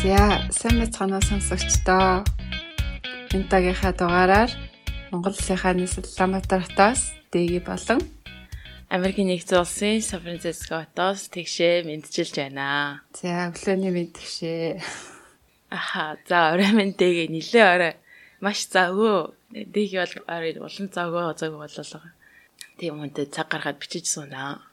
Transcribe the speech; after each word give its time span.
За 0.00 0.16
сайн 0.48 0.80
мэцгаанаа 0.80 1.20
сонсогчдоо. 1.20 2.24
Энэ 3.36 3.48
тагийнхаа 3.52 3.92
дугаараар 3.92 4.50
Монгол 5.12 5.36
улсынхаа 5.36 5.76
нийслэл 5.76 6.08
Улаанбаатар-хотоос 6.08 7.00
дэги 7.28 7.60
болон 7.60 8.00
Америкийн 8.88 9.28
нэгдсэн 9.28 9.60
улсын 9.60 10.00
Сан 10.00 10.24
Франциско 10.24 10.88
хотоос 10.88 11.28
тэгшээ 11.28 11.84
мэдчилж 11.84 12.32
байна. 12.32 13.04
За 13.12 13.52
өглөөний 13.52 13.92
мэдгшээ. 13.92 14.80
Аха 15.68 16.16
за 16.24 16.56
орой 16.56 16.72
минь 16.72 16.96
дэги 16.96 17.28
нилээ 17.28 17.66
орой. 17.68 17.94
Маш 18.40 18.72
завгүй. 18.72 19.36
Дэги 19.52 20.00
бол 20.00 20.14
орой 20.32 20.52
улан 20.64 20.88
завгүй 20.88 21.22
завгүй 21.36 21.60
боллоо. 21.60 22.08
Тийм 22.80 23.04
үнтэй 23.04 23.28
цаг 23.28 23.52
гаргаад 23.52 23.76
бичиж 23.76 24.08
сунаа. 24.08 24.64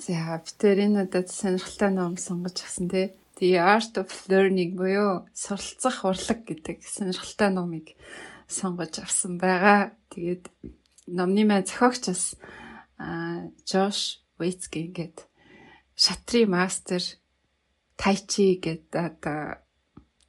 За 0.00 0.40
битэр 0.40 0.88
энэ 0.88 1.04
удаад 1.04 1.28
сонирхолтой 1.28 1.90
ном 1.92 2.16
сонгож 2.16 2.64
авсан 2.64 2.88
тий. 2.88 3.12
The 3.38 3.58
Art 3.58 3.98
of 3.98 4.10
Learning 4.30 4.78
буюу 4.78 5.26
суралцах 5.34 6.04
урлаг 6.06 6.46
гэдэг 6.46 6.86
сонирхолтой 6.86 7.50
номыг 7.50 7.98
сонгож 8.46 9.02
авсан 9.02 9.38
байгаа. 9.42 9.98
Тэгээд 10.14 10.46
номны 11.10 11.42
маань 11.42 11.66
зохиогч 11.66 12.14
бас 12.14 12.38
Жош 13.66 14.22
Вейтсги 14.38 14.86
ингээд 14.86 15.26
шатрын 15.98 16.50
мастер 16.50 17.02
тайчи 17.98 18.58
гэдэг 18.62 18.94
одоо 18.94 19.58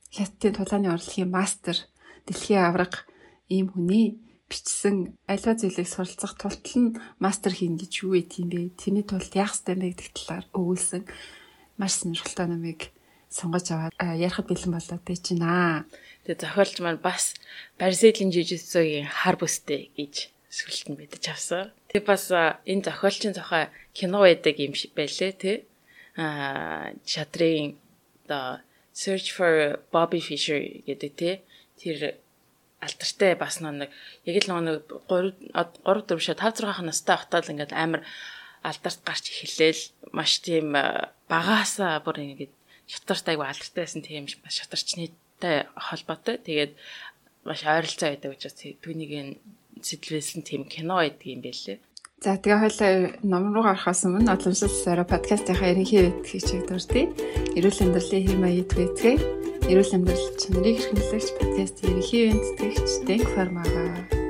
хятадын 0.10 0.58
тулааны 0.58 0.90
урлагийн 0.90 1.30
мастер 1.30 1.78
дэлхийн 2.26 2.66
авраг 2.66 3.06
ийм 3.50 3.70
хүний 3.70 4.18
бичсэн 4.50 5.18
аливаа 5.30 5.56
зүйлийг 5.58 5.90
суралцах 5.90 6.38
тултал 6.38 6.78
нь 6.82 6.98
мастер 7.22 7.54
хийн 7.54 7.78
гэж 7.78 7.92
юу 8.06 8.18
вэ 8.18 8.26
тийм 8.26 8.50
бэ? 8.50 8.78
Тэрний 8.78 9.06
тулд 9.06 9.30
яах 9.34 9.54
ёстой 9.54 9.76
бэ 9.78 9.94
гэдэг 9.94 10.10
талаар 10.14 10.46
өгүүлсэн 10.54 11.04
маш 11.78 11.94
сонирхолтой 12.02 12.48
номыг 12.50 12.95
сонгож 13.36 13.68
аваад 13.76 13.94
ярихад 14.00 14.48
бэлэн 14.48 14.74
болоод 14.80 15.04
байж 15.04 15.24
байна. 15.36 15.84
Тэгээ 16.24 16.42
зохиолч 16.42 16.76
маань 16.80 17.04
бас 17.04 17.36
Барселон 17.76 18.32
жижигсогийн 18.32 19.12
хар 19.12 19.36
бүстэй 19.36 19.92
гэж 20.00 20.32
сүлт 20.48 20.88
нь 20.88 20.98
мэдэж 21.00 21.24
авсан. 21.36 21.76
Тэгээ 21.92 22.08
бас 22.08 22.32
энэ 22.32 22.86
зохиолчийн 22.88 23.36
зохио 23.36 23.68
кино 23.92 24.24
байдаг 24.24 24.56
юм 24.56 24.74
шиг 24.80 24.96
байлээ 24.96 25.32
тий. 25.36 25.58
Аа 26.16 26.96
шатрын 27.04 27.76
the 28.32 28.64
Search 28.96 29.36
for 29.36 29.84
Bobby 29.92 30.24
Fischer 30.24 30.64
гэдэг 30.88 31.12
тий. 31.20 31.36
Тэр 31.76 32.16
алтартай 32.80 33.36
бас 33.36 33.60
нэг 33.60 33.92
яг 34.24 34.36
л 34.48 34.64
нэг 34.64 34.88
3 35.12 35.52
3 35.52 35.84
4 35.84 36.08
5 36.08 36.40
6 36.40 36.88
настай 36.88 37.18
хатаал 37.20 37.52
ингээд 37.52 37.76
амар 37.76 38.02
алдарт 38.64 39.02
гарч 39.04 39.30
эхэлээл 39.30 39.82
маш 40.16 40.40
тийм 40.40 40.72
багаасаа 41.28 42.00
бүр 42.06 42.24
ингээд 42.24 42.54
шатарт 42.88 43.26
айгу 43.30 43.44
алдартай 43.44 43.84
байсан 43.84 44.02
тийм 44.02 44.26
бас 44.44 44.56
шатарчнытай 44.60 45.66
холбоотой. 45.76 46.38
Тэгээд 46.42 46.72
маш 47.46 47.62
ойролцоо 47.66 48.10
байдаг 48.10 48.32
учраас 48.34 48.56
түүнийг 48.56 49.42
сэтлвэсэн 49.82 50.42
тийм 50.42 50.66
кино 50.66 51.02
байдаг 51.02 51.26
юм 51.26 51.42
байлээ. 51.42 51.80
За 52.24 52.38
тэгээ 52.38 52.62
хоёлаа 52.64 52.92
ном 53.22 53.54
руу 53.54 53.64
гарахаас 53.64 54.08
өмнө 54.08 54.34
Одломшил 54.34 54.72
сараа 54.72 55.06
подкастынхаа 55.06 55.76
ерөнхий 55.76 56.10
эд 56.10 56.26
хийчийг 56.26 56.66
дурдъя. 56.66 57.12
Эрүүл 57.54 57.84
амьдралын 57.86 58.26
хэм 58.26 58.40
маяг 58.42 58.68
твэтгэе. 58.72 59.20
Эрүүл 59.70 59.94
амьдрал 59.94 60.26
чанарыг 60.40 60.78
хэрхэмлэгч 60.80 61.30
подкаст 61.38 61.78
ерөнхий 61.86 62.34
тэтгэгч 62.34 62.92
Denk 63.06 63.28
Pharma-га. 63.36 64.25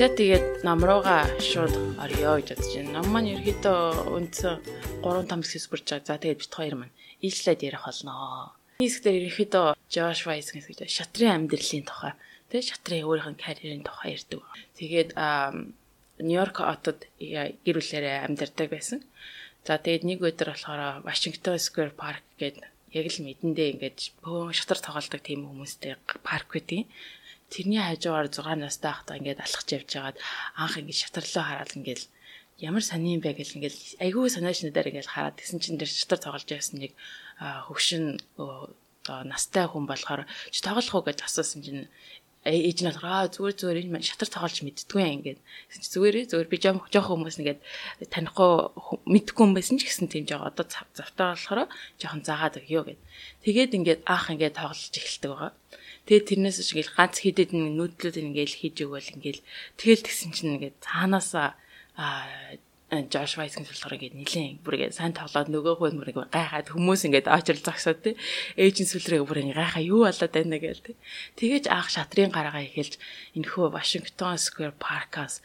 За 0.00 0.08
тэгээд 0.08 0.64
ном 0.64 0.80
руугаа 0.80 1.28
шууд 1.44 1.76
орё 2.00 2.40
гэж 2.40 2.56
бодож 2.56 2.72
байна. 2.72 3.04
Ном 3.04 3.06
маань 3.12 3.36
ерөөдөө 3.36 4.08
үндсэн 4.16 4.56
3 5.04 5.28
5 5.28 5.44
хэсгээс 5.44 5.66
бүрж 5.68 5.86
байгаа. 5.92 6.08
За 6.08 6.16
тэгээд 6.16 6.40
бит 6.40 6.54
хоёр 6.56 6.74
маань 6.80 6.96
ижлээд 7.20 7.60
ярих 7.68 7.84
болно. 7.84 8.56
Хэсгээр 8.80 9.28
ерөөдөө 9.28 9.66
Josh 9.92 10.24
Weiss 10.24 10.56
гэдэг 10.56 10.88
шатрын 10.88 11.44
амьдралын 11.44 11.84
тухай 11.84 12.16
тэг 12.48 12.64
шатрын 12.64 13.04
өөрийнх 13.04 13.28
нь 13.28 13.42
карьерийн 13.44 13.84
тухай 13.84 14.16
ярьдаг. 14.16 14.40
Тэгээд 14.80 15.10
Нью-Йорк 16.24 16.56
хотод 16.64 17.04
гэр 17.20 17.76
бүлээрээ 17.76 18.24
амьдардаг 18.24 18.72
байсан. 18.72 19.04
За 19.68 19.76
тэгээд 19.76 20.08
нэг 20.08 20.24
өдөр 20.24 20.56
болохоор 20.56 21.04
Washington 21.04 21.60
Square 21.60 21.92
Park 21.92 22.24
гэдэг 22.40 22.64
яг 22.96 23.04
л 23.04 23.20
мэдэндээ 23.20 23.68
ингээд 23.76 23.98
бөөн 24.24 24.56
шатар 24.56 24.80
тоглодог 24.80 25.20
тийм 25.20 25.44
хүмүүстэй 25.44 26.00
парк 26.24 26.48
байдгийг 26.56 26.88
тэрний 27.50 27.82
хажуугаар 27.82 28.28
6 28.30 28.62
настай 28.62 28.92
хата 28.94 29.18
ингээд 29.18 29.44
алхаж 29.44 29.68
явж 29.74 29.90
байгаад 29.90 30.18
анх 30.56 30.74
ингээд 30.80 31.02
шатарлаа 31.02 31.44
хараад 31.46 31.76
ингээд 31.76 32.02
ямар 32.62 32.84
сони 32.84 33.16
юм 33.16 33.22
бэ 33.24 33.34
гэл 33.36 33.56
ингээд 33.58 33.76
айгүй 34.04 34.30
санаачнуудаар 34.30 34.90
ингээд 34.90 35.12
хараад 35.12 35.36
тэгсэн 35.38 35.58
чинь 35.60 35.80
тэр 35.80 35.90
шатар 35.90 36.20
тоглож 36.22 36.46
байсан 36.46 36.76
нэг 36.80 36.92
хөвшин 37.40 38.20
настай 39.32 39.64
хүн 39.66 39.84
болохоор 39.88 40.28
чи 40.52 40.60
тоглох 40.60 40.94
уу 40.94 41.06
гэж 41.08 41.18
асуусан 41.24 41.60
чинь 41.64 41.88
ээж 42.44 42.78
нь 42.80 42.88
болохоор 42.88 43.28
зүгээр 43.28 43.56
зүгээр 43.60 43.80
энэ 43.84 44.00
шатар 44.00 44.28
тоглож 44.32 44.64
мэддгүй 44.64 45.00
юм 45.04 45.12
ингээд 45.20 45.40
зүгээрээ 45.92 46.24
зүгээр 46.32 46.48
би 46.48 46.56
жоох 46.56 47.08
хүмүүс 47.12 47.36
нэгээд 47.36 47.60
танихгүй 48.08 48.52
мэдгүй 49.04 49.44
юм 49.44 49.52
байсан 49.52 49.76
ч 49.76 49.84
гэсэн 49.84 50.08
тийм 50.08 50.24
жоо 50.24 50.48
одоо 50.48 50.64
завтаа 50.64 51.36
болохоор 51.36 51.68
жоохон 52.00 52.24
заагаад 52.24 52.64
өгөө 52.64 52.96
гэд. 52.96 53.00
Тэгээд 53.44 53.76
ингээд 53.76 54.00
аах 54.08 54.32
ингээд 54.32 54.56
тоглож 54.56 54.88
эхэлдэг 54.88 55.30
байгаа. 55.36 55.52
Тэгээд 56.06 56.28
тэрнээс 56.28 56.58
ч 56.64 56.68
ингээл 56.72 56.96
ганц 56.96 57.16
хідэд 57.20 57.50
нүүдлүүд 57.52 58.16
ингээл 58.20 58.54
хийж 58.60 58.76
өгөөл 58.84 59.14
ингээл 59.16 59.40
тэгэл 59.78 60.06
тэгсэн 60.06 60.30
чинь 60.32 60.54
ингээд 60.56 60.76
цаанаасаа 60.84 61.48
Josh 62.90 63.38
Weiss-ийн 63.38 63.62
болохоор 63.62 63.94
ингээд 63.94 64.18
нилээн 64.18 64.58
бүр 64.66 64.74
ингээд 64.74 64.98
сайн 64.98 65.14
тоглоод 65.14 65.46
нөгөө 65.46 65.74
хүн 65.78 66.02
бүр 66.02 66.10
ингээд 66.10 66.34
гайхаад 66.34 66.74
хүмүүс 66.74 67.06
ингээд 67.06 67.30
очрол 67.30 67.62
зогсоод 67.62 68.02
тий 68.02 68.14
ээжийн 68.58 68.90
сүлрээ 68.90 69.22
бүр 69.22 69.46
ингээд 69.46 69.62
гайхаа 69.62 69.84
юу 69.86 70.02
болоод 70.10 70.34
байна 70.34 70.58
гээл 70.58 70.82
тий. 70.82 70.96
Тэгэж 71.38 71.64
аах 71.70 71.86
шатрын 71.86 72.34
гараагаа 72.34 72.66
эхэлж 72.66 72.98
энэхүү 73.38 73.70
Washington 73.70 74.34
Square 74.42 74.74
Park-аас 74.82 75.38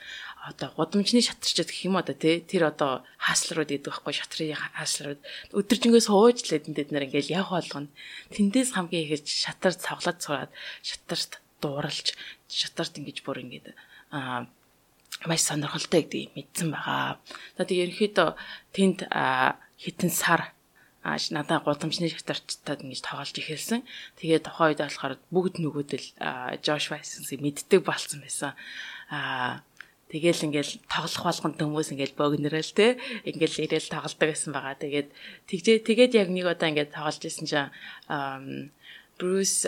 одоо 0.46 0.70
гудамжны 0.78 1.26
шатарчд 1.26 1.66
гэх 1.66 1.90
юм 1.90 1.98
одоо 1.98 2.14
тий 2.14 2.38
тэр 2.42 2.70
одоо 2.70 3.02
хаасларууд 3.18 3.70
гэдэг 3.74 3.90
байхгүй 3.90 4.14
шатрын 4.14 4.54
хаасларууд 4.54 5.22
өдөржингөө 5.58 6.04
сууж 6.06 6.38
лээд 6.46 6.70
энэ 6.70 6.94
нар 6.94 7.06
ингээд 7.10 7.34
яг 7.34 7.50
болгоно 7.50 7.90
тэндээс 8.30 8.78
хамгийн 8.78 9.06
ихэж 9.10 9.26
шатар 9.26 9.74
цавглаад 9.74 10.22
цураад 10.22 10.52
шатарт 10.86 11.42
дууралж 11.62 12.14
шатарт 12.46 12.94
ингэж 13.02 13.26
бүр 13.26 13.42
ингээд 13.42 13.74
аа 14.14 14.46
маш 15.26 15.42
сонирхолтой 15.50 16.06
гэдгийг 16.06 16.38
мэдсэн 16.38 16.70
байгаа. 16.70 17.18
За 17.58 17.64
тэг 17.66 17.90
ерөнхийдөө 17.90 18.30
тэнд 18.76 19.00
хитэн 19.82 20.12
сар 20.14 20.54
ааш 21.02 21.30
надаа 21.34 21.62
гудамжны 21.62 22.10
шатарчтад 22.10 22.86
ингэж 22.86 23.02
тоглож 23.02 23.34
эхэлсэн. 23.34 23.82
Тэгээд 24.22 24.46
тухайн 24.46 24.74
үед 24.74 24.82
болохоор 24.82 25.16
бүгд 25.34 25.56
нөгөөдөл 25.62 26.08
Josh 26.66 26.90
Weiss-ийг 26.94 27.42
мэддэг 27.42 27.82
болсон 27.86 28.22
байсан. 28.22 28.54
Аа 29.10 29.62
Тэгэл 30.06 30.46
ингээл 30.48 30.86
тоглох 30.86 31.24
болгонд 31.26 31.58
хүмүүс 31.58 31.90
ингээл 31.98 32.14
богнорол 32.14 32.72
те 32.78 33.02
ингээл 33.26 33.66
ирээл 33.66 33.90
тоглолдог 33.90 34.30
байсан 34.30 34.52
байгаа. 34.54 34.78
Тэгээд 34.78 35.10
тэгжээ 35.50 35.78
тэгээд 35.82 36.12
яг 36.14 36.30
нэг 36.30 36.46
удаа 36.46 36.70
ингээд 36.70 36.94
тоглож 36.94 37.26
исэн 37.26 37.46
чинь 37.50 37.74
Bruce 39.18 39.66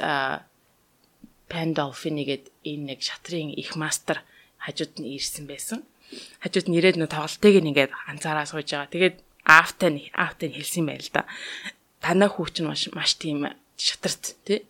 Pandolfini 1.50 2.24
гээд 2.30 2.46
энэ 2.70 2.86
нэг 2.94 3.00
шатрын 3.02 3.50
их 3.50 3.74
мастер 3.74 4.22
хажууд 4.62 5.02
нь 5.02 5.18
ирсэн 5.18 5.50
байсан. 5.50 5.82
Хажууд 6.46 6.70
нь 6.70 6.78
ирээд 6.78 7.02
нөө 7.02 7.10
тоглолтыг 7.10 7.58
ингээд 7.58 7.92
анзаараа 8.06 8.46
сууж 8.46 8.70
байгаа. 8.70 8.94
Тэгээд 8.94 9.16
аавтай 9.42 9.90
нь 9.90 10.02
аавтай 10.14 10.54
нь 10.54 10.58
хэлсэн 10.60 10.86
байл 10.86 11.10
да. 11.10 11.26
Танаа 12.04 12.30
хүүч 12.30 12.62
нь 12.62 12.68
маш 12.70 12.94
маш 12.94 13.18
тийм 13.18 13.48
шатарт 13.74 14.38
тий 14.46 14.70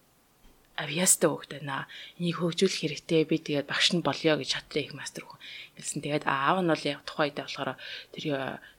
авьяастай 0.78 1.30
хөөхтэй 1.30 1.62
наа. 1.66 1.90
Энийг 2.22 2.38
хөгжүүлэх 2.38 2.82
хэрэгтэй. 2.86 3.26
Би 3.26 3.42
тэгээд 3.42 3.68
багш 3.68 3.98
нь 3.98 4.06
болёо 4.06 4.38
гэж 4.38 4.50
шатрын 4.54 4.86
их 4.86 4.94
мастер 4.94 5.26
хүн 5.26 5.42
хэлсэн. 5.76 6.02
Тэгээд 6.06 6.26
аав 6.30 6.62
нь 6.62 6.70
бол 6.70 6.84
яг 6.86 7.02
тухайн 7.04 7.34
үедээ 7.34 7.46
болохоор 7.50 7.72
тэр 8.14 8.26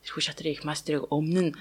тэрхүү 0.06 0.22
шатрын 0.22 0.54
их 0.54 0.62
мастерыг 0.62 1.10
өмнө 1.10 1.42
нь 1.50 1.52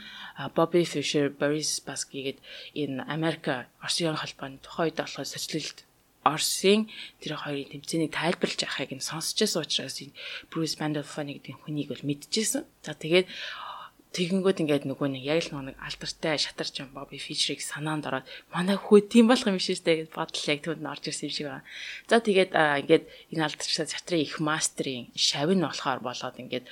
Bobby 0.54 0.86
Fischer, 0.86 1.34
Boris 1.34 1.82
Spassky 1.82 2.22
гээд 2.26 2.40
энэ 2.78 3.06
Америк 3.10 3.46
Оросын 3.82 4.14
холбооны 4.14 4.62
тухайн 4.62 4.94
үедээ 4.94 5.06
болохоор 5.10 5.26
социалист 5.26 5.88
Орсын 6.28 6.92
тэр 7.24 7.40
хоёрын 7.40 7.72
тэмцээнийг 7.72 8.12
тайлбарлаж 8.12 8.62
байхыг 8.62 8.92
нь 8.98 9.04
сонсч 9.04 9.38
байсан 9.40 9.64
учраас 9.64 9.98
энэ 10.04 10.18
Bruce 10.52 10.76
Pandolfini 10.76 11.40
гэдэг 11.40 11.56
хүнийг 11.64 11.88
бол 11.90 12.04
мэдчихсэн. 12.04 12.68
За 12.84 12.94
тэгээд 12.94 13.26
тэгэнгүүт 14.16 14.62
ингээд 14.64 14.86
нөгөө 14.88 15.08
нэг 15.14 15.24
яг 15.28 15.40
л 15.52 15.60
нэг 15.60 15.76
алдартай 15.84 16.40
шатарч 16.40 16.80
юм 16.80 16.96
Bobby 16.96 17.20
Fischer-ыг 17.20 17.60
санаанд 17.60 18.08
ороод 18.08 18.28
манай 18.56 18.80
хүү 18.80 19.12
тийм 19.12 19.28
болох 19.28 19.48
юм 19.48 19.60
үү 19.60 19.84
гэж 19.84 20.10
бодол 20.16 20.48
яг 20.48 20.60
түүнд 20.64 20.88
орж 20.88 21.04
ирсэн 21.12 21.28
юм 21.28 21.36
шиг 21.36 21.48
байна. 21.52 21.68
За 22.08 22.24
тэгээд 22.24 22.52
ингээд 22.56 23.04
энэ 23.36 23.46
алдартай 23.46 23.88
шатрын 23.88 24.24
их 24.24 24.40
мастерын 24.40 25.12
шавь 25.14 25.52
нь 25.52 25.64
болохоор 25.64 26.00
болоод 26.00 26.40
ингээд 26.40 26.66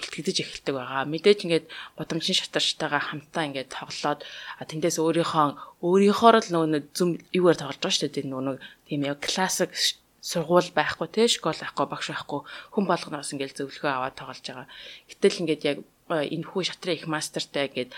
бэлтгэдэж 0.00 0.36
эхэлдэг 0.40 0.74
байгаа. 0.74 1.04
Мэдээж 1.06 1.38
ингээд 1.44 1.66
гудамжин 1.96 2.36
шатарчтайгаа 2.36 3.02
хамтаа 3.04 3.44
ингээд 3.48 3.70
тоглоод 3.70 4.20
тэндээс 4.66 4.96
өөрийнхөө 4.98 5.48
өөрийнхөө 5.84 6.30
л 6.40 6.52
нөгөө 6.52 6.80
зүм 6.96 7.10
юугаар 7.36 7.58
тоглож 7.60 7.80
байгаа 7.80 7.96
шүү 7.96 8.10
дээ. 8.12 8.32
Нөгөө 8.32 8.56
тийм 8.88 9.00
яг 9.04 9.18
классик 9.20 9.72
сургууль 10.20 10.70
байхгүй 10.76 11.08
те 11.08 11.28
школ 11.28 11.56
байхгүй 11.56 11.86
багш 11.88 12.08
байхгүй 12.12 12.40
хүн 12.76 12.84
болгоноос 12.88 13.32
ингээд 13.32 13.56
зөвлөгөө 13.56 13.92
аваад 13.92 14.16
тоглож 14.20 14.44
байгаа. 14.44 14.68
Гэтэл 15.08 15.40
ингээд 15.44 15.62
яг 15.64 15.78
энэ 16.10 16.46
хүү 16.46 16.62
шатрын 16.66 16.98
их 16.98 17.06
мастертай 17.06 17.70
ингээд 17.70 17.92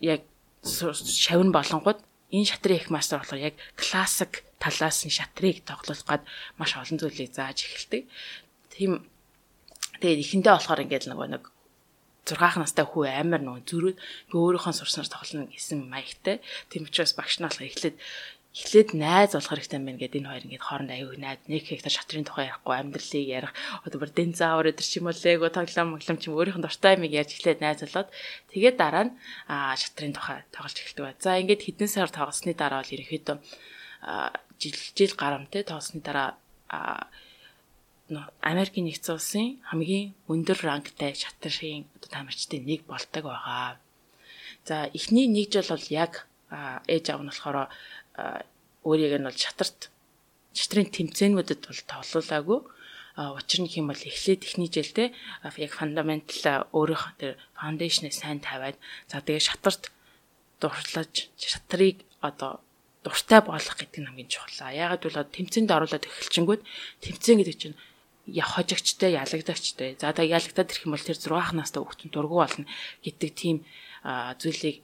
яг 0.00 0.20
шавн 0.62 1.50
болонгууд 1.52 2.00
энэ 2.30 2.50
шатрын 2.50 2.80
их 2.80 2.90
мастер 2.90 3.18
болохоор 3.18 3.48
яг 3.52 3.56
классик 3.76 4.44
талаас 4.58 5.04
нь 5.06 5.14
шатрыг 5.14 5.64
тоглох 5.64 6.02
гад 6.04 6.22
маш 6.58 6.76
олон 6.76 6.98
зүйлийг 6.98 7.32
зааж 7.32 7.64
эхэлдэг. 7.64 8.02
Тийм 8.74 9.06
тэгээд 10.00 10.22
эхэндээ 10.24 10.54
болохоор 10.56 10.84
ингээд 10.84 11.08
нөгөө 11.08 11.28
нэг 11.32 11.44
6 12.26 12.58
настай 12.58 12.82
хүү 12.82 13.06
амар 13.06 13.38
нөгөө 13.38 13.62
зүрүүд 13.70 13.98
өөрийнхөө 14.34 14.74
сурснаар 14.74 15.06
тоглоно 15.06 15.46
гэсэн 15.46 15.86
маягтай. 15.86 16.42
Тийм 16.66 16.90
учраас 16.90 17.14
багш 17.14 17.38
нь 17.38 17.46
болохоор 17.46 17.70
эхлээд 17.70 17.96
эхлээд 18.56 18.96
найз 18.96 19.36
болох 19.36 19.52
хэрэгтэй 19.52 19.76
байна 19.84 20.00
гэдэг 20.00 20.20
энэ 20.24 20.30
хоёр 20.32 20.44
ингээд 20.48 20.64
хооронд 20.64 20.92
аюу 20.96 21.12
найз 21.20 21.40
нэг 21.44 21.62
хектар 21.68 21.92
шатрын 21.92 22.24
тухай 22.24 22.48
ярихгүй 22.48 22.72
амьдралыг 22.72 23.28
ярих 23.28 23.52
одоо 23.84 23.98
бүр 24.00 24.10
динзавр 24.16 24.72
өдр 24.72 24.80
ч 24.80 24.96
юм 24.96 25.12
уу 25.12 25.16
лего 25.20 25.52
тоглоом 25.52 25.92
моглом 25.92 26.16
ч 26.16 26.32
юм 26.32 26.40
өөрийнх 26.40 26.56
нь 26.56 26.64
дуртай 26.64 26.96
юмыг 26.96 27.12
ярьж 27.12 27.36
эхлээд 27.36 27.60
найз 27.60 27.84
болоод 27.84 28.08
тэгээд 28.56 28.76
дараа 28.80 29.04
нь 29.06 29.12
шатрын 29.52 30.16
тухай 30.16 30.40
тоглож 30.56 30.72
эхэлдэг 30.72 31.04
ба. 31.04 31.12
За 31.20 31.36
ингээд 31.36 31.68
хэдэн 31.68 31.90
сар 31.92 32.08
тоглосны 32.08 32.56
дараа 32.56 32.80
бол 32.80 32.94
ерөнхийдөө 32.96 33.36
жил 34.56 34.76
жил 34.96 35.12
гарамтай 35.20 35.60
тоглосны 35.60 36.00
дараа 36.00 36.40
Америкийн 38.40 38.86
нэгдсэн 38.88 39.14
улсын 39.18 39.60
хамгийн 39.68 40.14
өндөр 40.32 40.58
рангтай 40.64 41.12
шатрын 41.12 41.84
одоо 41.98 42.08
тамирчдын 42.08 42.64
нэг 42.64 42.88
болдог 42.88 43.24
байгаа. 43.28 43.76
За 44.64 44.88
эхний 44.96 45.26
нэг 45.28 45.52
жил 45.52 45.68
бол 45.68 45.86
яг 45.90 46.24
ээж 46.86 47.10
аав 47.10 47.22
нь 47.26 47.30
болохоор 47.30 47.68
өөрийг 48.86 49.20
нь 49.20 49.28
бол 49.28 49.36
шатарт 49.36 49.90
шатрын 50.56 50.88
тэмцээнүүдэд 50.88 51.60
бол 51.68 51.82
тоглоулаагүй. 51.90 52.60
Учир 53.16 53.60
нь 53.64 53.72
хэм 53.72 53.88
бол 53.88 53.96
эхлээд 53.96 54.44
эхний 54.44 54.68
жилдээ 54.68 55.08
яг 55.56 55.72
фундаментал 55.72 56.68
өөрийнх 56.72 57.16
тэр 57.16 57.40
фаундейшныг 57.56 58.12
сайн 58.12 58.44
тавиад 58.44 58.76
за 59.08 59.24
тэгээ 59.24 59.40
шатарт 59.40 59.88
дурлаж 60.60 61.32
шатрыг 61.36 62.04
одоо 62.20 62.60
дуртай 63.04 63.40
болгох 63.40 63.76
гэдэг 63.76 64.00
нь 64.04 64.08
хамгийн 64.08 64.28
чухал. 64.28 64.72
Яагаад 64.72 65.02
бол 65.04 65.16
тэмцээнд 65.32 65.70
оруулаад 65.72 66.04
эхэлчингүүд 66.04 66.62
тэмцээн 67.00 67.38
гэдэг 67.40 67.56
чинь 67.56 67.76
хожигчтэй 68.26 69.16
ялагдагчтай. 69.16 69.96
За 70.00 70.12
тэгээ 70.12 70.36
ялагдаад 70.36 70.70
ирэх 70.72 70.84
юм 70.84 70.92
бол 70.92 71.06
тэр 71.06 71.16
6 71.16 71.56
настай 71.56 71.80
хүүхдэн 71.80 72.10
дургу 72.10 72.36
болно 72.42 72.66
гэдэг 73.00 73.30
тийм 73.32 73.56
зүйлийг 74.04 74.82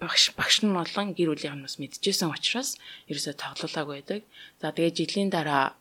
багш 0.00 0.32
багш 0.38 0.56
нь 0.64 0.74
болон 0.74 1.06
гэр 1.16 1.30
бүлийн 1.32 1.54
хүмүүс 1.54 1.76
мэдчихсэн 1.80 2.32
учраас 2.34 2.80
ерөөсөө 3.10 3.34
тоглоулаагүй 3.38 3.94
байдаг. 4.00 4.22
За 4.60 4.72
тэгээд 4.74 4.98
жилийн 4.98 5.30
дараа 5.30 5.76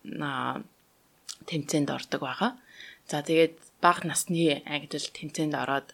тэмцээнд 1.50 1.90
ордог 1.90 2.22
байгаа. 2.22 2.52
За 3.10 3.24
тэгээд 3.26 3.56
бага 3.82 4.04
насны 4.06 4.62
ангидл 4.66 5.08
тэмцээнд 5.18 5.54
ороод 5.56 5.88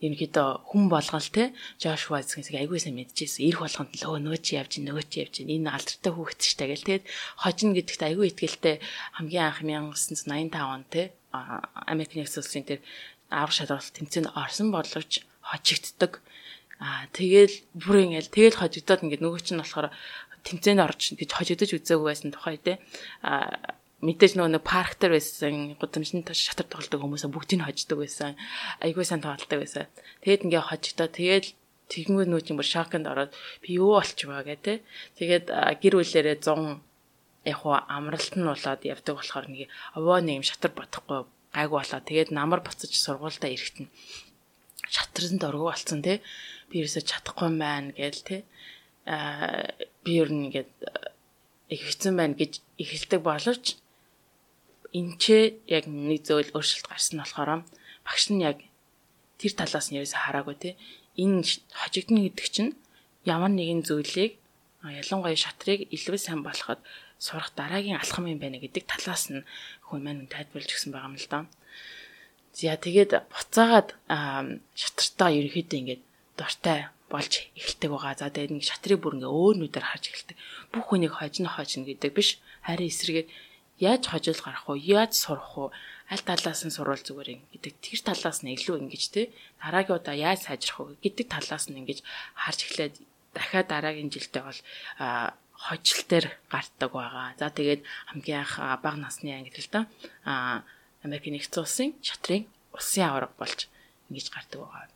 ерөнхийдөө 0.00 0.48
хүн 0.72 0.84
болгол 0.88 1.28
те 1.28 1.52
Жош 1.76 2.08
Вайс 2.08 2.32
гэсэн 2.32 2.56
айгүй 2.64 2.80
сайн 2.80 2.96
мэдчихсэн. 2.96 3.44
Ирэх 3.44 3.60
болгонд 3.64 3.92
л 4.00 4.08
өө 4.08 4.18
нөө 4.24 4.38
чи 4.40 4.56
явж 4.56 4.80
нөө 4.80 5.04
чи 5.12 5.16
явж 5.24 5.44
энэ 5.44 5.68
алдартай 5.68 6.12
хүүхэд 6.16 6.40
ч 6.40 6.56
тагээл 6.56 6.86
тэгээд 6.88 7.04
хожин 7.44 7.76
гэдэгт 7.76 8.02
айгүй 8.08 8.26
ихтгэлтэй 8.32 8.76
хамгийн 9.20 9.44
анх 9.44 9.60
1985 9.60 10.56
он 10.56 10.82
те 10.88 11.12
Америк 11.32 12.16
нэгдсэн 12.16 12.40
улсын 12.40 12.64
тэр 12.64 12.80
аврах 13.28 13.54
шалралт 13.54 13.92
тэмцээнд 13.92 14.32
орсон 14.32 14.72
боловч 14.72 15.20
хожигддаг 15.44 16.24
Аа 16.80 17.04
тэгэл 17.12 17.54
бүр 17.76 17.96
ингээл 18.08 18.32
тэгэл 18.32 18.60
хожигдоод 18.60 19.04
ингээд 19.04 19.20
нөгөө 19.20 19.40
чинь 19.44 19.60
болохоор 19.60 19.92
тэмцээнд 20.48 20.80
орж 20.80 21.00
гэж 21.20 21.30
хожигдож 21.36 21.70
үзээгүй 21.76 22.08
байсан 22.08 22.32
тухай 22.32 22.56
те. 22.56 22.80
Аа 23.20 23.76
мэдээж 24.00 24.32
нөгөө 24.40 24.52
нэг 24.56 24.64
парк 24.64 24.96
дээр 24.96 25.20
байсан 25.20 25.76
гудамжны 25.76 26.24
шатар 26.32 26.64
тоглодог 26.64 27.04
хүмүүсээ 27.04 27.28
бүгдийг 27.36 27.68
хождог 27.68 28.00
байсан. 28.00 28.32
Айгүй 28.80 29.04
сайн 29.04 29.20
тоглодог 29.20 29.60
байсан. 29.60 29.92
Тэгээд 30.24 30.48
ингээ 30.48 30.64
хожигдоо 30.72 31.08
тэгээд 31.12 31.46
тэгэнгүүт 31.92 32.28
нүү 32.32 32.40
чинь 32.48 32.56
бүр 32.56 32.64
шоконд 32.64 33.06
ороод 33.12 33.36
би 33.60 33.76
юу 33.76 34.00
болчихваа 34.00 34.40
гэ 34.40 34.56
тэ. 34.64 34.80
Тэгээд 35.20 35.52
гэр 35.84 35.94
бүлэрээ 36.00 36.36
100 36.40 36.80
яг 37.44 37.60
уу 37.60 37.76
амралт 37.76 38.32
нь 38.40 38.48
болоод 38.48 38.80
явдаг 38.88 39.14
болохоор 39.20 39.46
нэг 39.52 39.68
овоо 39.92 40.18
нэг 40.24 40.40
юм 40.40 40.46
шатар 40.48 40.72
бодохгүй 40.72 41.28
гайгүй 41.52 41.76
болоо. 41.84 42.00
Тэгээд 42.00 42.32
намар 42.32 42.64
буцаж 42.64 42.88
сургуультай 42.96 43.52
ирэхтэн 43.52 43.92
шатарнд 44.88 45.44
оргоо 45.44 45.68
болцсон 45.76 46.00
те 46.00 46.24
би 46.70 46.80
ерөөсө 46.80 47.02
чадахгүй 47.10 47.50
маань 47.50 47.90
гээл 47.98 48.22
те 48.22 48.36
аа 49.10 49.74
би 50.06 50.12
ер 50.22 50.30
нь 50.30 50.46
ингээд 50.46 50.70
их 51.74 51.82
хэцэн 51.86 52.14
байна 52.16 52.38
гэж 52.40 52.62
эхэлдэг 52.82 53.20
боловч 53.26 53.66
энэ 54.94 55.14
ч 55.22 55.24
яг 55.66 55.84
нэг 55.86 56.22
зөвл 56.26 56.54
өөрчлөлт 56.54 56.86
гарсан 56.90 57.18
болохоор 57.20 57.50
багш 58.06 58.24
нь 58.30 58.42
яг 58.42 58.58
тэр 59.38 59.52
талаас 59.58 59.90
нь 59.90 59.98
ерөөсө 59.98 60.18
хараагүй 60.18 60.56
те 60.58 60.70
энэ 61.18 61.46
хожигдно 61.78 62.20
гэдэг 62.26 62.46
чинь 62.54 62.72
ямар 63.26 63.52
нэгэн 63.54 63.86
зүйлийг 63.86 64.40
ялангуяа 64.82 65.36
шатрыг 65.36 65.86
илүү 65.94 66.18
сайн 66.18 66.40
болоход 66.42 66.80
сурах 67.20 67.52
дараагийн 67.54 68.00
алхам 68.00 68.26
юм 68.32 68.40
байна 68.40 68.58
гэдэг 68.58 68.84
талаас 68.88 69.28
нь 69.28 69.44
хүн 69.86 70.00
маань 70.02 70.32
тайлбарлаж 70.32 70.70
өгсөн 70.72 70.92
байгаа 70.92 71.10
юм 71.12 71.18
л 71.20 71.28
да. 71.28 71.40
За 72.56 72.74
тэгээд 72.74 73.12
буцаагаад 73.30 73.88
шатартаа 74.80 75.30
ерөөхдөө 75.38 75.78
ингээд 75.80 76.02
дуртай 76.40 76.88
болж 77.12 77.52
эхэлдэг 77.58 77.90
байгаа. 77.92 78.16
За 78.16 78.32
тэгээд 78.32 78.54
нэг 78.56 78.64
шатрыг 78.64 78.98
бүр 79.04 79.20
ингээ 79.20 79.28
өөр 79.28 79.56
нүдээр 79.60 79.84
харж 79.84 80.04
эхэлдэг. 80.08 80.36
Бүх 80.72 80.84
хүнийг 80.88 81.12
хожно 81.20 81.48
хожно 81.52 81.84
гэдэг 81.84 82.10
биш. 82.16 82.40
Харин 82.64 82.88
эсрэгээр 82.88 83.28
яаж 83.84 84.02
хожил 84.08 84.40
гарах 84.40 84.64
вэ? 84.64 84.80
Яаж 84.80 85.12
сурах 85.20 85.52
вэ? 85.58 85.74
Аль 86.08 86.24
талаас 86.24 86.64
нь 86.64 86.72
сурвал 86.72 87.02
зүгээр 87.02 87.28
юм 87.36 87.42
гэдэг 87.52 87.72
тэр 87.84 88.00
талаас 88.00 88.40
нь 88.40 88.54
илүү 88.56 88.76
ингэж 88.88 89.04
те 89.12 89.22
дараагийн 89.60 89.98
удаа 90.00 90.16
яаж 90.16 90.40
сайжрах 90.48 90.96
вэ 90.96 91.02
гэдэг 91.04 91.26
талаас 91.28 91.68
нь 91.68 91.78
ингэж 91.82 91.98
харж 92.34 92.58
эхлээд 92.66 92.94
дахиад 93.34 93.68
дараагийн 93.70 94.10
жилдээ 94.10 94.42
бол 94.42 94.60
хожил 95.60 96.02
дээр 96.08 96.26
гартдаг 96.48 96.90
байгаа. 96.90 97.36
За 97.38 97.52
тэгээд 97.52 97.84
хамгийн 98.10 98.42
анх 98.42 98.54
бага 98.80 98.98
насны 98.98 99.30
англи 99.30 99.60
л 99.60 99.70
да 99.70 99.86
Америкийн 101.04 101.36
нэгдсэн 101.36 101.62
улсын 101.62 101.90
шатрын 102.00 102.48
улсын 102.72 103.04
аварга 103.06 103.34
болж 103.38 103.68
ингэж 104.08 104.26
гардаг 104.32 104.60
байгаа. 104.60 104.88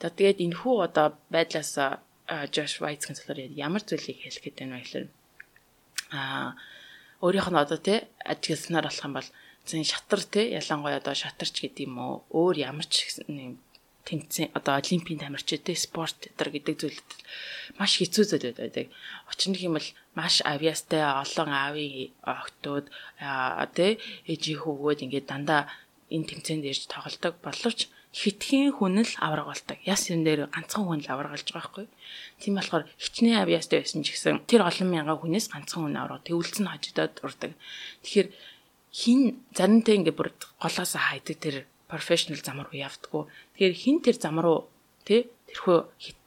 За 0.00 0.08
тэгээд 0.08 0.40
энэ 0.40 0.56
хүү 0.56 0.76
одоо 0.88 1.06
байдлаас 1.28 1.76
Josh 2.54 2.76
White-ийн 2.80 3.16
цолоор 3.18 3.40
ямар 3.52 3.82
зүйлийг 3.84 4.18
хэлэх 4.24 4.44
байна 4.56 4.80
вэ 4.80 4.82
гэхээр 4.82 5.06
аа 6.16 6.56
өөрийнх 7.20 7.50
нь 7.52 7.62
одоо 7.64 7.78
тий 7.78 7.98
ажигласнаар 8.32 8.86
болох 8.88 9.04
юм 9.04 9.14
бол 9.18 9.28
зэн 9.68 9.84
шатар 9.84 10.22
тий 10.24 10.46
ялангуяа 10.60 11.00
одоо 11.02 11.14
шатарч 11.14 11.54
гэдэг 11.60 11.84
юм 11.84 11.96
уу 12.00 12.14
өөр 12.32 12.56
ямар 12.70 12.86
ч 12.88 12.96
тэмцээн 14.08 14.56
одоо 14.58 14.74
олимпийн 14.80 15.20
тамирчид 15.20 15.62
тий 15.68 15.76
спорт 15.76 16.32
төр 16.38 16.48
гэдэг 16.54 16.74
зүйлд 16.80 17.08
маш 17.78 17.92
хэцүү 18.00 18.24
зүйл 18.24 18.56
байдаг. 18.56 18.86
Очин 19.28 19.52
гэх 19.52 19.68
юм 19.68 19.76
бол 19.76 19.88
маш 20.16 20.40
авьяастай 20.40 21.04
олон 21.04 21.50
аавын 21.52 22.08
охтууд 22.24 22.86
тий 23.76 23.92
ээжийн 24.32 24.60
хөвгүүд 24.64 25.04
ингээд 25.04 25.30
дандаа 25.30 25.62
энэ 26.08 26.28
тэмцээнд 26.30 26.64
ирж 26.64 26.82
тоглодог 26.88 27.34
боловч 27.44 27.80
хитгэн 28.10 28.74
хүн 28.74 29.06
л 29.06 29.14
авраг 29.22 29.46
болдог. 29.46 29.78
Яс 29.86 30.10
юм 30.10 30.26
дээр 30.26 30.50
ганцхан 30.50 30.82
хүн 30.82 31.00
л 31.06 31.12
аврагалж 31.14 31.46
байгаа 31.54 31.86
байхгүй. 31.86 31.86
Тийм 32.42 32.58
болохоор 32.58 32.84
хичнээн 32.98 33.42
авьяастай 33.46 33.86
байсан 33.86 34.02
ч 34.02 34.18
гэсэн 34.18 34.42
тэр 34.50 34.66
олон 34.66 34.88
мянган 34.90 35.18
хүнээс 35.22 35.46
ганцхан 35.54 35.86
хүн 35.86 35.94
авраг 35.94 36.26
төвлөсөн 36.26 36.66
хожидод 36.66 37.22
урдаг. 37.22 37.54
Тэгэхээр 38.02 38.28
хин 38.90 39.38
заримтай 39.54 40.02
ингээ 40.02 40.18
бүр 40.18 40.34
голоос 40.58 40.98
хайдаг 40.98 41.36
тэр 41.38 41.56
профешнл 41.86 42.42
зам 42.42 42.66
руу 42.66 42.74
явдггүй. 42.74 43.30
Тэгэхээр 43.54 43.74
хин 43.78 43.96
тэр 44.02 44.16
зам 44.18 44.42
руу 44.42 44.66
тий 45.06 45.30
тэрхүү 45.54 45.78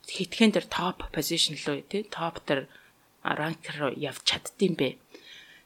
хитгэн 0.08 0.56
тэр 0.56 0.66
топ 0.72 1.04
позишн 1.12 1.60
руу 1.68 1.84
тий 1.84 2.08
топ 2.08 2.40
тэр 2.48 2.72
ранк 3.28 3.64
руу 3.76 3.92
явж 3.92 4.24
чаддсан 4.24 4.80
бэ. 4.80 4.96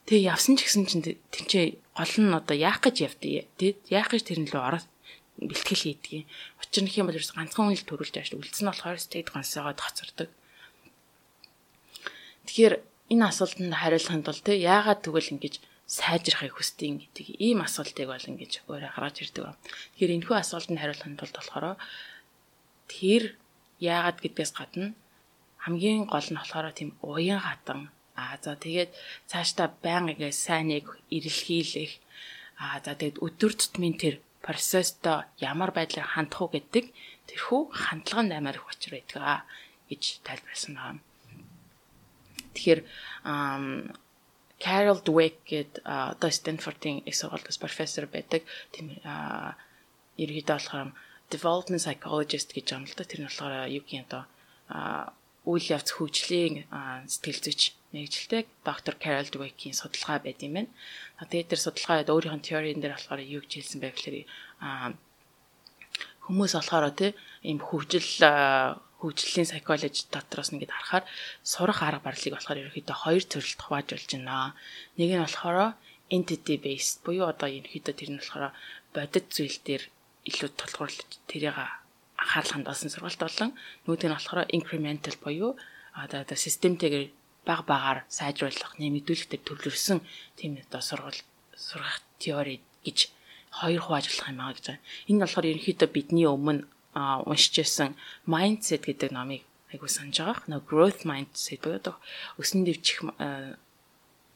Тэгээ 0.09 0.33
явсан 0.33 0.57
ч 0.57 0.65
гэсэн 0.65 0.85
чинь 0.89 1.05
тэнцээ 1.29 1.77
гол 1.93 2.13
нь 2.25 2.33
одоо 2.33 2.57
яах 2.57 2.81
гэж 2.81 2.95
явдээ 3.05 3.45
тий 3.57 3.77
яах 3.93 4.09
гэж 4.09 4.21
тэрэн 4.25 4.49
лөө 4.49 4.63
ороод 4.65 4.87
бэлтгэл 5.37 5.85
хийдэг. 5.85 6.25
Учир 6.61 6.83
нь 6.83 6.91
юм 6.97 7.07
бол 7.07 7.17
ерөөс 7.17 7.33
ганцхан 7.37 7.69
хүн 7.69 7.77
л 7.77 7.87
төрүүлж 7.87 8.15
ааш 8.17 8.33
үлдсэн 8.33 8.67
болохоор 8.67 8.97
state 8.97 9.29
гонсоогоо 9.29 9.75
тоцордог. 9.77 10.29
Тэгэхээр 12.49 12.73
энэ 13.13 13.25
асуултанд 13.29 13.73
хариулахын 13.77 14.25
тулд 14.25 14.43
те 14.43 14.57
яагаад 14.57 15.05
тэгвэл 15.05 15.33
ингэж 15.37 15.61
сайжрахыг 15.87 16.57
хүсдэг 16.57 17.07
гэдэг 17.15 17.25
ийм 17.39 17.63
асуултыг 17.63 18.07
бол 18.09 18.29
ингэж 18.31 18.67
өөрөө 18.67 18.91
гаргаж 18.91 19.15
ирдэг. 19.23 19.55
Тэгэхээр 19.95 20.15
энэхүү 20.19 20.35
асуултанд 20.41 20.81
хариулахын 20.81 21.15
тулд 21.19 21.35
болохоор 21.37 21.65
тэр 22.91 23.23
яагаад 23.79 24.17
гэдгээс 24.23 24.51
гадна 24.57 24.95
хамгийн 25.63 26.07
гол 26.07 26.27
нь 26.31 26.39
болохоор 26.39 26.71
тийм 26.75 26.91
уян 27.03 27.39
хатан 27.43 27.91
аа 28.15 28.35
за 28.43 28.55
тэгээд 28.55 28.91
цаашдаа 29.29 29.67
байнгын 29.85 30.31
сайныг 30.31 30.85
ирэлхийлэх 31.15 31.93
аа 32.63 32.79
за 32.83 32.91
тэгээд 32.99 33.21
өдөр 33.25 33.51
тутмын 33.55 33.95
тэр 34.01 34.15
процессто 34.41 35.25
ямар 35.39 35.71
байдлаар 35.71 36.07
хандах 36.15 36.41
уу 36.41 36.53
гэдэг 36.53 36.85
тэрхүү 37.27 37.61
хандлаганд 37.73 38.31
амар 38.33 38.55
их 38.55 38.67
учир 38.67 38.97
байдаг 38.97 39.43
гэж 39.89 40.03
тайлбарласан 40.23 40.73
байна. 40.75 40.99
Тэгэхээр 42.53 42.81
Carol 44.57 44.99
Dweck 45.05 45.35
гэдэг 45.45 45.85
одоо 45.85 46.29
Stanford-ийн 46.31 47.05
их 47.05 47.15
сургуулийн 47.15 47.61
профессор 47.61 48.05
байдаг. 48.09 48.41
Тийм 48.73 48.97
ерөөдөө 50.17 50.57
болохоор 50.57 50.89
development 51.29 51.83
psychologist 51.83 52.55
гэж 52.55 52.73
юм 52.73 52.83
л 52.87 52.95
да. 52.97 53.03
Тэр 53.05 53.21
нь 53.21 53.29
болохоор 53.29 53.69
юу 53.69 53.85
юм 53.85 54.05
одоо 54.09 54.23
үйл 55.47 55.67
явц 55.71 55.95
хөгжлийн 55.95 56.67
сэтгэл 57.07 57.43
зүйч 57.45 57.61
мэрэгжилтэй 57.95 58.43
доктор 58.67 58.95
Carol 58.99 59.27
Dweck-ийн 59.31 59.71
судалгаа 59.71 60.19
байд 60.19 60.43
юм 60.43 60.53
байна. 60.59 60.71
Тэгээд 61.23 61.51
тэр 61.55 61.61
судалгаад 61.63 62.11
өөрийнх 62.11 62.37
нь 62.37 62.47
теорийн 62.47 62.79
дээр 62.83 62.99
болохоор 62.99 63.21
юу 63.23 63.41
гэж 63.41 63.51
хэлсэн 63.63 63.79
бэ 63.79 63.95
гэхээр 63.95 64.17
хүмүүс 66.27 66.53
болохоор 66.59 66.91
тий 66.91 67.11
ийм 67.47 67.63
хөгжил 67.63 68.11
хөгжлийн 68.99 69.47
psychology 69.47 70.03
дотроос 70.11 70.51
нэгэд 70.51 70.73
харахаар 70.75 71.05
сурах 71.45 71.79
арга 71.79 72.03
барилыг 72.03 72.35
болохоор 72.35 72.61
ерөөхдөө 72.67 72.97
хоёр 73.07 73.23
төрөлд 73.23 73.61
хуваажуулж 73.63 74.11
байна. 74.11 74.57
Нэг 74.99 75.09
нь 75.15 75.23
болохоор 75.23 75.79
entity 76.11 76.55
based 76.59 77.07
буюу 77.07 77.31
одоо 77.31 77.47
ерөөхдөө 77.47 77.95
тэр 77.95 78.09
нь 78.11 78.19
болохоор 78.19 78.51
бодит 78.91 79.25
зүйл 79.31 79.57
дээр 79.63 79.83
илүү 80.27 80.49
тулгуурлаж 80.59 81.09
тэрийг 81.29 81.55
анхаарал 82.27 82.51
хандуулсан 82.51 82.91
сургалт 82.91 83.23
болон 83.23 83.51
нөгөөд 83.87 84.03
нь 84.03 84.15
болохоор 84.15 84.51
incremental 84.51 85.15
буюу 85.23 85.55
одоо 85.95 86.19
одоо 86.27 86.37
системтэйгээр 86.37 87.07
баг 87.47 87.63
багаар 87.63 88.03
сайжруулах, 88.11 88.75
нэмэгдүүлэх 88.75 89.31
төр 89.31 89.41
төрлөрсөн 89.47 90.03
тийм 90.35 90.59
одоо 90.59 90.83
сургал 90.83 91.15
сургах 91.55 92.03
теори 92.19 92.59
гэж 92.83 93.07
хоёр 93.55 93.81
хуваажлах 93.81 94.27
юм 94.27 94.43
аа 94.43 94.51
гэж 94.51 94.65
байна. 94.67 94.83
Энэ 95.07 95.21
болохоор 95.23 95.49
ерөнхийдөө 95.51 95.89
бидний 95.95 96.27
өмнө 96.27 96.67
уншиж 97.31 97.55
байсан 97.63 97.95
mindset 98.27 98.83
гэдэг 98.85 99.15
номыг 99.15 99.41
айгуу 99.71 99.87
санаж 99.87 100.19
байгаа. 100.19 100.43
Нөө 100.51 100.61
growth 100.67 101.01
mindset 101.07 101.63
буюу 101.63 101.79
одоо 101.79 101.95
өсөн 102.35 102.67
дэвчих 102.67 102.99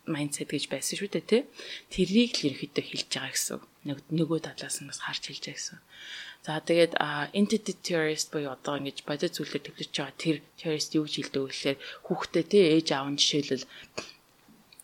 mindset 0.07 0.49
гэж 0.55 0.65
байсан 0.71 0.95
шүү 0.95 1.11
дээ 1.11 1.25
тий. 1.27 1.43
Тэрийг 1.91 2.31
л 2.39 2.47
ерөнхийдөө 2.47 2.83
хэлж 2.87 3.09
байгаа 3.11 3.35
гэсэн. 3.35 3.59
Нөгөө 4.15 4.39
талаас 4.47 4.79
нь 4.79 4.89
бас 4.89 5.03
харж 5.03 5.23
хэлж 5.27 5.43
байгаа 5.45 5.59
гэсэн. 5.59 5.79
За 6.45 6.57
тэгээд 6.57 6.93
entity 7.37 7.73
theorist 7.85 8.33
буюу 8.33 8.51
одоо 8.57 8.81
ингэж 8.81 8.97
бодит 9.05 9.37
зүйлээр 9.37 9.65
төвлөрч 9.65 9.93
байгаа 9.93 10.15
тэр 10.17 10.37
theorist 10.57 10.91
юу 10.97 11.05
гэж 11.05 11.15
хэлдэг 11.17 11.41
вэ 11.41 11.49
гэхээр 11.53 11.77
хүүхдээ 12.05 12.45
тий 12.51 12.63
ээж 12.75 12.87
аав 12.97 13.07
нь 13.13 13.19
жишээлбэл 13.21 13.65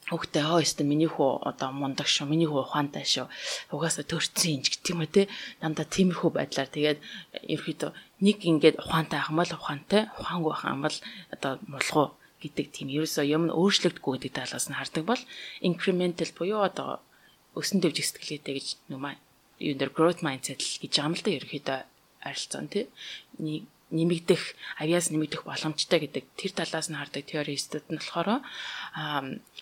Хүүхдээ 0.08 0.44
хоо 0.48 0.64
өстө 0.64 0.88
миний 0.88 1.12
хүү 1.12 1.44
одоо 1.50 1.70
мундаг 1.76 2.08
шүү. 2.08 2.32
Миний 2.32 2.48
хүү 2.48 2.64
ухаантай 2.64 3.04
шүү. 3.04 3.28
Угаасаа 3.76 4.08
төрцөн 4.08 4.64
инж 4.64 4.66
гэх 4.72 4.96
юм 4.96 5.04
уу 5.04 5.12
те. 5.12 5.28
Дандаа 5.60 5.84
тиймэрхүү 5.84 6.32
байдлаар 6.32 6.70
тэгээд 6.72 7.00
ерөөхдөө 7.52 7.92
нэг 8.24 8.38
ингээд 8.40 8.80
ухаантай 8.80 9.20
ах 9.20 9.36
юм 9.36 9.44
бол 9.44 9.52
ухаантай, 9.60 10.02
ухаангүй 10.16 10.54
ах 10.56 10.64
юм 10.64 10.82
бол 10.88 10.98
одоо 11.36 11.52
мулгуу 11.68 12.08
гэдэг 12.40 12.68
тийм 12.72 12.88
ерөөсөө 12.96 13.26
юм 13.36 13.44
өөрчлөгдөхгүй 13.52 14.14
гэдэг 14.16 14.32
талаас 14.32 14.66
нь 14.72 14.80
хардаг 14.80 15.04
бол 15.04 15.22
incremental 15.60 16.30
буюу 16.40 16.64
одоо 16.64 17.04
өсөн 17.60 17.84
дэвж 17.84 18.00
сэтгэлгээтэй 18.00 18.54
гэж 18.56 18.68
нүмаа 18.88 19.20
юун 19.60 19.78
дээр 19.78 19.96
growth 19.96 20.22
mindset 20.26 20.62
л 20.62 20.80
гэж 20.82 20.94
байгаа 20.96 21.08
юм 21.10 21.16
л 21.16 21.24
да 21.24 21.32
ерөөхдөө 21.38 21.80
арилцсан 22.28 22.66
тий 22.72 22.86
нэмэгдэх 23.88 24.44
авиас 24.84 25.16
нэмэгдэх 25.16 25.48
боломжтой 25.48 26.04
гэдэг 26.04 26.24
тэр 26.36 26.52
талаас 26.52 26.92
нь 26.92 27.00
хардаг 27.00 27.24
теористууд 27.24 27.88
нь 27.88 27.96
болохоор 27.96 28.44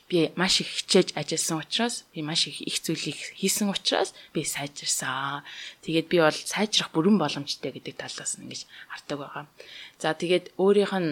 би 0.10 0.34
маш 0.34 0.66
их 0.66 0.70
хичээж 0.82 1.14
ажилласан 1.14 1.62
учраас 1.62 2.10
би 2.10 2.26
маш 2.26 2.50
их 2.50 2.58
их 2.66 2.82
зүйлийг 2.82 3.18
хийсэн 3.38 3.70
учраас 3.70 4.18
би 4.34 4.42
сайжирсан. 4.42 5.46
Тэгээд 5.86 6.10
би 6.10 6.18
бол 6.26 6.34
сайжрах 6.34 6.90
бүрэн 6.90 7.22
боломжтой 7.22 7.70
гэдэг 7.70 8.02
талаас 8.02 8.42
нь 8.42 8.50
ингэж 8.50 8.66
хардаг 8.90 9.18
байгаа. 9.22 9.46
За 10.02 10.18
тэгээд 10.18 10.58
өөрийнх 10.58 10.94
нь 10.98 11.12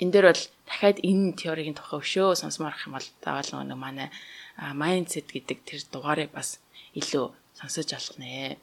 энэ 0.00 0.12
дээр 0.16 0.32
бол 0.32 0.44
дахиад 0.64 0.98
энэ 1.04 1.36
теорийн 1.36 1.76
тухай 1.76 2.00
өшөө 2.00 2.40
сонсомоор 2.40 2.72
их 2.72 2.88
юм 2.88 2.96
бол 2.96 3.08
заавал 3.20 3.68
нэг 3.68 3.76
манай 3.76 4.08
mindset 4.56 5.28
гэдэг 5.32 5.58
тэр 5.68 5.80
дугаарыг 5.92 6.30
бас 6.32 6.58
илүү 6.96 7.32
сонсож 7.56 7.88
алах 7.92 8.16
нэ. 8.16 8.56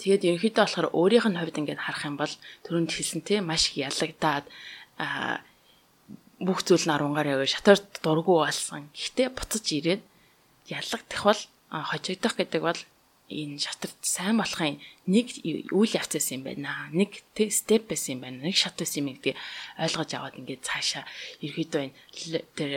Тэгээд 0.00 0.26
ерөнхийдөө 0.28 0.64
болохоор 0.64 0.88
өөрийнх 0.92 1.28
нь 1.30 1.38
хувьд 1.40 1.60
ингээд 1.60 1.80
харах 1.80 2.04
юм 2.04 2.16
бол 2.20 2.34
түрүүнд 2.66 2.90
хэлсэн 2.92 3.22
те 3.24 3.40
маш 3.40 3.72
их 3.72 3.88
ялагдаад 3.88 4.44
бүх 6.44 6.60
зүйл 6.66 6.84
нь 6.84 6.94
арунгаар 6.94 7.40
яваа 7.40 7.48
шатарт 7.48 8.02
дургу 8.04 8.44
болсон. 8.44 8.90
Гэхдээ 8.92 9.28
буцаж 9.32 9.64
ирээд 9.70 10.02
ялагдах 10.68 11.22
бол 11.24 11.40
хожигдох 11.70 12.34
гэдэг 12.36 12.62
бол 12.62 12.80
энэ 13.30 13.56
шатарт 13.56 13.96
сайн 14.04 14.36
болохын 14.36 14.76
нэг 15.08 15.32
үйл 15.72 15.92
явц 15.96 16.12
байсан 16.20 16.42
юм 16.42 16.44
байна. 16.44 16.90
Нэг 16.92 17.24
степ 17.48 17.88
байсан 17.88 18.18
юм 18.18 18.20
байна. 18.28 18.44
Нэг 18.44 18.56
шат 18.58 18.76
байсан 18.76 19.08
юм 19.08 19.16
гэдгийг 19.16 19.38
ойлгож 19.80 20.10
аваад 20.12 20.36
ингээд 20.36 20.66
цаашаа 20.68 21.04
ерөөдөө 21.40 21.80
энэ 21.88 21.94
тэр 22.58 22.72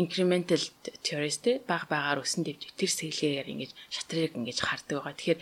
incremental 0.00 0.62
theories 1.04 1.38
те 1.44 1.60
баг 1.70 1.84
багаар 1.92 2.24
өсөн 2.24 2.42
дэвж 2.46 2.72
тэр 2.78 2.90
сэлгээр 2.90 3.52
ингэж 3.52 3.70
шатрыг 3.92 4.32
ингэж 4.38 4.58
хардаг 4.64 4.96
байгаа. 5.04 5.16
Тэгэхээр 5.18 5.40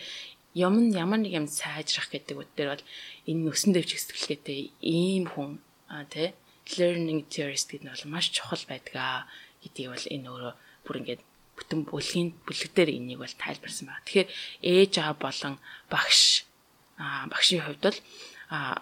юм 0.65 0.75
нь 0.83 0.95
ямар 0.97 1.19
нэг 1.23 1.33
юм 1.39 1.47
сайжрах 1.47 2.09
гэдэг 2.11 2.35
үгээр 2.35 2.69
бол 2.75 2.85
энэ 3.29 3.49
өсөн 3.51 3.71
дэвж 3.73 3.89
сэтгэлгээтэй 3.95 4.61
ийм 4.83 5.25
хүн 5.31 5.63
те 6.11 6.35
learning 6.77 7.25
theorist 7.31 7.71
гэдэг 7.71 7.85
нь 7.85 7.91
бол 7.93 8.13
маш 8.13 8.25
чухал 8.35 8.63
байдаг 8.67 9.29
гэдгийг 9.63 9.89
бол 9.93 10.05
энэ 10.13 10.27
өөрөө 10.29 10.53
бүр 10.85 10.99
ингээд 10.99 11.21
бүтэн 11.59 11.81
бүлгийн 11.83 12.29
бүлэг 12.47 12.71
дээр 12.71 12.89
энийг 12.95 13.19
бол 13.19 13.35
тайлбарсан 13.35 13.85
байна. 13.87 14.05
Тэгэхээр 14.07 14.29
ээж 14.63 14.93
аа 15.03 15.13
болон 15.13 15.55
багш 15.91 16.47
а 16.99 17.27
багшийн 17.31 17.63
хувьд 17.63 17.83
бол 17.83 17.99
а 18.49 18.81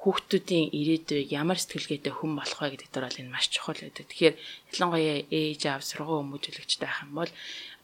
хүүхдүүдийн 0.00 0.72
ирээдүйг 0.72 1.28
ямар 1.28 1.58
сэтгэлгээтэй 1.60 2.14
хүн 2.16 2.32
болох 2.40 2.60
вэ 2.60 2.72
гэдэг 2.72 2.88
дээр 2.88 3.06
бол 3.06 3.20
энэ 3.20 3.34
маш 3.34 3.46
чухал 3.52 3.76
байдаг. 3.76 4.08
Тэгэхээр 4.08 4.36
ялангуяа 4.72 5.18
ээж 5.28 5.62
аав 5.68 5.82
сургууль 5.84 6.24
хүмүүжүүлэгчтэй 6.24 6.88
байх 6.88 7.04
юм 7.04 7.12
бол 7.20 7.32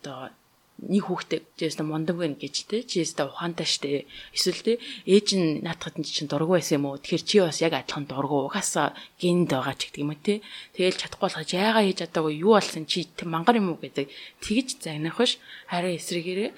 одоо 0.00 0.32
нэг 0.76 1.08
хүүхдээ 1.08 1.40
чиээс 1.56 1.80
мундаг 1.80 2.20
байна 2.20 2.37
гэж 2.37 2.56
те 2.68 2.85
чиээс 2.85 3.16
ухаантай 3.16 3.64
штэ. 3.64 4.04
Эсвэл 4.37 4.61
те 4.61 4.73
ээж 5.08 5.28
нь 5.32 5.64
наадахад 5.64 6.04
чинь 6.04 6.28
дургу 6.28 6.52
байсан 6.52 6.85
юм 6.85 6.92
уу? 6.92 7.00
Тэгэхээр 7.00 7.25
чи 7.25 7.37
бас 7.40 7.64
яг 7.64 7.73
адилхан 7.73 8.04
дургу 8.04 8.44
угаасаа 8.44 8.92
гинд 9.16 9.49
байгаа 9.49 9.73
ч 9.73 9.88
гэдэг 9.88 10.04
юм 10.04 10.12
уу 10.12 10.20
те. 10.20 10.44
Тэгэл 10.76 11.00
чадахгүй 11.00 11.25
болохож 11.32 11.49
яагаа 11.56 11.85
хийж 11.85 11.99
чадаагүй 12.04 12.35
юу 12.44 12.61
болсон 12.61 12.85
чи 12.85 13.08
мангар 13.25 13.56
юм 13.56 13.73
уу 13.73 13.80
гэдэг 13.80 14.12
тэгж 14.44 14.68
загнах 14.85 15.16
биш. 15.16 15.40
Харин 15.73 15.96
эсрэгээрээ 15.96 16.50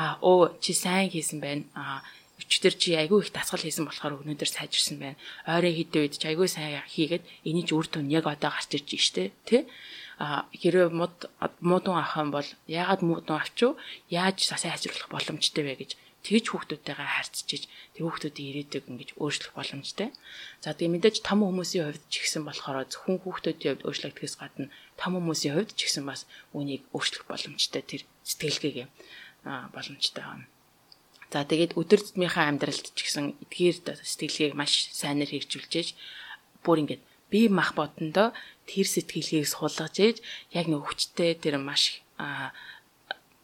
а 0.00 0.16
оо 0.24 0.56
чи 0.56 0.72
сайн 0.72 1.12
хийсэн 1.12 1.44
байна. 1.44 1.68
А 1.76 2.00
өчтөр 2.46 2.74
чи 2.78 2.94
айгүй 2.94 3.26
их 3.26 3.34
дасгал 3.34 3.62
хийсэн 3.62 3.90
болохоор 3.90 4.22
өнөөдөр 4.22 4.50
сайжирсан 4.50 4.96
байна. 5.02 5.18
Ойрын 5.50 5.74
хідэ 5.74 5.98
үед 6.06 6.14
чи 6.16 6.26
айгүй 6.30 6.46
сайн 6.46 6.86
хийгээд 6.86 7.26
эний 7.42 7.66
ч 7.66 7.74
үр 7.74 7.90
дүн 7.90 8.06
яг 8.14 8.30
одоо 8.30 8.54
гарч 8.54 8.70
ирж 8.78 8.90
штэ 8.94 9.34
тий. 9.44 9.66
А 10.22 10.48
хэрвээ 10.54 10.88
мод 10.94 11.28
муудун 11.60 11.98
юм 12.00 12.30
бол 12.30 12.48
яагаад 12.70 13.02
муудун 13.04 13.36
авчив? 13.36 13.76
Яаж 14.08 14.46
сайн 14.46 14.72
ажиглах 14.72 15.10
боломжтой 15.12 15.64
вэ 15.66 15.74
гэж 15.76 15.90
тэгж 16.26 16.46
хүүхдүүдтэйгээ 16.50 17.10
харьцчиж 17.14 17.62
тэр 17.94 18.02
хүүхдүүдийн 18.02 18.50
ирээдүйг 18.50 18.84
ингэж 18.90 19.10
өөрчлөх 19.22 19.54
боломжтой. 19.54 20.10
За 20.58 20.74
тэгээ 20.74 20.98
мэдээж 20.98 21.16
том 21.22 21.46
хүмүүсийн 21.46 21.86
хувьд 21.86 22.04
ч 22.10 22.14
ихсэн 22.26 22.42
болохоор 22.42 22.82
зөвхөн 22.90 23.22
хүүхдүүдийн 23.22 23.78
хувьд 23.78 23.86
өөрчлөгдөхөөс 23.86 24.36
гадна 24.42 24.66
том 24.98 25.12
хүмүүсийн 25.14 25.54
хувьд 25.54 25.70
ч 25.78 25.80
ихсэн 25.86 26.02
бас 26.02 26.26
үнийг 26.50 26.82
өөрчлөх 26.90 27.30
боломжтой 27.30 27.82
тэр 27.86 28.02
сэтгэлгээгээ 28.26 28.86
боломжтой 29.70 30.24
байна. 30.26 30.50
За 31.36 31.44
тэгээд 31.44 31.76
өдөр 31.76 32.00
тутмынхаа 32.00 32.48
амьдралд 32.48 32.96
ч 32.96 32.98
гэсэн 33.04 33.36
эдгээр 33.44 34.00
сэтгэлгээг 34.00 34.56
маш 34.56 34.88
сайнэр 34.96 35.28
хэрэгжүүлж 35.36 35.92
бүр 36.64 36.80
ингээд 36.80 37.04
би 37.28 37.52
мах 37.52 37.76
бодондоо 37.76 38.32
тэр 38.64 38.88
сэтгэлгээг 38.88 39.44
суулгаж 39.44 40.00
ээж 40.00 40.16
яг 40.56 40.66
нэг 40.72 40.80
хүчтэй 40.80 41.36
тэр 41.36 41.60
маш 41.60 42.00
а 42.16 42.56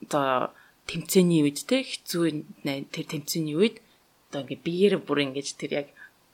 одоо 0.00 0.56
тэмцээний 0.88 1.44
үед 1.44 1.68
те 1.68 1.84
хэцүү 1.84 2.24
тэр 2.64 3.06
тэмцээний 3.12 3.60
үед 3.60 3.84
одоо 4.32 4.40
ингээ 4.40 4.64
биеэр 4.64 4.94
бүр 5.04 5.28
ингэж 5.28 5.48
тэр 5.60 5.84
яг 5.84 5.88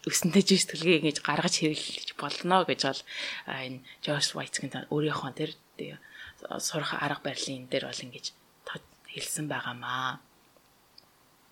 өсөнтэй 0.07 0.47
жиш 0.47 0.62
сэтгэлгээ 0.62 1.03
ингэж 1.03 1.19
гаргаж 1.27 1.59
хэрэглэж 1.59 2.15
болно 2.23 2.62
гэж 2.71 2.81
бол 2.87 3.03
энэ 3.50 3.83
Джордж 4.07 4.31
Вайтгийн 4.38 4.87
өөрийнхөө 4.95 5.33
тэр 5.35 5.50
сурах 6.62 6.95
арга 7.03 7.27
барилын 7.27 7.67
дээр 7.67 7.91
бол 7.91 8.05
ингэж 8.07 8.31
хэлсэн 9.11 9.50
байгаамаа. 9.50 10.23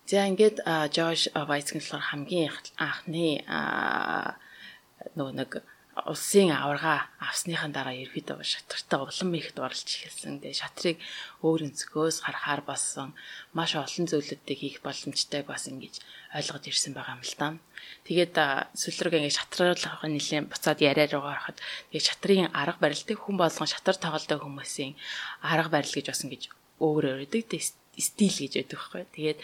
За 0.07 0.23
ингээд 0.31 0.63
Жош 0.95 1.27
Вайцгийн 1.35 1.83
болохоор 1.83 2.05
хамгийн 2.15 2.55
анхны 2.79 3.43
нөгөө 5.19 5.35
нэг 5.35 5.51
улсын 6.07 6.55
аварга 6.55 7.11
авсныхан 7.19 7.75
дараа 7.75 7.91
ерөөдөө 7.91 8.39
шатартай 8.47 9.03
улам 9.03 9.35
ихэд 9.35 9.59
оролж 9.59 9.83
эхэлсэн. 9.83 10.39
Тэгээ 10.39 10.61
шатрыг 10.63 10.97
өөр 11.43 11.67
өнцгөөс 11.67 12.23
харахаар 12.23 12.63
болсон 12.63 13.19
маш 13.51 13.75
олон 13.75 14.07
зүйлүүдийг 14.07 14.61
хийх 14.63 14.79
боломжтой 14.87 15.43
бас 15.43 15.67
ингэж 15.67 15.99
ойлгож 16.39 16.65
ирсэн 16.71 16.95
байгаа 16.95 17.19
юм 17.19 17.27
л 17.27 17.35
да. 17.43 17.49
Тэгээд 18.07 18.35
сүлрэг 18.79 19.19
ингэ 19.19 19.35
шатруулах 19.35 20.07
нэлээд 20.07 20.47
буцаад 20.55 20.87
яриа 20.87 21.11
руу 21.11 21.27
ороход 21.27 21.59
тэгээ 21.91 22.07
шатрын 22.07 22.47
арга 22.55 22.79
барилтыг 22.79 23.19
хүн 23.19 23.43
болгон 23.43 23.67
шатар 23.67 23.99
тоглодог 23.99 24.39
хүмүүсийн 24.47 24.95
арга 25.43 25.83
барил 25.83 25.91
гэж 25.91 26.07
бас 26.15 26.23
ингэж 26.23 26.43
өөр 26.79 27.05
өөрөдөг 27.27 27.43
стил 27.97 28.29
гэж 28.29 28.53
яддаг 28.61 28.79
байхгүй. 28.79 29.05
Тэгээд 29.17 29.39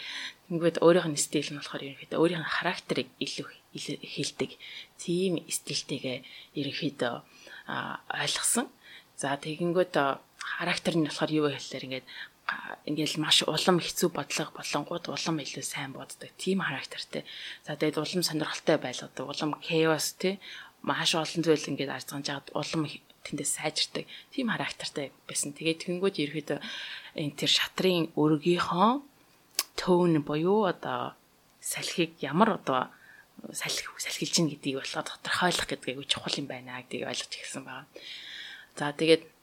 ингээд 0.53 0.77
өөрийнх 0.85 1.09
нь 1.09 1.17
стил 1.17 1.49
нь 1.49 1.59
болохоор 1.59 1.83
ерөнхийдөө 1.83 2.21
өөрийнх 2.21 2.45
нь 2.45 2.55
характерыг 2.61 3.09
илүү 3.17 3.47
хэлдэг. 3.73 4.51
Тийм 5.01 5.41
стилтэйгээ 5.49 6.17
ерөнхийдөө 6.61 7.13
ойлгосон. 8.21 8.69
За 9.17 9.33
тэгэнгүүт 9.41 9.95
характер 10.37 10.93
нь 10.97 11.07
болохоор 11.09 11.31
юу 11.33 11.45
вэ 11.49 11.57
гэхээр 11.57 11.87
ингээд 11.89 12.07
ингээл 12.85 13.23
маш 13.23 13.41
улам 13.47 13.79
хэцүү 13.79 14.09
бодлого 14.11 14.51
болонгууд 14.59 15.05
улам 15.09 15.37
илүү 15.39 15.63
сайн 15.63 15.91
боддог. 15.95 16.29
Тим 16.37 16.59
характертэй. 16.61 17.23
За 17.65 17.79
тэгээд 17.79 17.97
улам 17.97 18.23
сонирхолтой 18.23 18.77
байлгадаг. 18.77 19.23
Улам 19.23 19.51
chaos 19.63 20.13
тий 20.19 20.37
маш 20.83 21.15
олон 21.15 21.41
зүйл 21.41 21.69
ингээд 21.71 21.95
арзгаж 21.95 22.23
жаад 22.27 22.47
улам 22.51 22.91
тэндээс 23.23 23.55
сайжирдаг. 23.57 24.05
Тим 24.35 24.51
характертай 24.51 25.15
байсан. 25.23 25.55
Тэгээд 25.55 25.87
тэгэнгүүт 25.87 26.19
ерөөдөө 26.19 26.59
энэ 27.15 27.37
тэр 27.39 27.51
шатрын 27.55 28.11
өргийнхөө 28.19 28.91
тон 29.75 30.21
буюу 30.27 30.65
одоо 30.69 31.13
салхийг 31.61 32.17
ямар 32.21 32.59
одоо 32.59 32.91
салхи 33.51 33.87
салхилж 33.97 34.35
ийн 34.39 34.49
гэдгийг 34.51 34.77
болохоор 34.79 35.07
тодорхойлох 35.09 35.67
гэдгийг 35.67 36.07
чухал 36.07 36.39
юм 36.39 36.47
байна 36.47 36.81
гэдгийг 36.81 37.09
ойлгож 37.09 37.33
ирсэн 37.33 37.63
байна. 37.65 37.87
За 38.77 38.93
тэгээд 38.93 39.33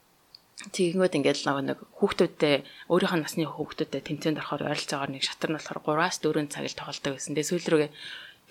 Тэгэнгүүт 0.60 1.16
ингээд 1.16 1.48
нэг 1.48 1.80
хүүхдүүдтэй 1.96 2.68
өөрийнх 2.92 3.16
нь 3.16 3.24
насны 3.24 3.48
хүүхдүүдтэй 3.48 4.04
тэмцээнд 4.04 4.44
орохоор 4.44 4.68
ойролцоогоор 4.68 5.08
нэг 5.16 5.24
шатар 5.24 5.48
нь 5.48 5.56
болохоор 5.56 6.04
3-аас 6.04 6.20
4 6.20 6.52
цаг 6.52 6.68
л 6.68 6.76
тоглолдог 6.76 7.12
гэсэн. 7.16 7.32
Тэгээ 7.32 7.48
сүүл 7.48 7.68
рүүгээ 7.72 7.90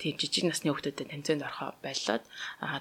тийм 0.00 0.16
жижиг 0.16 0.48
насны 0.48 0.72
хүүхдүүдэд 0.72 1.12
тэмцээнд 1.12 1.44
орохоо 1.44 1.76
болоод 1.84 2.24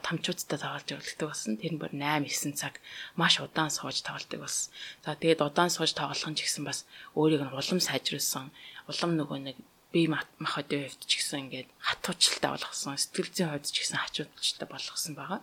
тамчуудтай 0.08 0.58
тоглож 0.58 0.88
явуулдаг 0.88 1.28
болсон. 1.28 1.60
Тэр 1.60 1.74
нь 1.76 1.82
бүр 1.84 1.92
8 1.92 2.24
9 2.24 2.56
цаг 2.56 2.80
маш 3.20 3.44
удаан 3.44 3.68
сууж 3.68 4.00
тоглолдог 4.08 4.40
болсон. 4.40 4.72
За 5.04 5.20
тэгээд 5.20 5.44
удаан 5.44 5.68
сууж 5.68 5.92
тоглох 5.92 6.32
нь 6.32 6.38
ч 6.40 6.48
гэсэн 6.48 6.64
бас 6.64 6.88
өөрийг 7.20 7.44
нь 7.44 7.52
улам 7.52 7.80
сайжруулсан. 7.84 8.56
Улам 8.88 9.12
нөгөө 9.20 9.40
нэг 9.52 9.58
бие 9.92 10.08
махбодын 10.08 10.88
хувьд 10.88 11.04
ч 11.04 11.12
гэсэн 11.20 11.52
ингээд 11.52 11.68
хатуучилтай 11.84 12.50
болгосон. 12.56 12.96
Сэтгэл 12.96 13.36
зүйн 13.36 13.52
хувьд 13.52 13.68
ч 13.68 13.78
гэсэн 13.84 14.00
хачуучилтай 14.00 14.68
болгосон 14.72 15.14
байгаа. 15.20 15.42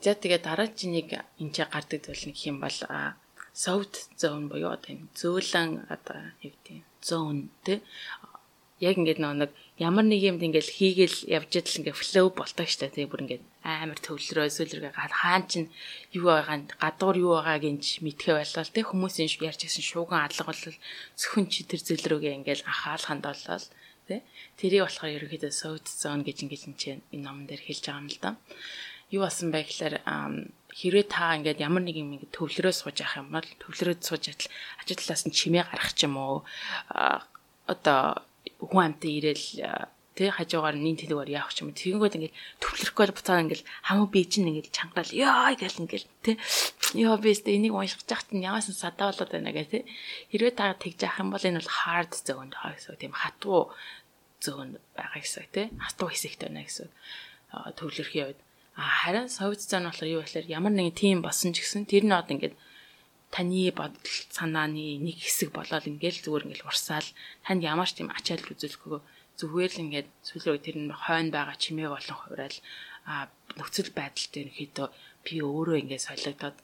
За 0.00 0.16
тэгээ 0.16 0.40
дараагийн 0.40 0.92
нэг 0.96 1.08
энэ 1.36 1.52
ч 1.52 1.56
гардаг 1.68 2.00
зүйл 2.00 2.32
нэг 2.32 2.38
юм 2.48 2.64
бол 2.64 2.78
soft 3.52 3.94
zone 4.16 4.48
буюу 4.48 4.72
одоо 4.72 4.90
юм 4.94 5.02
зөөлөн 5.20 5.70
одоо 5.94 6.18
юу 6.40 6.54
гэдэг 6.54 6.80
zone 7.04 7.50
тий 7.66 7.78
яг 8.80 8.96
ингээд 8.96 9.20
нэг 9.20 9.50
ямар 9.80 10.04
нэг 10.04 10.20
юмд 10.20 10.44
ингээд 10.44 10.68
хийгээл 10.76 11.18
явж 11.40 11.50
идэл 11.56 11.78
ингээд 11.80 11.96
флоу 11.96 12.28
болдог 12.36 12.68
штэ. 12.68 12.92
Тий 12.92 13.08
бүр 13.08 13.24
ингээд 13.24 13.44
амар 13.64 13.96
төвлөрөө 13.96 14.52
сүлэргээ 14.52 14.92
хаан 14.92 15.44
чин 15.48 15.72
юу 16.12 16.28
байгаа 16.28 16.68
гадуур 16.76 17.16
юу 17.16 17.32
байгааг 17.40 17.64
инж 17.64 18.04
мэдхэ 18.04 18.36
байлаа 18.36 18.64
тий 18.68 18.84
хүмүүсийн 18.84 19.32
ярьж 19.40 19.60
гэсэн 19.64 19.84
шууган 19.84 20.28
адлага 20.28 20.52
бол 20.52 20.76
зөвхөн 21.16 21.46
чи 21.48 21.64
тэр 21.64 21.80
зэлрүүгээ 21.80 22.36
ингээд 22.40 22.68
анхаал 22.68 23.04
хандуулаад 23.08 23.64
тий 24.08 24.20
тэрийг 24.60 24.84
болохоор 24.84 25.16
ерөөхдөө 25.16 25.52
soft 25.52 25.88
zone 25.88 26.24
гэж 26.28 26.36
ингээд 26.44 26.64
энэ 27.12 27.24
номон 27.24 27.48
дээр 27.48 27.64
хэлж 27.64 27.84
байгаа 27.84 28.00
юм 28.04 28.08
л 28.12 28.20
да 28.20 28.30
юу 29.12 29.22
басан 29.24 29.48
бэ 29.52 29.64
гэхээр 29.66 29.94
хэрвээ 30.72 31.06
та 31.10 31.36
ингээд 31.36 31.60
ямар 31.60 31.82
нэг 31.82 31.96
юм 31.98 32.14
ингээд 32.14 32.36
төвлөрөө 32.36 32.74
сууж 32.76 32.96
явах 33.02 33.20
юм 33.20 33.28
бол 33.34 33.48
төвлөрөөд 33.60 34.00
сууж 34.06 34.22
ятал 34.30 34.48
ажил 34.80 35.00
талаас 35.00 35.24
нь 35.26 35.34
чимээ 35.34 35.64
гарах 35.66 35.92
ч 35.98 36.06
юм 36.06 36.14
уу 36.16 36.44
одоо 37.66 38.22
хүн 38.60 38.84
амтай 38.92 39.18
ирээл 39.18 39.88
тэ 40.20 40.36
хажуугаар 40.36 40.76
нин 40.76 41.00
тэлгээр 41.00 41.32
явах 41.32 41.56
юм. 41.64 41.72
Тэгэнгүүт 41.72 42.16
ингээд 42.18 42.36
төвлөрөхгүй 42.60 43.04
буцаа 43.14 43.40
ингээд 43.40 43.62
хамаа 43.88 44.08
би 44.12 44.20
чинь 44.28 44.52
ингээд 44.52 44.68
чангараал 44.74 45.16
ёо 45.16 45.56
гэл 45.56 45.80
ингээд 45.80 46.06
тэ. 46.20 46.36
Ёо 46.98 47.16
би 47.16 47.32
өстө 47.32 47.54
энийг 47.54 47.72
уншиж 47.72 48.04
яхад 48.04 48.28
нь 48.34 48.44
ямаас 48.44 48.68
садаа 48.68 49.14
болоод 49.14 49.30
байна 49.32 49.54
гэх 49.54 49.70
тэ. 49.72 49.88
Хэрвээ 50.34 50.52
та 50.58 50.76
тэгж 50.76 50.98
явах 51.08 51.22
юм 51.24 51.30
бол 51.32 51.40
энэ 51.40 51.58
бол 51.62 51.72
hard 51.72 52.12
zone 52.20 52.52
байгаа 52.52 52.76
гэсэн 52.76 53.00
тийм 53.00 53.14
хатуу 53.16 53.72
зөөн 54.44 54.70
байгаа 54.92 55.20
гэсэн 55.24 55.46
тэ. 55.54 55.72
Хатуу 55.78 56.08
хэсэгт 56.12 56.40
байна 56.44 56.66
гэсэн 56.68 56.88
төвлөрхийн 57.78 58.26
үед. 58.34 58.40
А 58.76 59.08
харин 59.08 59.32
совет 59.32 59.62
зан 59.64 59.88
болохоор 59.88 60.20
юу 60.20 60.22
гэхээр 60.26 60.52
ямар 60.52 60.74
нэгэн 60.74 60.96
тим 61.00 61.18
болсон 61.22 61.56
ч 61.56 61.64
гэсэн 61.64 61.88
тэр 61.88 62.04
нь 62.04 62.12
одоо 62.12 62.34
ингээд 62.34 62.54
таны 63.34 63.70
бодол 63.70 64.16
санааны 64.36 64.98
нэг 65.06 65.16
хэсэг 65.22 65.50
болоод 65.54 65.86
ингээл 65.86 66.22
зүгээр 66.24 66.44
ингээл 66.46 66.68
урсаал 66.70 67.08
танд 67.46 67.62
ямар 67.62 67.88
ч 67.88 68.02
тийм 68.02 68.10
ачаал 68.10 68.42
үзүүлэхгүй 68.52 69.00
зүгээр 69.38 69.70
л 69.74 69.82
ингээд 69.86 70.08
сүүлийн 70.26 70.64
тэр 70.64 70.76
нь 70.82 70.90
хойно 70.90 71.30
байгаа 71.30 71.56
чимээ 71.62 71.88
болон 71.94 72.18
хураал 72.18 72.58
а 73.06 73.30
нөхцөл 73.56 73.90
байдал 73.94 74.28
дээр 74.34 74.48
хэд 74.58 74.76
би 75.24 75.34
өөрөө 75.40 75.76
ингээд 75.82 76.06
солигдоод 76.08 76.56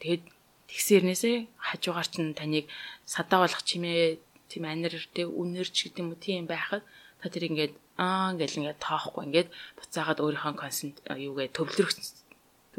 тэгэд 0.00 0.24
тэгсэрнээсээ 0.70 1.36
хажуугаар 1.66 2.08
чинь 2.08 2.38
таныг 2.38 2.66
садаа 3.04 3.42
болох 3.42 3.62
чимээ 3.66 4.22
тийм 4.50 4.64
анир 4.70 4.94
тэг 5.14 5.26
үнэрч 5.26 5.76
гэдэг 5.90 6.02
юм 6.02 6.10
уу 6.14 6.18
тийм 6.22 6.46
байхад 6.46 6.86
та 7.20 7.26
тэр 7.28 7.50
ингээд 7.50 7.74
аа 7.98 8.32
гэл 8.38 8.58
ингээд 8.58 8.80
тоохгүй 8.80 9.22
ингээд 9.28 9.48
буцаагаад 9.76 10.22
өөрийнхөө 10.22 10.54
консент 10.56 10.96
юугээ 11.04 11.48
төвлөрөх 11.52 11.92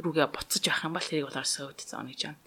рүүгээ 0.01 0.27
буцаж 0.33 0.63
явах 0.65 0.85
юм 0.87 0.93
бол 0.95 1.07
тэрийг 1.07 1.27
болоор 1.29 1.47
сөвд 1.47 1.79
зоно 1.85 2.09
гэж 2.09 2.21
байна. 2.25 2.41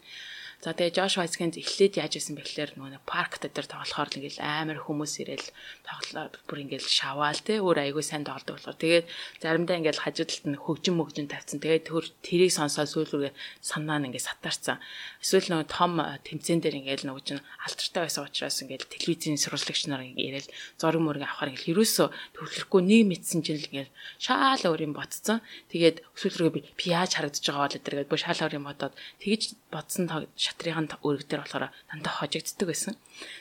За 0.63 0.73
тэгээ 0.73 0.95
Жош 0.95 1.19
Вайсгенд 1.19 1.59
эхлээд 1.59 1.99
яаж 1.99 2.21
исэн 2.21 2.39
бэхлээр 2.39 2.79
нөгөө 2.79 3.03
паркт 3.05 3.45
дээр 3.49 3.69
тоглохоор 3.69 4.09
л 4.13 4.19
ингээл 4.23 4.41
амар 4.41 4.79
хүмүүс 4.81 5.15
ирээл 5.21 5.49
тоглоо 5.85 6.31
бүр 6.49 6.59
ингээл 6.65 6.89
шаваал 6.89 7.41
те 7.41 7.61
өөр 7.61 7.91
айгүй 7.91 8.05
сайн 8.05 8.25
тоглодог 8.25 8.61
болохоор 8.63 8.79
тэгээд 8.79 9.07
заримдаа 9.43 9.77
ингээл 9.81 10.05
хажуудалд 10.05 10.45
нь 10.49 10.61
хөгжин 10.61 10.97
мөгжин 10.97 11.29
тавьсан. 11.29 11.61
Тэгээд 11.61 11.89
төр 11.91 12.05
тэрийг 12.25 12.53
сонсоод 12.55 12.89
сүүлрүүгээ 12.89 13.33
санаа 13.61 13.99
нь 14.01 14.09
ингээд 14.09 14.29
сатаарсан. 14.29 14.81
Эсвэл 15.21 15.53
нөгөө 15.53 15.69
том 15.69 15.93
тэмцээн 16.01 16.61
дээр 16.65 16.79
ингээл 16.81 17.07
нөгөө 17.13 17.25
чинь 17.29 17.45
алтартай 17.65 18.03
байсан 18.09 18.25
учраас 18.25 18.57
ингээл 18.65 18.89
телевизийн 18.89 19.41
сурвалжлагч 19.41 19.83
нар 19.93 20.03
ирээл 20.05 20.49
зураг 20.81 21.03
мөрөг 21.05 21.25
авахаар 21.29 21.53
ингээл 21.53 21.77
ерөөсөө 21.77 22.09
төвлөрөхгүй 22.41 22.83
нэг 22.89 23.03
мэдсэн 23.13 23.41
чинь 23.45 23.61
л 23.61 23.69
ингээл 23.69 23.93
шаал 24.17 24.63
өөр 24.65 24.85
юм 24.89 24.95
ботцсон. 24.97 25.45
Тэгээд 25.69 26.01
сүүлрүүгээ 26.17 26.65
би 26.73 26.85
яаж 26.89 27.21
харагдаж 27.21 27.45
байгаа 27.45 27.69
бол 27.69 27.77
гэдэг 27.77 28.09
бүр 28.09 28.21
шаал 28.21 28.43
өөр 28.45 28.57
юм 28.57 28.69
бодоод 28.69 28.95
тэгж 29.21 29.43
бодсон 29.69 30.07
шатрын 30.45 30.93
өрг 31.01 31.25
дээр 31.25 31.43
болохоор 31.43 31.73
дандаа 31.89 32.15
хожигддаг 32.21 32.69
байсан. 32.69 32.95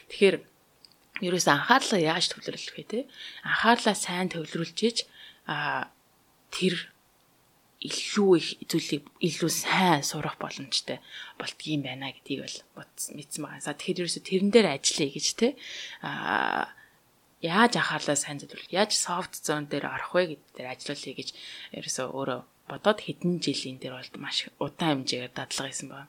Тэгэхээр 0.07 0.35
ерөөс 1.27 1.47
анхаарлаа 1.51 1.99
яаж 1.99 2.31
төвлөрүүлэх 2.31 2.75
вэ 2.79 2.85
те? 2.87 2.99
Анхаарлаа 3.43 3.95
сайн 3.95 4.31
төвлөрүүлж 4.31 4.79
иж 4.87 4.97
а 5.45 5.91
тэр 6.49 6.93
илүү 7.83 8.31
их 8.39 8.47
зүйлийг 8.71 9.03
илүү 9.19 9.51
сайн 9.51 10.01
сурах 10.07 10.39
боломжтой 10.39 11.03
болдгийм 11.35 11.83
байна 11.83 12.15
гэдгийг 12.15 12.47
бол 12.71 12.87
мэдсэн 12.87 13.41
байгаа. 13.43 13.59
За 13.59 13.75
тэгэхээр 13.75 14.07
ерөөсө 14.07 14.23
тэрэн 14.23 14.49
дээр 14.55 14.67
ажиллая 14.71 15.11
гэж 15.11 15.27
те 15.35 15.47
а 15.99 16.71
яаж 17.43 17.75
анхаарлаа 17.75 18.15
сайн 18.15 18.39
зөвлөх 18.39 18.71
яаж 18.71 18.95
soft 18.95 19.35
zone 19.43 19.67
дээр 19.67 19.91
орох 19.91 20.15
вэ 20.15 20.31
гэдэг 20.31 20.49
дээр 20.55 20.71
ажиллая 20.71 21.15
гэж 21.19 21.29
ерөөсө 21.75 22.03
өөрөө 22.07 22.41
бодоод 22.71 22.99
хэдэн 23.03 23.43
жилийн 23.43 23.77
дээр 23.83 23.99
бол 23.99 24.23
маш 24.23 24.47
удаан 24.63 25.03
хэмжээгээр 25.03 25.35
дадлага 25.35 25.67
хийсэн 25.67 25.89
байна. 25.91 26.07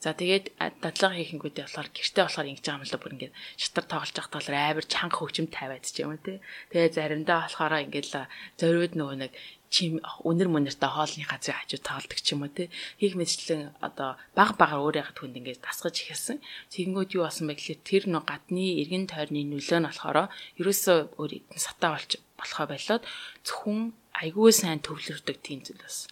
За 0.00 0.12
тэгээд 0.12 0.56
дадлага 0.84 1.16
хийхэнгүүтээ 1.16 1.64
болохоор 1.66 1.88
гэртээ 1.90 2.24
болохоор 2.24 2.50
ингэж 2.52 2.64
байгаа 2.68 2.78
юм 2.78 2.86
л 2.86 3.00
бүр 3.00 3.14
ингээд 3.16 3.34
шатар 3.56 3.84
тоглож 3.88 4.12
байхдаа 4.12 4.38
болохоор 4.38 4.56
амар 4.56 4.86
чанга 4.86 5.16
хөгжим 5.16 5.46
тавиад 5.48 5.84
ч 5.88 5.96
юм 6.04 6.12
уу 6.12 6.20
тий. 6.20 6.38
Тэгээд 6.70 6.96
заримдаа 6.96 7.38
болохоор 7.48 7.74
ингээд 7.86 8.06
л 8.12 8.16
зориуд 8.60 8.94
нөгөө 8.94 9.16
нэг 9.24 9.32
чим 9.72 9.98
өнөр 10.22 10.48
мөнөртэй 10.52 10.90
хоолны 10.92 11.24
газрын 11.26 11.58
хажуу 11.58 11.80
таалдаг 11.80 12.18
ч 12.22 12.28
юм 12.36 12.44
уу 12.44 12.52
тий. 12.52 12.68
Хийх 13.00 13.14
мэтлэн 13.18 13.74
одоо 13.82 14.20
баг 14.36 14.54
багаар 14.60 14.84
өөрийнхөө 14.84 15.16
түнд 15.16 15.38
ингээд 15.40 15.64
дасгаж 15.64 15.96
ихэлсэн. 16.06 16.38
Тэгэнгүүт 16.70 17.16
юу 17.16 17.26
болсон 17.26 17.48
бэ 17.50 17.58
гэхэлэр 17.58 17.82
тэр 17.82 18.04
нөө 18.12 18.22
гадны 18.30 18.66
эргэн 18.84 19.10
тойрны 19.10 19.42
нөлөө 19.48 19.80
нь 19.80 19.88
болохоор 19.90 20.30
ерөөсөө 20.60 20.98
өөр 21.18 21.32
сатаа 21.56 21.96
болж 21.96 22.12
болохоо 22.38 22.66
болоод 22.68 23.02
зөвхөн 23.42 23.80
айгүй 24.22 24.50
сайн 24.52 24.80
төвлөрдөг 24.84 25.36
тийм 25.44 25.60
зүйл 25.64 25.82
бас 25.82 26.08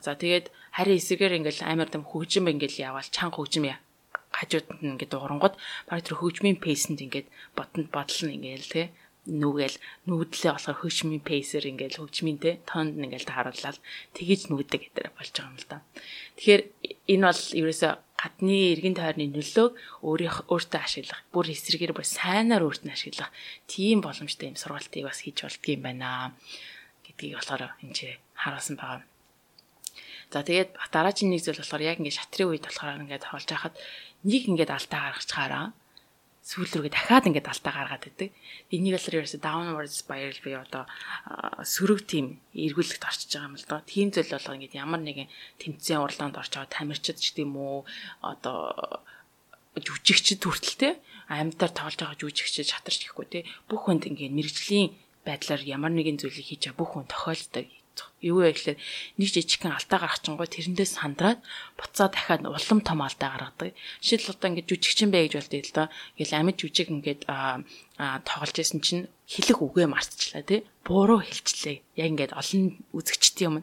За 0.00 0.16
тэгээд 0.16 0.48
харин 0.78 0.98
эсэгээр 1.02 1.42
ингээл 1.42 1.66
амар 1.66 1.90
дэм 1.90 2.06
хөгжим 2.06 2.46
ингээл 2.46 2.94
яваал 2.94 3.10
чанга 3.10 3.42
хөгжим 3.42 3.66
хажууд 4.38 4.66
нь 4.78 4.94
ингээд 4.94 5.10
дуурангууд 5.10 5.54
баг 5.90 6.00
тэр 6.06 6.16
хөгжмийн 6.22 6.62
пейсэнд 6.62 7.02
ингээд 7.02 7.26
ботонд 7.58 7.90
бодол 7.90 8.20
нь 8.30 8.36
ингээл 8.38 8.70
те 8.70 8.82
нүгэл 9.28 9.76
нүүдлээ 10.08 10.52
болохоор 10.54 10.78
хөгжмийн 10.80 11.24
пейсер 11.26 11.64
ингээл 11.66 12.00
хөгжмийн 12.00 12.38
те 12.38 12.50
тоонд 12.64 12.96
нь 12.96 13.04
ингээл 13.10 13.28
тааруулаад 13.28 13.78
тгийж 14.16 14.48
нүүдэг 14.48 14.80
гэдэг 14.94 15.12
болж 15.18 15.32
байгаа 15.34 15.50
юм 15.52 15.58
л 15.58 15.68
да. 15.68 15.78
Тэгэхээр 16.38 16.62
энэ 17.12 17.24
бол 17.28 17.42
ерөөсөө 17.60 17.92
гадны 18.20 18.56
эргэн 18.72 18.96
тойрны 18.96 19.26
нөлөөг 19.28 19.72
өөрийнх 20.06 20.38
өөртөө 20.48 20.80
ашиглах, 20.80 21.20
бүр 21.34 21.46
эсрэгээр 21.52 21.92
бүр 21.92 22.06
сайнаар 22.08 22.64
өөртөө 22.64 22.92
ашиглах 22.94 23.30
тийм 23.68 24.00
боломжтой 24.00 24.48
юм 24.48 24.56
сургалтыг 24.56 25.04
бас 25.04 25.20
хийж 25.20 25.44
болдгийм 25.44 25.80
байна 25.84 26.32
гэдгийг 27.04 27.36
болохоор 27.36 27.76
энэ 27.84 28.16
харуулсан 28.32 28.76
байгаа. 28.80 29.07
За 30.28 30.44
тэгээд 30.44 30.76
дараагийн 30.92 31.32
нэг 31.32 31.40
зүйл 31.40 31.60
болохоор 31.60 31.82
яг 31.88 31.96
ингээд 32.00 32.18
шатрын 32.20 32.48
үед 32.52 32.64
болохоор 32.68 33.00
ингээд 33.00 33.24
тоглож 33.24 33.48
байхад 33.48 33.74
нэг 34.28 34.42
ингээд 34.50 34.74
алдаа 34.76 35.00
гаргачаараа 35.08 35.66
сүүл 36.48 36.72
рүүгээ 36.80 36.96
дахиад 36.96 37.28
ингээд 37.28 37.48
алдаа 37.52 37.72
гаргаад 37.76 38.04
байдаг. 38.08 38.30
Энийг 38.72 38.96
болохоор 38.96 39.18
ерөөсө 39.20 39.40
downward 39.44 39.92
spiral 39.92 40.38
буюу 40.40 40.64
одоо 40.64 40.84
сөрөг 41.60 42.00
тим 42.08 42.40
эргүүлэлт 42.56 43.04
орчиж 43.04 43.36
байгаа 43.36 43.48
юм 43.52 43.56
л 43.60 43.68
доо. 43.68 43.80
Тийм 43.84 44.08
зүйл 44.12 44.32
болоо 44.32 44.56
ингээд 44.56 44.80
ямар 44.80 45.00
нэгэн 45.04 45.28
тэмцээн 45.60 46.00
урлаанд 46.00 46.40
орж 46.40 46.52
байгаа 46.56 46.72
тамирчид 46.72 47.20
ч 47.20 47.36
гэдэм 47.36 47.52
үү 47.52 47.78
одоо 48.24 48.58
жүжигчд 49.76 50.40
хүртэл 50.40 50.76
те 50.80 50.90
амьдаар 51.28 51.72
тоглож 51.76 52.00
байгаа 52.00 52.16
жүжигчд 52.16 52.64
шатарч 52.64 53.00
гэхгүй 53.04 53.26
те 53.28 53.40
бүх 53.68 53.84
хүнд 53.84 54.08
ингээд 54.08 54.32
мэрэгжлийн 54.32 54.96
байдлаар 55.28 55.62
ямар 55.68 55.92
нэгэн 55.92 56.16
зүйлийг 56.16 56.48
хийж 56.48 56.72
байгаа 56.72 56.80
бүх 56.80 56.90
хүн 56.96 57.06
тохиолддог 57.12 57.68
бодох. 57.98 58.14
Юу 58.22 58.42
вэ 58.42 58.54
гэхээр 58.54 58.78
нэг 59.18 59.28
жижигхэн 59.28 59.74
алдаа 59.74 59.98
гаргачингой 59.98 60.46
тэрэндээс 60.46 60.92
сандраад 60.98 61.42
буцаа 61.74 62.08
дахиад 62.10 62.46
улам 62.46 62.80
том 62.82 63.02
алдаа 63.02 63.34
гаргадаг. 63.34 63.74
Жишээл 64.02 64.34
одоо 64.34 64.48
ингээд 64.54 64.70
жүжигчин 64.70 65.10
бай 65.10 65.26
гэж 65.26 65.34
болдгийг 65.38 65.66
л 65.66 65.74
доо. 65.74 65.86
Ингээл 66.14 66.38
амьд 66.38 66.58
жүжиг 66.58 66.88
ингээд 66.94 67.22
тоглож 67.98 68.56
исэн 68.58 68.80
чинь 68.82 69.10
хэлэх 69.26 69.58
үгээ 69.58 69.86
мартчихлаа 69.90 70.42
тий. 70.46 70.62
Буруу 70.86 71.20
хэлчихлээ. 71.22 71.82
Яг 71.98 72.06
ингээд 72.14 72.32
олон 72.38 72.78
үзэгчдийн 72.94 73.46
юм. 73.50 73.56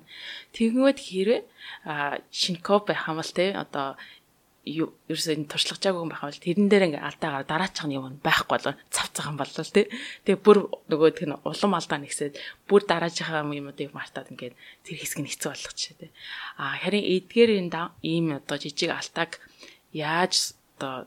Тэгэнгүүт 0.56 1.00
хэрэг 1.00 1.44
шинкоп 2.32 2.92
байх 2.92 3.08
юм 3.08 3.18
бол 3.20 3.32
тий 3.32 3.50
одоо 3.56 3.96
ерөөсөө 4.66 5.34
энэ 5.38 5.50
туршлагажаагүй 5.54 6.02
юм 6.02 6.10
байхаа 6.10 6.30
бол 6.34 6.42
тэрэн 6.42 6.68
дээр 6.70 6.86
ингээ 6.90 7.06
алдаагаар 7.06 7.46
дараачих 7.46 7.86
нь 7.86 7.96
юм 8.02 8.18
байхгүй 8.18 8.50
болоо 8.58 8.74
цавцах 8.90 9.30
юм 9.30 9.38
болол 9.38 9.70
тий. 9.70 9.86
Тэгээ 10.26 10.42
бүр 10.42 10.58
нөгөөх 10.90 11.22
нь 11.30 11.38
улам 11.46 11.74
алдаа 11.78 12.00
нэгсээд 12.02 12.34
бүр 12.66 12.82
дараачихаа 12.90 13.46
юмудыг 13.46 13.94
мартаад 13.94 14.34
ингээд 14.34 14.58
тэр 14.82 14.96
хэсэг 14.98 15.22
нь 15.22 15.30
хэцүү 15.30 15.50
болгочихэ 15.54 16.00
тий. 16.02 16.12
А 16.58 16.82
харин 16.82 17.06
эдгээр 17.06 17.52
энэ 17.62 17.94
ийм 18.02 18.34
одоо 18.42 18.58
жижиг 18.58 18.90
алдааг 18.90 19.38
яаж 19.94 20.58
одоо 20.76 21.06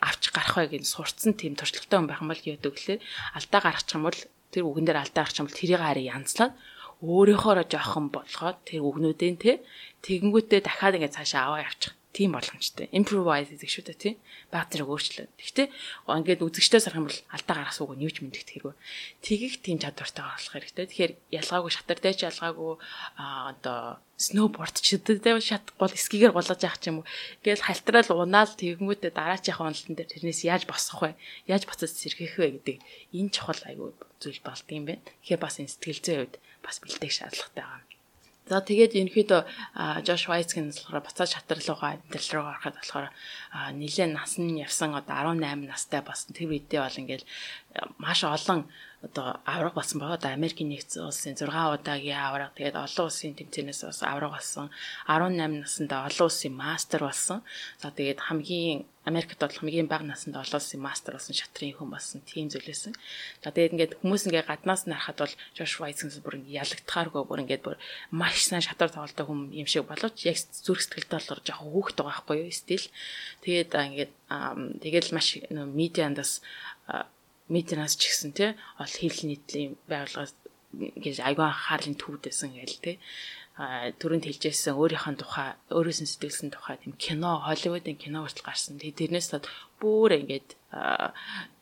авч 0.00 0.32
гарах 0.32 0.56
вэ 0.56 0.76
гэж 0.76 0.84
сурцсан 0.84 1.32
тийм 1.36 1.56
туршлагатай 1.56 1.96
хүн 1.96 2.08
байх 2.08 2.20
юм 2.20 2.32
бол 2.32 2.44
яадаг 2.44 2.72
гэхлээр 2.72 3.00
алдаа 3.36 3.60
гаргачих 3.64 3.96
юм 3.96 4.04
бол 4.08 4.20
тэр 4.52 4.64
үгэн 4.68 4.86
дээр 4.88 5.00
алдаа 5.00 5.22
гарчих 5.24 5.40
юм 5.40 5.48
бол 5.48 5.60
тэрийг 5.60 5.80
хараа 5.80 6.04
янзлаад 6.16 6.52
өөрийнхоороо 7.00 7.66
жоохон 7.68 8.06
болгоод 8.12 8.58
тэр 8.68 8.80
үгнүүдийн 8.84 9.36
тий 9.40 9.56
тэгэнгүүтээ 10.04 10.60
дахиад 10.64 10.96
ингээд 10.96 11.16
цаашаа 11.16 11.42
аваа 11.48 11.64
явчих 11.68 11.92
тийм 12.10 12.34
боломжтой. 12.34 12.90
Improvise 12.90 13.54
гэдэг 13.54 13.70
шүү 13.70 13.84
дээ 13.86 13.98
тий. 14.02 14.14
Баг 14.50 14.66
зэрэг 14.74 14.90
өөрчлөлт. 14.90 15.30
Гэхдээ 15.38 15.68
ингээд 16.10 16.42
үзэгчтэй 16.42 16.82
сарах 16.82 16.98
юм 16.98 17.06
бол 17.06 17.20
алдаа 17.30 17.54
гаргах 17.62 17.78
үг 17.78 17.94
нь 17.94 18.02
юу 18.02 18.10
ч 18.10 18.18
мэддэг 18.26 18.50
хэрэг. 18.50 18.74
Тгийх 19.22 19.62
тийм 19.62 19.78
чадвартай 19.78 20.26
болох 20.26 20.50
хэрэгтэй. 20.50 20.86
Тэгэхээр 20.90 21.12
ялгаагүй 21.38 21.70
шатартай 21.70 22.12
ч 22.18 22.26
ялгаагүй 22.26 22.72
а 23.14 23.54
одоо 23.54 24.02
сноуборд 24.18 24.76
ч 24.82 24.98
гэдэг 24.98 25.38
шат 25.38 25.70
гол 25.78 25.94
скигээр 25.94 26.34
голож 26.34 26.58
яах 26.58 26.82
ч 26.82 26.90
юм 26.90 27.06
уу. 27.06 27.08
Ингээл 27.46 27.66
халтраал 27.70 28.10
унаал 28.26 28.52
тэгэнгүүтээ 28.58 29.14
дараачих 29.14 29.62
онолтон 29.62 29.94
дээр 29.94 30.10
тэрнээс 30.10 30.42
яаж 30.50 30.66
босох 30.66 31.06
вэ? 31.06 31.14
Яаж 31.46 31.64
буцаж 31.64 31.94
сэргийх 31.94 32.36
вэ 32.36 32.58
гэдэг 32.58 32.76
энэ 33.14 33.30
чухал 33.30 33.62
айгүй 33.70 33.94
зүйл 34.18 34.42
болдгийм 34.42 34.84
байна. 34.84 35.04
Тэгэхээр 35.24 35.40
бас 35.40 35.56
энэ 35.62 35.72
сэтгэл 35.72 36.04
зүйн 36.04 36.18
хувьд 36.26 36.36
бас 36.60 36.76
бэлтгэх 36.82 37.14
шаардлагатай 37.16 37.64
байгаа. 37.64 37.89
За 38.50 38.58
тэгээд 38.58 38.98
ерөнхийдөө 38.98 39.40
Жош 40.02 40.26
Вайцгийн 40.26 40.74
болохоор 40.74 41.06
буцаад 41.06 41.30
шатарлуугаа 41.30 42.02
амьдрал 42.02 42.30
руу 42.34 42.46
ороход 42.50 42.74
болохоор 42.74 43.06
нэлээд 43.78 44.10
нас 44.10 44.42
нь 44.42 44.58
явсан 44.58 44.90
одоо 44.98 45.38
18 45.38 45.70
настай 45.70 46.02
болсон. 46.02 46.34
Тэр 46.34 46.50
үедээ 46.50 46.82
бол 46.82 46.98
ингээл 46.98 47.30
маш 48.02 48.26
олон 48.26 48.66
одоо 49.02 49.40
авраг 49.44 49.74
болсон 49.74 50.00
байгаа. 50.00 50.20
Одоо 50.20 50.30
Америкийн 50.36 50.68
нэгдсэн 50.68 51.08
улсын 51.08 51.32
6 51.32 51.48
удаагийн 51.48 52.20
авраг 52.20 52.52
тэгээд 52.52 52.76
олон 52.76 53.06
улсын 53.08 53.32
тэмцээнээс 53.32 53.88
бас 53.88 54.02
авраг 54.04 54.36
болсон. 54.36 54.68
18 55.08 55.64
наснда 55.64 56.04
олон 56.04 56.28
улсын 56.28 56.52
мастер 56.52 57.00
болсон. 57.00 57.40
За 57.80 57.88
тэгээд 57.88 58.20
хамгийн 58.20 58.84
Америкт 59.08 59.40
бол 59.40 59.48
хамгийн 59.48 59.88
бага 59.88 60.04
наснд 60.04 60.36
олон 60.36 60.60
улсын 60.60 60.84
мастер 60.84 61.16
болсон 61.16 61.32
шатрын 61.32 61.72
хүн 61.72 61.88
болсон. 61.88 62.20
Тийм 62.28 62.52
зүйлээсэн. 62.52 62.92
За 63.40 63.48
тэгээд 63.48 63.72
ингээд 63.72 63.96
хүмүүс 64.04 64.22
ингээд 64.28 64.50
гаднаас 64.52 64.84
нь 64.84 64.92
харахад 64.92 65.18
бол 65.24 65.34
Josh 65.56 65.80
White-гийн 65.80 66.20
бүр 66.20 66.36
ялагдахааргүй 66.44 67.24
бүр 67.24 67.42
ингээд 67.48 67.64
бүр 67.64 67.76
маш 68.12 68.44
сайн 68.44 68.60
шатар 68.60 68.92
тоглодог 68.92 69.24
хүн 69.24 69.48
юм 69.56 69.64
шиг 69.64 69.88
боловч 69.88 70.28
яг 70.28 70.36
зүрх 70.36 70.84
сэтгэлдээ 70.84 71.16
болохоор 71.16 71.40
жоохон 71.40 71.72
хөөхтэй 71.72 72.04
байгаа 72.04 72.20
байхгүй 72.20 72.36
юу 72.44 72.52
стил. 72.52 72.84
Тэгээд 73.48 73.72
ингээд 73.72 74.12
тэгээд 74.84 75.06
маш 75.16 75.40
медиандас 75.48 76.44
медианаас 77.54 77.94
ч 77.98 78.08
гэсэн 78.08 78.30
тий 78.38 78.50
ол 78.78 78.92
хэл 79.00 79.20
нийтлийн 79.26 79.74
байгууллагаас 79.90 80.32
гэж 81.04 81.16
айгүй 81.26 81.46
анхаарлын 81.46 81.98
төвдөөсөн 81.98 82.50
гээл 82.54 82.78
тий 82.84 82.96
төрөнд 83.60 84.24
хэлжсэн 84.24 84.78
өөрийнхөө 84.78 85.20
тухай 85.20 85.48
өөрөөс 85.74 86.00
нь 86.00 86.08
сэтгэлсэн 86.08 86.48
тухай 86.54 86.80
тийм 86.80 86.94
кино 86.96 87.44
Холливуудын 87.44 88.00
кино 88.00 88.24
хүртэл 88.24 88.46
гарсан. 88.46 88.80
Тэгээ 88.80 89.12
тэрнээс 89.12 89.28
тод 89.36 89.44
бүр 89.82 90.16
ингээд 90.16 90.48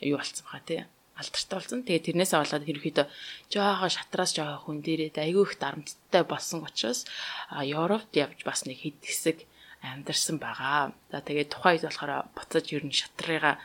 юу 0.07 0.21
болцсон 0.21 0.47
баха 0.47 0.63
тий 0.63 0.81
алдартай 1.19 1.57
болсон. 1.59 1.83
Тэгээ 1.83 2.07
тэрнээсээ 2.07 2.39
болоод 2.39 2.71
ерөөхдөө 2.71 3.07
жоохон 3.51 3.91
шатраас 3.91 4.31
жоохон 4.37 4.63
хүн 4.63 4.79
дээрээ 4.87 5.27
айгүй 5.27 5.43
их 5.43 5.59
дарамттай 5.59 6.23
болсон 6.23 6.63
учраас 6.63 7.03
Европт 7.51 8.15
явж 8.15 8.47
бас 8.47 8.63
нэг 8.63 8.79
хэд 8.79 9.03
хэсэг 9.03 9.37
амьдарсан 9.83 10.39
байгаа. 10.39 10.95
За 11.11 11.19
тэгээд 11.19 11.51
тухайн 11.51 11.83
үед 11.83 11.87
болохоор 11.91 12.31
буцаж 12.31 12.65
ер 12.71 12.87
нь 12.87 12.95
шатрыгаа 12.95 13.59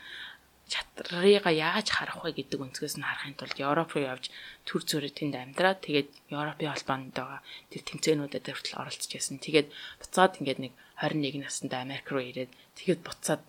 чатрыга 0.74 1.52
яаж 1.54 1.88
харах 1.94 2.26
вэ 2.26 2.34
гэдэг 2.34 2.60
өнцгөөс 2.66 2.98
нь 2.98 3.06
харахын 3.06 3.38
тулд 3.38 3.58
Европ 3.62 3.94
руу 3.94 4.10
явж 4.10 4.34
төр 4.66 4.82
зөрөө 4.90 5.14
тэнд 5.14 5.36
амьдраад 5.38 5.80
тэгээд 5.86 6.10
Европын 6.34 6.74
холбоонд 6.74 7.14
байгаа 7.14 7.40
тэр 7.70 7.82
тэмцээнүүдэд 7.86 8.46
хүртэл 8.50 8.82
оролцож 8.82 9.12
байсан. 9.14 9.38
Тэгээд 9.38 9.68
буцаад 10.02 10.34
ингээд 10.42 10.60
нэг 10.66 10.74
21 10.98 11.46
наснда 11.46 11.86
Америк 11.86 12.08
руу 12.10 12.26
ирээд 12.26 12.52
тэгээд 12.78 13.02
буцаад 13.06 13.44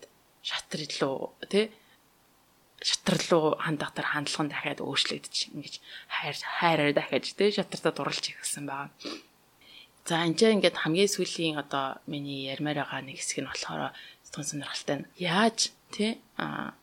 шатар 0.45 0.81
руу 1.01 1.33
тий 1.49 1.73
шатар 2.85 3.17
руу 3.33 3.57
хандах 3.57 3.97
төр 3.97 4.05
хандлага 4.05 4.43
нь 4.45 4.53
дахиад 4.53 4.79
өөрчлөгдөж 4.85 5.35
ингэж 5.57 5.73
хайр 6.15 6.37
хайраар 6.37 6.93
дахиад 6.93 7.25
тий 7.25 7.49
шатартаа 7.49 7.93
дурлж 7.97 8.25
ирсэн 8.37 8.69
байгаа. 8.69 8.93
За 10.05 10.21
энэ 10.21 10.37
ч 10.37 10.41
ингээд 10.53 10.77
хамгийн 10.77 11.09
сүүлийн 11.09 11.57
одоо 11.57 11.97
миний 12.05 12.45
ярмаар 12.53 12.85
байгаа 12.85 13.01
нэг 13.01 13.17
хэсэг 13.17 13.41
нь 13.41 13.49
болохоор 13.49 13.97
тун 14.29 14.45
сонирхолтой 14.45 14.95
нь 15.01 15.09
яаж 15.17 15.73
тий 15.89 16.21
а 16.37 16.77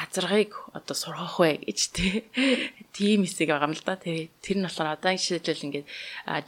азаргыг 0.00 0.52
одоо 0.72 0.96
сургах 0.96 1.36
вэ 1.40 1.60
гэж 1.68 1.80
тийм 2.96 3.20
хэсэг 3.24 3.48
байгаа 3.52 3.68
юм 3.68 3.76
л 3.76 3.84
да. 3.84 4.00
Тэр 4.00 4.32
тэр 4.40 4.56
нь 4.58 4.66
болохоор 4.66 4.96
одоо 4.96 5.12
жишээлбэл 5.12 5.66
ингээд 5.66 5.86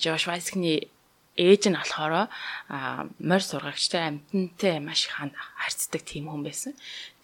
Жош 0.00 0.24
Вайскны 0.26 0.88
ээж 1.36 1.62
нь 1.68 1.76
болохоор 1.76 2.28
морь 3.20 3.44
сургагчтай 3.44 4.02
амтнтай 4.08 4.80
маш 4.80 5.08
их 5.08 5.16
харьцдаг 5.60 6.02
тийм 6.04 6.28
хүн 6.28 6.44
байсан. 6.44 6.72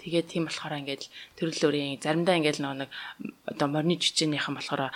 Тэгээд 0.00 0.26
тийм 0.32 0.44
болохоор 0.48 0.80
ингээд 0.80 1.08
төрөлөөрийн 1.36 2.00
заримдаа 2.00 2.36
ингээд 2.40 2.60
нэг 2.60 2.90
одоо 3.44 3.66
морины 3.68 3.96
жижигнийхэн 4.00 4.56
болохоор 4.56 4.92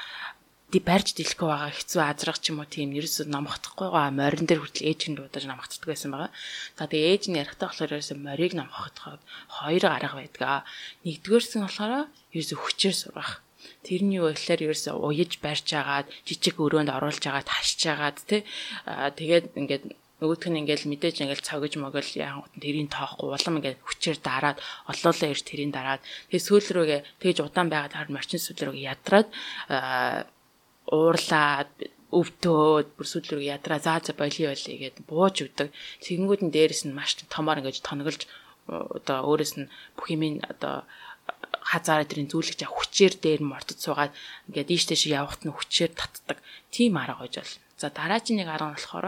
барьж 0.81 1.13
дэлэхгүй 1.13 1.49
байгаа 1.53 1.73
хэцүү 1.77 2.01
азрах 2.01 2.41
ч 2.41 2.49
юм 2.49 2.65
уу 2.65 2.69
тийм 2.71 2.97
ерөөсөө 2.97 3.29
номхдохгүй 3.29 3.89
байгаа 3.93 4.17
морин 4.17 4.49
дээр 4.49 4.65
хүртэл 4.65 4.89
ээж 4.89 5.01
нь 5.13 5.17
дуудаж 5.21 5.45
номхддаг 5.45 5.85
байсан 5.85 6.11
байгаа. 6.17 6.31
За 6.81 6.89
тэгээ 6.89 7.13
ээж 7.13 7.25
нь 7.29 7.37
ярихтаа 7.37 7.69
болохоор 7.69 7.93
ерөөсөө 7.93 8.17
морийг 8.17 8.53
номхдоход 8.57 9.21
хоёр 9.61 9.85
арга 9.85 10.17
байдаг. 10.17 10.65
Нэгдүгээрс 11.05 11.53
нь 11.61 11.65
болохоор 11.69 11.93
ерөөсөө 12.33 12.59
хүчээр 12.65 12.97
сургах. 12.97 13.45
Тэрний 13.85 14.23
юу 14.23 14.33
гэхээр 14.33 14.73
ерөөсөө 14.73 14.95
уяж 14.97 15.33
барьж 15.45 15.69
агаад 15.77 16.07
жижиг 16.25 16.57
өрөөнд 16.57 16.89
оруулж 16.89 17.23
агаад 17.29 17.49
хашиж 17.53 17.83
агаад 17.93 18.17
тий 18.25 18.41
тэгээд 18.89 19.59
ингээд 19.59 19.85
нөгөөх 20.23 20.47
нь 20.55 20.61
ингээл 20.63 20.87
мэдээж 20.87 21.27
ингээл 21.27 21.43
цогж 21.43 21.75
могол 21.83 22.11
яан 22.15 22.47
тэрийн 22.55 22.87
тоохгүй 22.87 23.35
улам 23.35 23.59
ингээд 23.59 23.83
хүчээр 23.83 24.19
дараад 24.23 24.59
олоолаа 24.87 25.35
ирж 25.35 25.43
тэрийн 25.43 25.75
дараад 25.75 26.03
тэгээ 26.31 26.47
сүүл 26.47 26.69
рүүгээ 26.79 27.01
тэгж 27.19 27.39
удаан 27.43 27.67
байгаад 27.67 27.95
харин 27.99 28.15
мочин 28.15 28.39
сүүл 28.39 28.71
рүүгээ 28.71 28.87
ядраад 28.95 29.29
уурлаад 30.93 31.73
өвтөөд 32.13 32.89
бүр 32.93 33.07
сүлрэг 33.09 33.41
ядраа 33.57 33.81
заа 33.81 33.99
за 34.05 34.13
боли 34.13 34.45
боли 34.45 34.73
гэд 34.83 34.97
бууж 35.09 35.37
өгдөг. 35.49 35.69
Тэгэнгүүт 36.05 36.43
нь 36.45 36.53
дээрэс 36.53 36.85
нь 36.85 36.97
маш 36.97 37.17
томоор 37.33 37.65
ингэж 37.65 37.81
тонголж 37.81 38.29
одоо 38.69 39.19
өөрөөс 39.33 39.53
нь 39.59 39.73
бүх 39.97 40.07
юмын 40.13 40.45
одоо 40.53 40.85
хазаараа 41.73 42.05
тэрийн 42.05 42.29
зүйлгч 42.29 42.61
хүчээр 42.69 43.15
дээр 43.25 43.41
мортод 43.41 43.81
суугаад 43.81 44.13
ингээд 44.49 44.73
ийш 44.75 44.85
тийш 44.87 45.09
явахт 45.09 45.43
нь 45.49 45.57
хүчээр 45.57 45.93
татдаг. 45.97 46.39
Тийм 46.75 47.01
арга 47.01 47.25
гойж 47.25 47.35
бол. 47.41 47.55
За 47.81 47.89
дараагийн 47.89 48.45
нэг 48.45 48.49
арга 48.53 48.69
нь 48.71 48.77
болохоор 48.77 49.07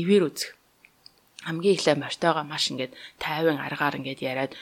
ивэр 0.00 0.22
үзэх. 0.28 0.52
Хамгийн 1.48 1.74
ихлэ 1.74 1.96
мортойгоо 1.96 2.44
маш 2.44 2.64
ингээд 2.70 2.92
тайван 3.16 3.58
аргаар 3.58 3.98
ингээд 3.98 4.20
яриад 4.20 4.52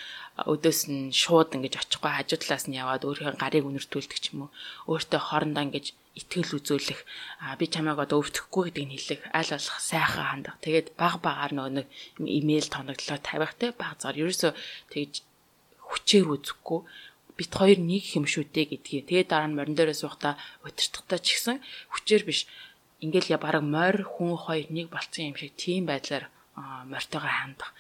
өдөөс 0.47 0.81
нь 0.89 1.13
шууд 1.13 1.57
ингэж 1.57 1.75
очихгүй 1.83 2.13
хажуу 2.15 2.39
талаас 2.41 2.65
нь 2.69 2.79
яваад 2.81 3.05
өөрийнхөө 3.05 3.41
гарыг 3.43 3.65
үнэртүүлдэг 3.69 4.19
ч 4.21 4.25
юм 4.33 4.49
уу. 4.49 4.51
Өөртөө 4.93 5.21
хоорондоо 5.21 5.65
ингэж 5.69 5.87
итгэл 6.21 6.57
үзүүлэх 6.59 7.01
би 7.59 7.65
чамайг 7.71 7.99
одоо 8.03 8.19
өвдөхгүй 8.25 8.75
гэдгийг 8.75 8.91
хэлэх 8.99 9.23
аль 9.31 9.53
болох 9.53 9.79
сайхан 9.79 10.27
хандах. 10.31 10.57
Тэгээд 10.65 10.89
баг 10.99 11.15
багаар 11.23 11.53
нөгөө 11.55 11.73
нэг 11.77 11.87
имэйл 12.19 12.69
тоноглоо 12.73 13.19
тавих 13.23 13.53
те 13.61 13.67
баг 13.77 13.95
зар 14.03 14.17
ерөөсөө 14.19 14.53
тэгж 14.91 15.15
хүчээр 15.87 16.27
үзэхгүй 16.35 16.81
бит 17.39 17.53
хоёр 17.55 17.79
нэг 17.81 18.05
юм 18.19 18.27
шүү 18.27 18.45
дээ 18.53 18.67
гэдгийг. 18.75 19.07
Тэгээд 19.09 19.31
дараа 19.31 19.49
нь 19.49 19.57
морин 19.57 19.77
дээрээ 19.79 19.97
суухта 20.03 20.37
удирдахтаа 20.67 21.19
ч 21.23 21.27
гэсэн 21.39 21.57
хүчээр 21.95 22.23
биш. 22.29 22.45
Ингээл 23.01 23.33
я 23.35 23.39
баг 23.41 23.63
морь 23.65 24.03
хүн 24.05 24.37
хоёр 24.37 24.69
нэг 24.69 24.93
болцсон 24.93 25.33
юм 25.33 25.37
шиг 25.41 25.55
тийм 25.57 25.89
байдлаар 25.89 26.29
морьтойгоо 26.93 27.33
хандах. 27.33 27.71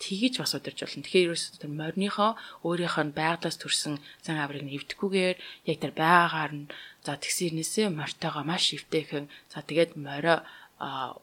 Тгийж 0.00 0.40
бас 0.40 0.54
удирж 0.56 0.80
болно. 0.82 1.04
Тэгэхээр 1.04 1.26
ерөөсөө 1.30 1.60
тэр 1.60 1.72
морьныхоо 1.76 2.30
өөрийнхөө 2.66 3.04
байгалаас 3.12 3.56
төрсэн 3.60 3.94
зан 4.24 4.38
аврыг 4.40 4.64
нэвдэхгүйгээр 4.64 5.36
яг 5.70 5.78
тэр 5.80 5.92
байгаагаар 5.92 6.52
нь 6.56 6.70
за 7.04 7.12
тэгсэрнээсээ 7.20 7.86
морьтойгоо 7.92 8.44
маш 8.44 8.72
өвтэйхэн 8.76 9.26
за 9.52 9.58
тэгээд 9.64 10.00
морио 10.00 10.44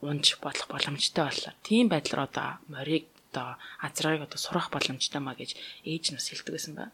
унж 0.05 0.37
болох 0.43 0.67
боломжтой 0.69 1.25
боллоо. 1.25 1.53
Тийм 1.65 1.89
байдлаар 1.89 2.29
одоо 2.29 2.49
морийг 2.69 3.05
одоо 3.31 3.57
азрыг 3.81 4.21
одоо 4.21 4.37
сурах 4.37 4.69
боломжтой 4.69 5.21
маа 5.21 5.35
гэж 5.35 5.57
ээж 5.85 6.03
нь 6.11 6.17
бас 6.17 6.29
хэлдэг 6.29 6.53
байсан 6.53 6.73
ба. 6.77 6.85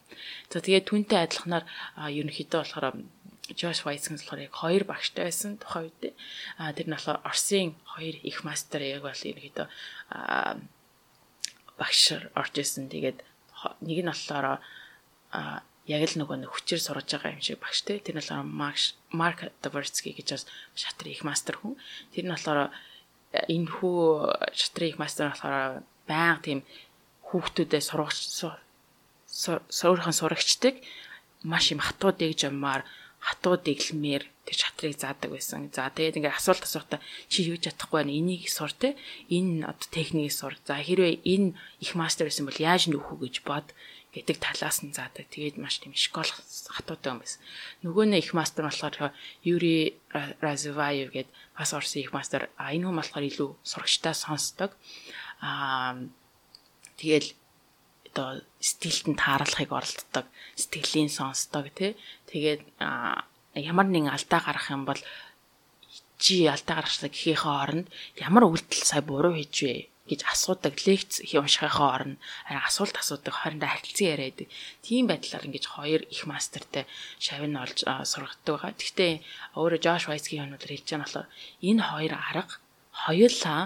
За 0.51 0.59
тэгээд 0.63 0.87
түнтэй 0.89 1.19
адилханаар 1.23 1.65
ерөнхийдөө 2.19 2.59
болохоор 2.63 2.85
Josh 3.51 3.83
Weiss-ийн 3.83 4.15
болохоор 4.15 4.39
яг 4.47 4.53
хоёр 4.55 4.83
багштай 4.87 5.27
байсан 5.27 5.59
тухайн 5.59 5.91
үед. 5.91 6.15
А 6.55 6.71
тэр 6.71 6.87
нь 6.87 6.95
болохоор 6.95 7.19
Орсын 7.27 7.75
хоёр 7.83 8.15
их 8.23 8.47
мастер 8.47 8.79
яг 8.79 9.03
бол 9.03 9.11
ерөөдөө 9.11 9.67
багш 11.75 12.01
орж 12.39 12.53
исэн. 12.55 12.87
Тэгээд 12.87 13.19
нэг 13.83 13.99
нь 13.99 14.07
болохоор 14.07 14.63
яг 15.83 16.01
л 16.07 16.15
нөгөө 16.23 16.37
нэг 16.39 16.51
хүчээр 16.55 16.79
сурж 16.79 17.07
байгаа 17.11 17.35
юм 17.35 17.43
шиг 17.43 17.59
багш 17.59 17.83
те. 17.83 17.99
Тэр 17.99 18.15
нь 18.15 18.23
болохоор 18.23 18.47
Марк 19.11 19.39
Дворцки 19.59 20.15
гэж 20.15 20.27
бас 20.39 20.47
шатрын 20.79 21.11
их 21.11 21.27
мастер 21.27 21.59
хүн. 21.59 21.75
Тэр 22.15 22.23
нь 22.23 22.31
болохоор 22.31 22.71
энэ 23.35 23.67
хүү 23.67 23.99
шатрын 24.55 24.89
их 24.95 24.99
мастер 25.03 25.35
болохоор 25.35 25.83
баян 26.07 26.39
тийм 26.39 26.63
хүүхдүүдэд 27.27 27.83
сургагч 27.83 28.23
суурхан 29.67 30.15
сурагчдаг 30.15 30.79
маш 31.43 31.73
юм 31.73 31.81
хатуудыг 31.83 32.37
жамаар 32.37 32.87
хатуу 33.23 33.55
дэглэмээр 33.55 34.23
тэр 34.43 34.57
шатрыг 34.59 34.99
заадаг 34.99 35.31
байсан. 35.31 35.71
За 35.71 35.87
тэгээд 35.87 36.19
ингээд 36.19 36.35
асуулт 36.35 36.67
асуухтаа 36.67 36.99
чи 37.31 37.47
юу 37.47 37.55
чадахгүй 37.55 38.03
байна? 38.03 38.11
Энийг 38.11 38.51
сур 38.51 38.75
те. 38.75 38.99
Энэ 39.31 39.63
одоо 39.63 39.87
техникийг 39.87 40.35
сур. 40.35 40.59
За 40.67 40.75
хэрвээ 40.75 41.23
энэ 41.23 41.55
их 41.79 41.95
мастер 41.95 42.27
байсан 42.27 42.51
бол 42.51 42.59
яаж 42.59 42.91
нөхөх 42.91 43.23
гэж 43.23 43.35
бод 43.47 43.71
гэдэг 44.11 44.37
талаас 44.43 44.83
нь 44.83 44.91
заадаг. 44.91 45.31
Тэгээд 45.31 45.55
маш 45.55 45.79
тийм 45.79 45.95
школ 45.95 46.27
хатуутай 46.27 47.15
юм 47.15 47.23
байсан. 47.23 47.39
Нөгөө 47.87 48.05
нэг 48.11 48.27
их 48.27 48.35
мастер 48.35 48.67
болохоор 48.67 49.15
Юри 49.47 49.95
Разуваев 50.43 51.15
гээд 51.15 51.31
бас 51.55 51.71
Орсын 51.71 52.03
их 52.03 52.11
мастер. 52.11 52.51
А 52.59 52.75
энэ 52.75 52.91
хүн 52.91 52.99
болохоор 52.99 53.23
илүү 53.23 53.49
сурагчтай 53.63 54.11
сонсдог. 54.11 54.75
Аа 55.39 55.95
тэгэл 56.99 57.31
одоо 58.13 58.45
стилтэнд 58.61 59.17
тааруулахыг 59.17 59.71
оролддог, 59.73 60.25
сэтгэлийн 60.53 61.09
сонсдог 61.09 61.73
тий. 61.73 61.97
Тэгээд 62.29 62.61
ямар 63.57 63.87
нэгэн 63.89 64.13
алдаа 64.13 64.41
гарах 64.45 64.69
юм 64.69 64.85
бол 64.85 65.01
чи 66.21 66.45
алдаа 66.45 66.85
гаргахлаа 66.85 67.09
гэхийнхээ 67.09 67.57
оронд 67.65 67.87
ямар 68.21 68.45
үйлдэл 68.45 68.85
сая 68.85 69.01
буруу 69.01 69.33
хийж 69.33 69.57
вэ 69.65 69.75
гэж 70.07 70.21
асуудаг 70.29 70.77
лекц 70.85 71.25
уншихынхаа 71.25 71.89
оронд 71.97 72.17
асуулт 72.45 72.95
асуудаг 73.01 73.33
хоорондоо 73.33 73.69
харилцан 73.71 74.07
яриад. 74.13 74.39
Тийм 74.85 75.09
байдлаар 75.09 75.47
ингэж 75.47 75.65
хоёр 75.73 76.01
их 76.05 76.21
мастертай 76.29 76.85
шавин 77.17 77.57
олж 77.57 77.81
сургадаг 77.81 78.45
байгаа. 78.45 78.77
Гэхдээ 78.77 79.13
өөрөө 79.57 79.79
Жош 79.81 80.03
Вайсгийн 80.07 80.43
юмнууд 80.45 80.63
хэлж 80.63 80.85
байгаа 80.85 80.99
нь 80.99 81.05
болохоор 81.07 81.27
энэ 81.69 81.81
хоёр 81.89 82.13
арга 82.13 82.55
хоёулаа 83.03 83.61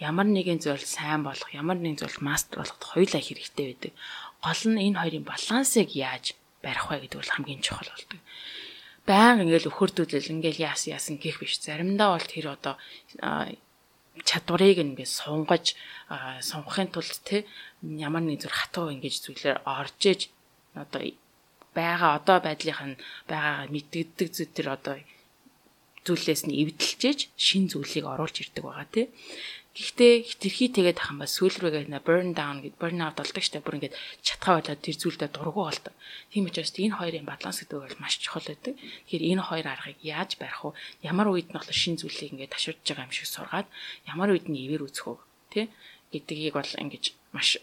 ямар 0.00 0.26
нэгэн 0.26 0.64
зүйл 0.64 0.80
сайн 0.80 1.22
болох, 1.22 1.52
ямар 1.52 1.76
нэгэн 1.76 2.00
зүйл 2.00 2.18
мастер 2.24 2.64
болоход 2.64 2.82
хоёулаа 2.82 3.20
хэрэгтэй 3.20 3.66
байдаг. 3.68 3.92
Гол 4.40 4.62
нь 4.72 4.82
энэ 4.88 4.98
хоёрын 5.00 5.24
балансыг 5.28 5.88
яаж 5.92 6.34
барих 6.64 6.88
вэ 6.88 7.04
гэдэг 7.04 7.20
бол 7.20 7.34
хамгийн 7.36 7.60
чухал 7.60 7.92
болдог. 7.92 8.20
Баян 9.04 9.44
ингээл 9.44 9.68
өхөрдүүлэл 9.68 10.32
ингээл 10.40 10.64
яас 10.72 10.88
яасан 10.88 11.20
гэх 11.20 11.40
биш. 11.40 11.60
Заримдаа 11.60 12.16
бол 12.16 12.24
тэр 12.24 12.46
одоо 12.56 12.74
чадварыг 14.24 14.78
ингээд 14.80 15.08
сунгаж 15.08 15.76
сунгахын 16.40 16.88
тулд 16.92 17.20
те 17.24 17.44
ямар 17.82 18.24
нэг 18.24 18.40
зүр 18.44 18.52
хатуу 18.52 18.92
ингэж 18.92 19.14
зүйлээр 19.24 19.58
орж 19.64 20.00
иж 20.12 20.20
одоо 20.74 21.00
байгаа 21.76 22.18
одоо 22.18 22.38
байдлынх 22.44 22.82
нь 22.88 23.00
байгаа 23.30 23.68
мэддэг 23.72 24.28
зүйл 24.32 24.52
төр 24.52 24.68
одоо 24.76 24.94
зүйлээс 26.04 26.42
нь 26.48 26.58
эвдэлжээж 26.62 27.20
шин 27.36 27.68
зүйлийг 27.68 28.04
оруулж 28.08 28.36
ирдэг 28.40 28.64
байгаа 28.64 28.88
тий. 28.88 29.06
Гэхдээ 29.80 30.14
хитрхи 30.28 30.68
тэгээд 30.76 31.00
ах 31.00 31.08
юм 31.16 31.24
ба 31.24 31.26
сүүлрүүгээ 31.26 31.88
на 31.88 32.04
burn 32.04 32.36
down 32.36 32.60
гэд 32.60 32.76
burn 32.76 33.00
out 33.00 33.16
болдог 33.16 33.40
штэ 33.40 33.64
бүр 33.64 33.80
ингээд 33.80 33.96
чатгаа 34.20 34.60
болоод 34.60 34.84
тэр 34.84 34.96
зүйлдээ 35.00 35.30
дургу 35.32 35.64
болдог. 35.64 35.96
Тийм 36.28 36.52
учраас 36.52 36.76
энэ 36.76 37.00
хоёрын 37.00 37.24
баланс 37.24 37.64
гэдэг 37.64 37.80
бол 37.80 37.96
маш 37.96 38.20
чухал 38.20 38.44
байдаг. 38.44 38.76
Тэгэхээр 38.76 39.24
энэ 39.32 39.48
хоёр 39.48 39.66
аргыг 39.72 39.98
яаж 40.04 40.36
барих 40.36 40.60
вэ? 40.60 40.76
Ямар 41.00 41.32
үед 41.32 41.48
нь 41.48 41.56
болохоор 41.56 41.72
шин 41.72 41.96
зүйлийг 41.96 42.36
ингээд 42.36 42.52
таширж 42.52 42.84
байгаа 42.84 43.08
юм 43.08 43.16
шиг 43.16 43.28
сургаад 43.32 43.68
ямар 44.04 44.28
үед 44.36 44.52
нь 44.52 44.60
ивэр 44.68 44.84
үүсэх 44.84 45.16
вэ? 45.16 45.24
Тэ 45.48 45.60
гэдгийг 46.12 46.60
бол 46.60 46.72
ингэж 46.76 47.04
маш 47.32 47.56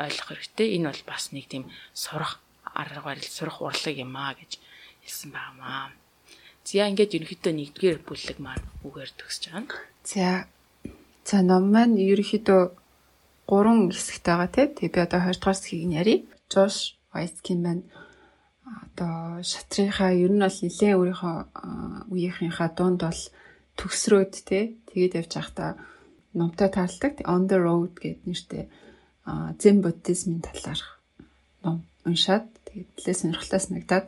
ойлгох 0.00 0.28
хэрэгтэй. 0.32 0.80
Энэ 0.80 0.88
бол 0.96 1.02
бас 1.04 1.28
нэг 1.36 1.44
тийм 1.52 1.68
сурах 1.92 2.40
арга 2.72 3.04
барил 3.04 3.28
сурах 3.28 3.60
урлаг 3.60 3.94
юм 3.94 4.16
аа 4.16 4.32
гэж 4.32 4.56
хэлсэн 5.04 5.28
байнамаа. 5.28 5.92
За 6.64 6.88
ингээд 6.88 7.20
ерөнхийдөө 7.20 7.52
нэгдүгээр 7.52 7.98
бүлэг 8.08 8.38
маань 8.40 8.64
үгээр 8.80 9.10
төгсөж 9.20 9.52
байгаа. 9.52 9.84
За 10.00 10.48
За 11.24 11.42
ном 11.42 11.64
маань 11.74 11.96
ерөнхийдөө 11.96 12.62
гурван 13.48 13.90
хэсэгтэй 13.92 14.34
байгаа 14.34 14.50
тийм. 14.52 14.68
Тэгээ 14.76 14.94
би 14.94 15.00
одоо 15.06 15.20
2 15.20 15.40
дугаар 15.40 15.56
хэсгийг 15.56 15.84
нь 15.88 15.98
ярив. 16.00 16.20
Жош 16.52 16.76
Вайскин 17.12 17.60
маань 17.64 17.84
одоо 18.64 19.42
шатрынхаа 19.50 20.12
ер 20.24 20.32
нь 20.32 20.44
бол 20.44 20.58
нэлээд 20.60 20.98
өөрийнхөө 20.98 21.36
үеийнхийнхаа 22.12 22.68
дунд 22.76 23.00
бол 23.04 23.22
төгсрөөд 23.78 24.32
тий 24.48 24.64
тэгээд 24.88 25.18
явж 25.20 25.32
байхдаа 25.36 25.70
номтой 26.38 26.68
таалдаг 26.72 27.14
on 27.34 27.42
the 27.50 27.58
road 27.60 27.92
гэд 28.02 28.20
нэртэй 28.24 28.64
зэн 29.60 29.76
буддизмын 29.84 30.40
талаарх 30.46 30.88
ном 31.64 31.76
уншаад 32.08 32.46
тэгээд 32.66 32.90
нэлээд 32.94 33.20
сонирхолтой 33.20 33.60
санагдаад 33.62 34.06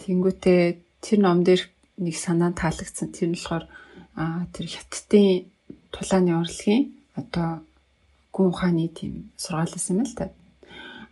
тэнгүүтээ 0.00 0.62
тэр 1.04 1.18
ном 1.20 1.38
дээр 1.46 1.62
нэг 2.04 2.16
санаа 2.16 2.50
таалагдсан 2.54 3.12
тэр 3.12 3.28
нь 3.30 3.36
болохоор 3.36 3.64
а 4.16 4.48
тэр 4.52 4.66
хятадын 4.66 5.46
тулааны 5.92 6.32
урлагийн 6.40 6.96
одоо 7.20 7.60
гүн 8.32 8.48
ухааны 8.52 8.88
тийм 8.88 9.30
сургаал 9.36 9.72
гэсэн 9.72 10.00
юм 10.00 10.08
л 10.08 10.16
та. 10.16 10.32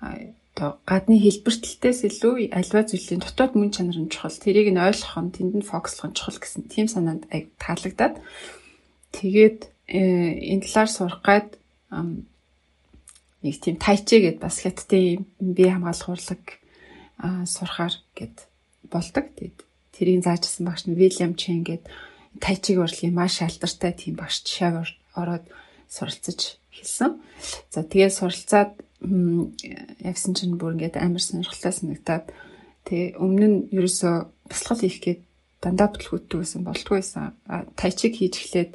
Одоо 0.01 0.79
гадны 0.89 1.21
хэлбэртэлтээс 1.21 2.01
илүү 2.09 2.53
альва 2.53 2.81
зүйлийн 2.89 3.21
дотоод 3.21 3.53
мөн 3.57 3.71
чанар 3.77 3.99
нь 4.01 4.13
чухал. 4.13 4.33
Тэрийг 4.33 4.73
нь 4.73 4.81
ойлгох 4.81 5.21
нь 5.21 5.35
тэнд 5.37 5.53
нь 5.61 5.69
фокуслох 5.69 6.09
нь 6.09 6.17
чухал 6.17 6.39
гэсэн 6.41 6.63
тийм 6.73 6.87
санаанд 6.89 7.29
таалагдаад 7.61 8.21
тэгээд 9.17 9.61
э, 9.89 10.01
энэ 10.53 10.65
талаар 10.65 10.91
сурах 10.93 11.21
гад 11.21 11.49
нэг 13.45 13.57
тийм 13.61 13.77
тайчэ 13.77 14.17
гэд 14.25 14.39
бас 14.41 14.65
хятадын 14.65 15.29
бие 15.41 15.71
хамгаалах 15.77 16.09
урлаг 16.09 16.43
сурахаар 17.21 17.95
гэд 18.17 18.37
болдог. 18.89 19.25
Тэгээд 19.37 19.59
тэрийг 19.93 20.25
заажсан 20.25 20.65
багш 20.67 20.89
нь 20.89 20.97
Вильям 20.97 21.37
Чен 21.37 21.61
гэд 21.65 21.85
тайчиг 22.41 22.79
урлагийн 22.83 23.15
маш 23.15 23.43
алдартай 23.43 23.93
тийм 23.93 24.15
багш 24.19 24.43
жишээ 24.43 24.83
ороод 25.15 25.45
суралцаж 25.91 26.59
хэлсэн. 26.75 27.21
За 27.71 27.83
тэгээ 27.83 28.11
суралцаад 28.11 28.75
явсан 30.01 30.33
чинь 30.35 30.59
бүр 30.59 30.75
ингээд 30.75 30.99
амар 30.99 31.23
сонирхолтой 31.23 31.73
санагдаад 31.73 32.33
тэгээ 32.89 33.21
өмнө 33.21 33.47
нь 33.47 33.59
ерөөсөө 33.77 34.15
бясалгал 34.51 34.83
хийх 34.83 34.99
гээд 35.05 35.21
дандаа 35.63 35.89
бүтлгүүтдэг 35.93 36.39
байсан 36.41 36.63
болтгүй 36.65 36.97
байсан. 36.99 37.37
Тайчиг 37.79 38.17
хийж 38.19 38.35
эхлээд 38.41 38.71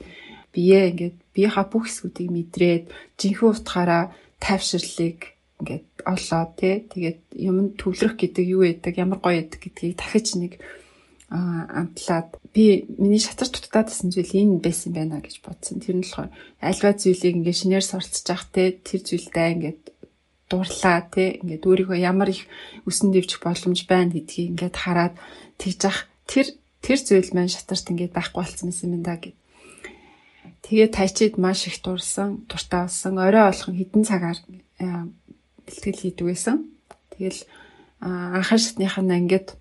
бие 0.53 0.79
ингээд 0.89 1.17
биеийнхаа 1.33 1.65
бүх 1.69 1.89
хэсгүүдийг 1.89 2.29
мэдрээд 2.33 2.83
жинхэнэ 3.19 3.51
утгаараа 3.53 4.03
тайвширлыг 4.41 5.19
ингээд 5.59 5.85
олоо 6.07 6.43
тий 6.55 6.75
тэгээд 6.87 7.19
юм 7.35 7.75
төвлөрөх 7.75 8.15
гэдэг 8.17 8.45
юу 8.47 8.63
байдаг 8.63 8.93
ямар 8.97 9.19
гоё 9.19 9.43
байдаг 9.43 9.59
гэдгийг 9.59 9.99
дахиж 9.99 10.27
нэг 10.39 10.53
амтлаад 11.29 12.41
би 12.53 12.89
миний 12.97 13.21
шатар 13.21 13.53
дутаадсэн 13.53 14.09
зүйл 14.09 14.33
энэ 14.33 14.65
байсан 14.65 14.97
байна 14.97 15.21
гэж 15.21 15.45
бодсон. 15.45 15.77
Тэр 15.77 16.01
нь 16.01 16.05
болохоор 16.05 16.33
альва 16.57 16.89
зүйлийг 16.97 17.37
ингээ 17.37 17.53
шинээр 17.53 17.85
суралцж 17.85 18.25
явах 18.25 18.49
те 18.49 18.73
тэр 18.81 19.01
зүйлдээ 19.05 19.47
ингээд 19.53 19.81
дурлаа 20.49 21.05
те 21.13 21.37
ингээд 21.37 21.69
өөрийгөө 21.69 21.99
ямар 22.01 22.33
их 22.33 22.49
өсөн 22.89 23.13
дэвчих 23.13 23.45
боломж 23.45 23.85
байна 23.85 24.09
гэдгийг 24.09 24.57
ингээд 24.57 24.75
хараад 24.81 25.13
тэгж 25.61 25.81
ах 25.85 26.09
тэр 26.25 26.49
тэр 26.81 26.97
зүйл 26.97 27.29
маань 27.37 27.53
шатарт 27.53 27.85
ингээд 27.93 28.17
байхгүй 28.17 28.41
болсон 28.41 28.73
юм 28.73 29.05
да 29.05 29.21
гэд. 29.21 29.37
Тэгээ 30.65 30.89
тайчид 30.89 31.37
маш 31.37 31.69
их 31.69 31.77
дурсан, 31.85 32.41
дуртай 32.49 32.89
болсон. 32.89 33.21
Орой 33.21 33.53
олхон 33.53 33.77
хідэн 33.77 34.01
цагаар 34.01 34.41
бэлтгэл 34.81 36.01
хийдэг 36.01 36.25
байсан. 36.25 36.65
Тэгэл 37.13 37.45
анхан 38.01 38.57
шатныхаа 38.57 39.05
ингээд 39.05 39.58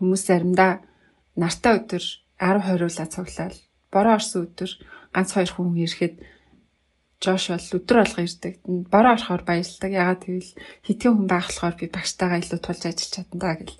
Хүмүүс 0.00 0.22
заримдаа 0.24 0.80
нартай 1.36 1.76
өдөр 1.76 2.04
10 2.40 2.64
20-уулаа 2.64 3.08
цуглаад 3.12 3.54
бороо 3.92 4.14
орсон 4.16 4.48
өдөр 4.48 4.70
ганц 5.12 5.30
хоёр 5.36 5.50
хүн 5.52 5.76
ирэхэд 5.84 6.14
Жош 7.20 7.52
бол 7.52 7.76
өдөр 7.76 7.98
алга 8.00 8.24
ирдэг. 8.24 8.64
Бороо 8.64 9.12
орохоор 9.12 9.44
баярлдаг. 9.44 9.92
Ягаад 9.92 10.24
гэвэл 10.24 10.56
хитгэн 10.88 11.12
хүн 11.20 11.28
байх 11.28 11.52
болохоор 11.52 11.76
би 11.76 11.92
багштайгаа 11.92 12.40
илүү 12.40 12.60
тулж 12.64 12.82
ажиллаж 12.88 13.12
чадна 13.12 13.36
да 13.36 13.52
гэл. 13.60 13.76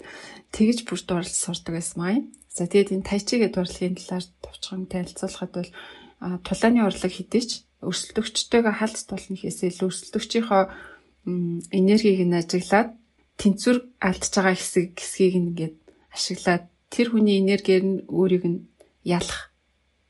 Тэгэж 0.52 0.78
бүр 0.84 1.00
дууралж 1.00 1.32
сурдаг 1.40 1.80
байсан 1.80 1.96
маа. 2.04 2.20
За 2.52 2.68
тэгээд 2.68 3.00
энэ 3.00 3.08
тайчигээ 3.08 3.48
дуурлагын 3.56 3.96
талаар 3.96 4.26
товчхон 4.44 4.92
танилцуулахад 4.92 5.52
бол 5.56 5.72
тулааны 6.44 6.84
урлаг 6.84 7.12
хідээч 7.16 7.50
өрсөлдөгчтэйгээ 7.80 8.74
халт 8.76 9.08
тулна 9.08 9.36
хийсээ 9.40 9.72
илүү 9.72 9.88
өрсөлдөгчийнхөө 9.88 10.62
энергийг 11.72 12.20
нь 12.28 12.36
ажиглаад 12.36 12.92
тэнцвэр 13.40 13.78
алдж 14.04 14.32
байгаа 14.36 14.52
хэсэг 14.52 15.00
хэсгийг 15.00 15.34
ингээд 15.40 15.76
ашиглаад 16.14 16.68
тэр 16.90 17.14
хүний 17.14 17.38
энергиэр 17.42 17.84
нь 17.86 17.98
өөрийг 18.10 18.44
нь 18.46 18.58
ялах 19.06 19.54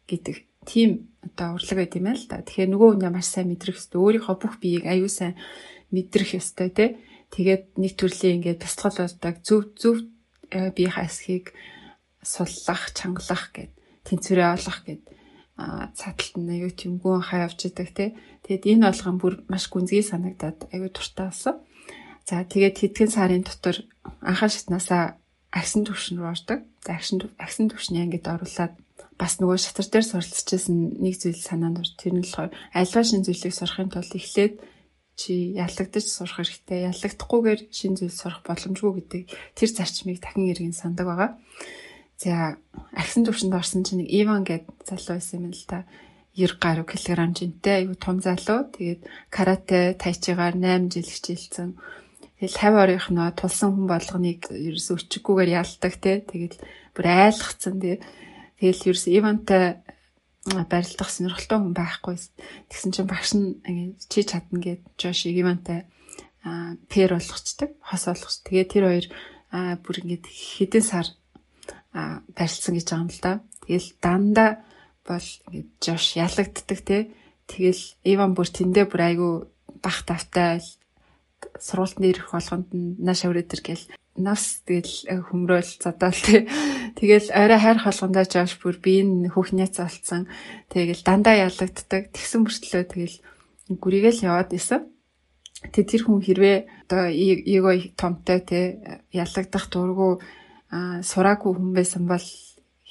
гэдэг 0.08 0.36
тийм 0.64 1.12
одоо 1.22 1.56
урлаг 1.56 1.76
байт 1.76 1.96
юм 1.96 2.08
аа 2.08 2.16
л 2.16 2.26
да. 2.28 2.40
Тэгэхээр 2.40 2.72
нөгөө 2.72 2.88
хүнээ 2.96 3.12
маш 3.12 3.28
сайн 3.28 3.52
мэдрэх 3.52 3.76
ёстой. 3.76 4.00
Өөрийнхөө 4.00 4.36
бүх 4.40 4.54
биеийг 4.60 4.84
аюу 4.88 5.08
сайн 5.08 5.36
мэдрэх 5.92 6.40
ёстой 6.40 6.68
тий. 6.72 6.96
Тэгээд 7.30 7.76
нэг 7.76 7.92
төрлийн 7.94 8.40
ингээд 8.40 8.62
бясалгал 8.64 9.04
болдог 9.04 9.36
зөв 9.44 9.60
зөв 9.76 9.96
э, 10.50 10.72
бие 10.72 10.90
хасхийг 10.90 11.52
суллах, 12.24 12.90
чангалах 12.96 13.52
гэд 13.54 13.70
тэнцвэрээ 14.08 14.48
олох 14.56 14.78
гэд 14.88 15.02
цааталт 15.94 16.34
нь 16.40 16.50
аюу 16.56 17.20
хаа 17.20 17.44
явж 17.46 17.68
идэг 17.68 17.88
те. 17.92 18.16
Тэгэд 18.48 18.64
энэ 18.72 18.88
болгон 18.88 19.16
бүр 19.20 19.34
маш 19.52 19.68
гүнзгий 19.68 20.00
санагдаад 20.00 20.72
аюу 20.72 20.88
туртаа 20.88 21.28
болсон. 21.28 21.60
За 22.24 22.44
тэгээд 22.44 22.80
хэдхэн 22.80 23.10
сарын 23.12 23.44
дотор 23.44 23.76
анхаа 24.24 24.48
шатнасаа 24.48 25.19
агсан 25.50 25.84
төвшин 25.84 26.18
рүү 26.18 26.30
ордог. 26.30 26.60
За 26.86 26.94
агсан 26.94 27.22
агсан 27.38 27.70
төвшний 27.70 28.02
ангид 28.02 28.26
оруулаад 28.26 28.74
бас 29.18 29.36
нөгөө 29.40 29.58
шатар 29.60 29.86
дээр 29.90 30.06
суралцчихсан 30.06 30.76
нэг 31.02 31.14
зүйл 31.20 31.36
санаанд 31.36 31.82
ор 31.82 31.88
тэр 31.98 32.14
нь 32.16 32.22
болохоор 32.24 32.50
альва 32.72 33.02
шин 33.04 33.26
зүйлийг 33.26 33.54
сурахын 33.54 33.90
тулд 33.92 34.12
эхлээд 34.14 34.54
чи 35.20 35.52
ялагдаж 35.58 36.04
сурах 36.08 36.40
хэрэгтэй. 36.40 36.88
Ялагдахгүйгээр 36.88 37.60
шин 37.68 37.92
зүйл 37.98 38.14
сурах 38.14 38.40
боломжгүй 38.46 38.92
гэдэг 38.96 39.22
тэр 39.58 39.70
зарчмыг 39.74 40.18
дахин 40.24 40.48
эргэн 40.48 40.72
сандаг 40.72 41.06
байгаа. 41.06 41.30
За 42.16 42.56
агсан 42.96 43.28
төвшөнд 43.28 43.52
орсон 43.52 43.84
чинь 43.84 44.04
нэг 44.04 44.08
Иван 44.08 44.44
гэдэг 44.48 44.72
залуу 44.88 45.20
байсан 45.20 45.44
юм 45.44 45.52
л 45.52 45.66
та. 45.68 45.84
90 46.36 46.62
гаруй 46.62 46.86
килограмм 46.86 47.34
жинтэй 47.34 47.84
айгу 47.84 47.94
том 48.00 48.20
залуу. 48.24 48.70
Тэгээд 48.72 49.00
карате, 49.28 49.96
тайчигаар 49.98 50.56
8 50.56 50.88
жил 50.88 51.08
хичээлсэн. 51.08 51.76
Тэгэл 52.40 52.56
50 52.56 52.80
орынхноо 52.80 53.28
тулсан 53.36 53.76
хүн 53.76 53.84
болгоныг 53.84 54.48
ерөөсөө 54.48 54.96
өчггүйгээр 54.96 55.50
ялдаг 55.60 55.94
те. 56.00 56.24
Тэгэл 56.24 56.56
бүр 56.96 57.06
айлгцсан 57.06 57.76
те. 57.76 58.00
Тэгэл 58.56 58.96
ерөөсөө 58.96 59.12
Ивантай 59.12 59.84
барилдах 60.48 61.10
сонирхолтой 61.12 61.58
хүн 61.60 61.76
байхгүй. 61.76 62.16
Тэгсэн 62.72 62.92
чинь 62.96 63.10
багш 63.12 63.36
нь 63.36 63.60
чи 64.08 64.24
чадна 64.24 64.56
гэд 64.56 64.80
Жош 64.96 65.28
Ивантай 65.28 65.84
пэр 66.88 67.20
болгочдөг, 67.20 67.76
хос 67.84 68.08
болгоч. 68.08 68.40
Тэгээ 68.48 68.66
тэр 68.72 68.84
хоёр 68.88 69.06
бүр 69.84 69.96
ингэж 70.00 70.24
хэдэн 70.24 70.80
сар 70.80 71.12
барьцсан 71.92 72.72
гэж 72.72 72.88
байгаа 72.88 73.04
юм 73.04 73.12
л 73.12 73.20
да. 73.20 73.32
Тэгэл 73.68 73.88
дандаа 74.00 74.50
бол 75.04 75.28
ингээд 75.52 75.68
Жош 75.76 76.16
ялагддаг 76.16 76.80
те. 76.88 77.12
Тэгэл 77.44 77.84
Иван 78.08 78.32
бүр 78.32 78.48
тэндээ 78.48 78.88
бүр 78.88 79.02
айгүй 79.04 79.32
бах 79.84 80.08
тавтай 80.08 80.64
сургуультанд 81.60 82.10
ирэх 82.10 82.28
болгонд 82.32 82.68
нааш 82.72 83.20
өрөөдөр 83.28 83.62
гэл 83.64 83.84
нас 84.20 84.60
тэгэл 84.66 85.24
хөмрөөл 85.30 85.70
задаал 85.80 86.14
те. 86.14 86.46
Тэгэл 86.98 87.30
арай 87.32 87.58
хайр 87.60 87.78
холгондоо 87.80 88.24
Жош 88.26 88.58
бүр 88.60 88.76
би 88.82 89.00
энэ 89.00 89.32
хүүхнээц 89.32 89.80
олцсон. 89.80 90.28
Тэгэл 90.68 91.02
дандаа 91.06 91.46
ялагддаг. 91.48 92.12
Тэгсэн 92.12 92.44
мөртлөө 92.44 92.84
тэгэл 92.90 93.16
гүрийгээл 93.80 94.26
яваад 94.26 94.50
исэн. 94.52 94.90
Тэг 95.72 95.84
тэр 95.88 96.02
хүн 96.04 96.20
хэрвээ 96.24 96.58
одоо 96.88 97.08
эго 97.12 97.70
томтой 97.94 98.40
те 98.42 98.60
ялагдах 99.12 99.68
дургу 99.70 100.20
аа 100.72 101.04
сураагүй 101.04 101.52
хүн 101.54 101.70
байсан 101.76 102.04
бол 102.08 102.26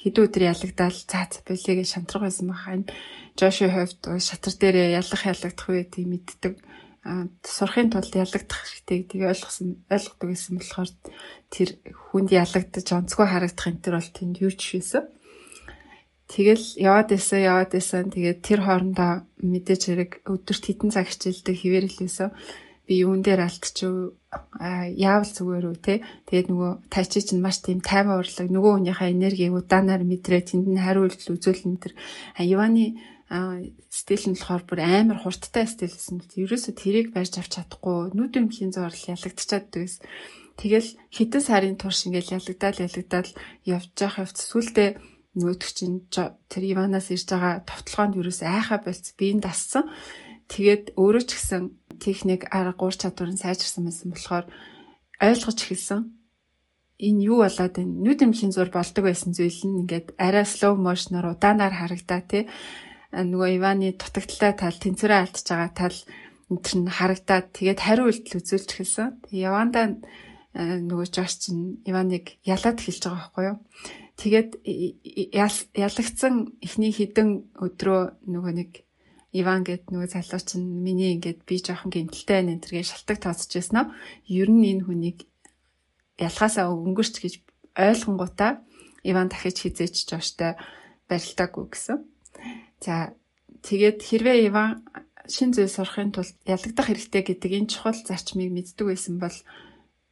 хэдэн 0.00 0.24
өдөр 0.24 0.42
ялагдаал 0.54 0.96
цаац 0.96 1.44
билегээ 1.44 1.84
шантрах 1.84 2.24
байсан 2.24 2.48
баха. 2.48 2.74
Энэ 2.78 2.88
Жоши 3.36 3.68
хувьд 3.68 4.00
шатар 4.22 4.54
дээр 4.56 4.76
ялах 4.96 5.22
ялагдах 5.26 5.68
үе 5.68 5.84
тийм 5.84 6.16
мэддэг. 6.16 6.56
Сурахын 7.00 7.88
тулд 7.88 8.12
ялагдах 8.12 8.60
хэрэгтэй 8.60 8.96
гэдгийг 9.08 9.32
ойлгосон 9.32 9.80
ойлгодог 9.88 10.28
гэсэн 10.28 10.54
болохоор 10.60 10.90
тэр 11.48 11.68
хүнд 12.12 12.30
ялагдаж 12.36 12.86
онцгой 12.92 13.28
харагдах 13.28 13.66
энэ 13.72 13.80
төр 13.80 13.94
бол 13.96 14.10
тэнд 14.12 14.36
юу 14.44 14.52
ч 14.52 14.60
шээсэн. 14.76 15.08
Тэгэл 16.28 16.66
яваад 16.76 17.10
исэн 17.16 17.40
яваад 17.40 17.72
исэн 17.72 18.12
тэгээд 18.12 18.44
тэр 18.44 18.60
хоорондоо 18.68 19.24
мэдээж 19.40 19.82
хэрэг 19.88 20.12
өдөрт 20.28 20.64
хитэн 20.68 20.92
цаг 20.92 21.08
хичээлдэг 21.08 21.56
хിവэрэлээсээ 21.56 22.28
би 22.90 23.06
юун 23.06 23.22
дээр 23.22 23.48
алдчих 23.48 24.18
яавал 24.98 25.30
зүгээр 25.30 25.66
үү 25.70 25.78
те? 25.78 26.02
Тэгээд 26.26 26.50
нөгөө 26.50 26.72
тайчи 26.90 27.22
чинь 27.22 27.38
маш 27.38 27.62
тийм 27.62 27.78
тайван 27.82 28.18
урлаг 28.18 28.50
нөгөө 28.50 28.72
хүнийхээ 28.82 29.14
энергийг 29.14 29.54
удаанаар 29.54 30.02
мэдрээ 30.02 30.42
тэнд 30.42 30.66
нь 30.70 30.82
хариу 30.82 31.06
үйлдэл 31.06 31.38
үзүүлэн 31.38 31.78
тэр 31.78 31.94
Иваны 32.38 32.98
стил 33.30 34.24
нь 34.26 34.34
болохоор 34.34 34.62
бүр 34.66 34.80
амар 34.82 35.18
хурдтай 35.22 35.66
стил 35.70 35.94
гэсэн. 35.94 36.26
Ерөөсө 36.34 36.74
тэрийг 36.74 37.14
барьж 37.14 37.38
авч 37.38 37.62
чадахгүй 37.62 38.10
нүд 38.10 38.34
өмхийн 38.34 38.74
зурлал 38.74 39.14
ялагдчихад 39.14 39.70
дээс. 39.70 40.02
Тэгэл 40.58 40.98
хитэн 41.14 41.42
сарын 41.46 41.78
турш 41.78 42.10
ингээл 42.10 42.42
ялагдаад 42.42 42.82
ялагдаад 42.82 43.28
явж 43.70 43.94
явах 44.02 44.26
явц 44.26 44.38
сүултээ 44.50 44.98
нөгөөдөг 45.38 45.70
чинь 45.70 46.10
тэр 46.10 46.64
Иванаас 46.74 47.14
ирж 47.14 47.30
байгаа 47.30 47.62
товтлогоонд 47.62 48.18
ерөөсө 48.18 48.44
айхаа 48.50 48.82
болц 48.82 49.14
биеинд 49.14 49.46
дассан. 49.46 49.86
Тэгээд 50.50 50.98
өөрөө 50.98 51.22
ч 51.22 51.30
гэсэн 51.38 51.62
техник 52.02 52.50
арга 52.50 52.74
гур 52.74 52.94
чадвар 52.98 53.30
нь 53.30 53.38
сайжирсан 53.38 53.86
байсан 53.86 54.10
болохоор 54.10 54.50
ойлгож 55.22 55.58
эхэлсэн. 55.62 56.00
Энэ 56.98 57.24
юу 57.30 57.46
болоод 57.46 57.74
байна? 57.78 57.94
Нүд 57.94 58.20
эмхийн 58.26 58.50
зур 58.50 58.74
болдог 58.74 59.06
байсан 59.06 59.30
зүйл 59.30 59.62
нь 59.70 59.86
ингээд 59.86 60.18
арай 60.18 60.42
slow 60.44 60.74
motion-оор 60.74 61.38
удаанаар 61.38 61.72
харагдаа 61.78 62.20
тий. 62.26 62.50
Нөгөө 63.10 63.48
Иваны 63.58 63.90
дутагдaltaй 63.98 64.52
тал 64.54 64.78
тэнцвэрээ 64.78 65.20
алдчихж 65.26 65.48
байгаа 65.50 65.72
тал 65.74 65.98
энэ 66.50 66.62
төр 66.62 66.76
нь 66.78 66.90
харагдаад 66.90 67.46
тэгээд 67.54 67.80
хариу 67.82 68.06
үйлдэл 68.06 68.38
үзүүлж 68.38 68.68
эхэлсэн. 68.70 69.08
Тэгээ 69.26 69.46
Явандаа 69.50 69.86
нөгөө 70.54 71.06
Жош 71.10 71.32
чинь 71.42 71.82
Иваныг 71.86 72.38
ялаад 72.42 72.78
эхэлж 72.78 73.02
байгаа 73.06 73.18
байхгүй 73.18 73.44
юу? 73.50 73.58
Тэгээд 74.20 74.50
ялагдсан 75.78 76.34
эхний 76.62 76.92
хідэн 76.94 77.50
өдрөө 77.54 78.00
нөгөө 78.30 78.52
нэг 78.58 78.70
Иван 79.30 79.62
гэд 79.62 79.94
нөгөө 79.94 80.10
залуу 80.10 80.42
чинь 80.42 80.66
миний 80.82 81.14
ингээд 81.14 81.46
би 81.46 81.62
жоохон 81.62 81.94
гэмтэлтэй 81.94 82.34
байна 82.42 82.58
энэ 82.58 82.62
төргээ 82.66 82.86
шалтак 82.90 83.18
тооцож 83.22 83.50
байсан 83.54 83.78
аа. 83.78 83.86
Ер 84.26 84.50
нь 84.50 84.66
энэ 84.74 84.84
хүнийг 84.90 85.18
ялгаасаа 86.18 86.66
өнгөрч 86.74 87.14
гэж 87.22 87.34
ойлгонгуудаа 87.78 88.66
Иван 89.06 89.30
дахиж 89.30 89.62
хизээч 89.62 90.10
жооштой 90.10 90.58
барилдаагүй 91.06 91.64
гэсэн. 91.70 91.98
За 92.80 93.12
тэгээд 93.60 93.98
хэрвээ 94.00 94.48
Иван 94.48 94.84
шин 95.28 95.52
зүйл 95.52 95.68
сурахын 95.68 96.10
тулд 96.16 96.34
ялагдах 96.48 96.88
хэрэгтэй 96.88 97.22
гэдэг 97.22 97.52
энэ 97.52 97.70
чухал 97.70 97.96
зарчмыг 97.96 98.50
мэддэг 98.50 98.86
байсан 98.88 99.20
бол 99.20 99.36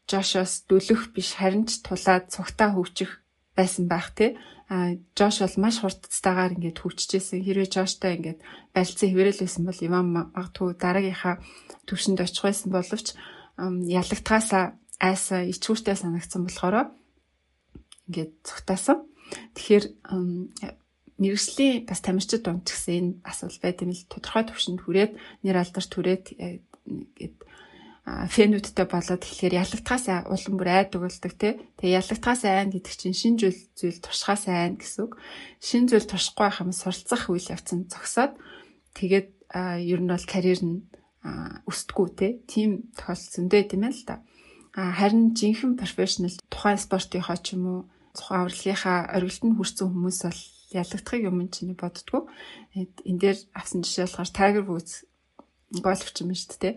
Жошоос 0.09 0.65
дөлөх 0.69 1.13
биш 1.13 1.37
харин 1.37 1.69
ч 1.69 1.85
тулаад 1.85 2.33
цугтаа 2.33 2.73
хөгжих 2.73 3.21
байсан 3.57 3.85
байх 3.89 4.13
тий. 4.17 4.41
А 4.69 4.97
Жош 5.17 5.41
бол 5.45 5.57
маш 5.65 5.81
хурдцтайгаар 5.81 6.57
ингээд 6.57 6.81
хөгжижсэн. 6.81 7.45
Хэрвээ 7.45 7.69
Жоштой 7.73 8.17
ингээд 8.17 8.41
барилцсан 8.73 9.09
хэврэл 9.09 9.43
байсан 9.45 9.63
бол 9.69 9.81
Иван 9.85 10.07
магадгүй 10.17 10.71
дараагийнхаа 10.81 11.35
төвшөнд 11.89 12.21
очих 12.25 12.45
байсан 12.45 12.69
боловч 12.73 13.07
ялагдхаасаа 13.59 14.65
айсаа 15.01 15.41
ичгүүртэй 15.49 15.97
санагдсан 15.99 16.45
болохоор 16.45 16.93
ингээд 18.09 18.33
цогтаасан. 18.45 19.09
Тэгэхээр 19.57 19.85
мэрэгслийн 21.19 21.87
бас 21.87 22.01
тамирчид 22.01 22.43
дунд 22.47 22.63
ч 22.65 22.75
гэсэн 22.75 22.95
энэ 22.99 23.13
асуул 23.27 23.59
байт 23.63 23.83
юм 23.83 23.91
л 23.93 24.09
тодорхой 24.11 24.45
төвшөнд 24.47 24.81
хүрээд 24.83 25.13
нэр 25.43 25.57
алдарт 25.59 25.91
хүрээд 25.91 26.25
ингээд 26.39 27.37
фенүүдтэй 28.09 28.87
болоод 28.89 29.21
тэгэхээр 29.21 29.61
ялагдхаас 29.61 30.07
улам 30.33 30.55
бүр 30.57 30.69
айдаг 30.73 31.05
болдог 31.05 31.33
тий. 31.37 31.61
Тэгээ 31.77 31.99
ялагдхаас 32.01 32.43
айн 32.49 32.73
гэдэг 32.73 32.95
чинь 32.97 33.13
шин 33.13 33.35
зүйл 33.37 33.61
зүйл 33.77 34.01
туршихаас 34.01 34.49
айн 34.49 34.81
гэсэн 34.81 35.05
үг. 35.05 35.21
Шин 35.61 35.85
зүйл 35.93 36.09
туршихгүй 36.09 36.45
байх 36.49 36.63
юм 36.65 36.73
суралцах 36.73 37.29
үйл 37.29 37.53
явц 37.53 37.69
нь 37.77 37.91
зогсоод 37.91 38.33
тэгээд 38.97 39.29
ер 39.85 40.01
нь 40.01 40.09
бол 40.09 40.25
карьер 40.25 40.61
нь 40.65 40.89
өсдгүү 41.69 42.09
тий. 42.17 42.33
Тим 42.49 42.89
тохиолдол 42.97 43.29
зөндөө 43.29 43.63
тийм 43.69 43.83
ээ 43.85 43.93
л 43.93 44.05
да. 44.09 44.17
Харин 44.73 45.37
жинхэнэ 45.37 45.77
профешнл 45.77 46.33
тухайн 46.49 46.81
спортынхоо 46.81 47.37
ч 47.45 47.59
юм 47.59 47.65
уу 47.69 47.81
тухайн 48.17 48.49
урлагийнхаа 48.49 49.13
оргилтанд 49.13 49.57
хүрсэн 49.59 49.91
хүмүүс 49.93 50.21
бол 50.25 50.43
ялагдахыг 50.73 51.23
юм 51.29 51.49
чинь 51.49 51.73
боддгоо. 51.79 52.29
Энэ 52.77 53.21
дээр 53.21 53.39
авсан 53.55 53.85
жишээ 53.85 54.09
болохоор 54.09 54.31
Tiger 54.33 54.65
Woods 54.69 55.09
гольфч 55.73 56.17
юм 56.25 56.33
шүү 56.33 56.59
дээ 56.61 56.75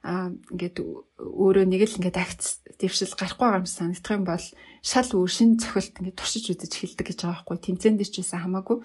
а 0.00 0.32
ингээд 0.32 0.80
өөрөө 0.80 1.64
нэг 1.68 1.84
л 1.84 1.98
ингээд 2.00 2.16
акц 2.16 2.64
дэвшил 2.80 3.12
гарахгүй 3.12 3.44
байгаа 3.44 3.60
юм 3.60 3.68
санагдах 3.68 4.16
юм 4.16 4.24
бол 4.24 4.46
шал 4.80 5.08
өөр 5.12 5.28
шин 5.28 5.60
цохилт 5.60 6.00
ингээд 6.00 6.16
туршиж 6.16 6.44
үзэж 6.56 6.72
эхэлдэг 6.72 7.04
гэж 7.12 7.18
байгаа 7.20 7.44
байхгүй. 7.44 7.56
Тэмцээн 7.60 7.96
дээр 8.00 8.08
ч 8.08 8.16
байсан 8.24 8.40
хамаагүй. 8.48 8.78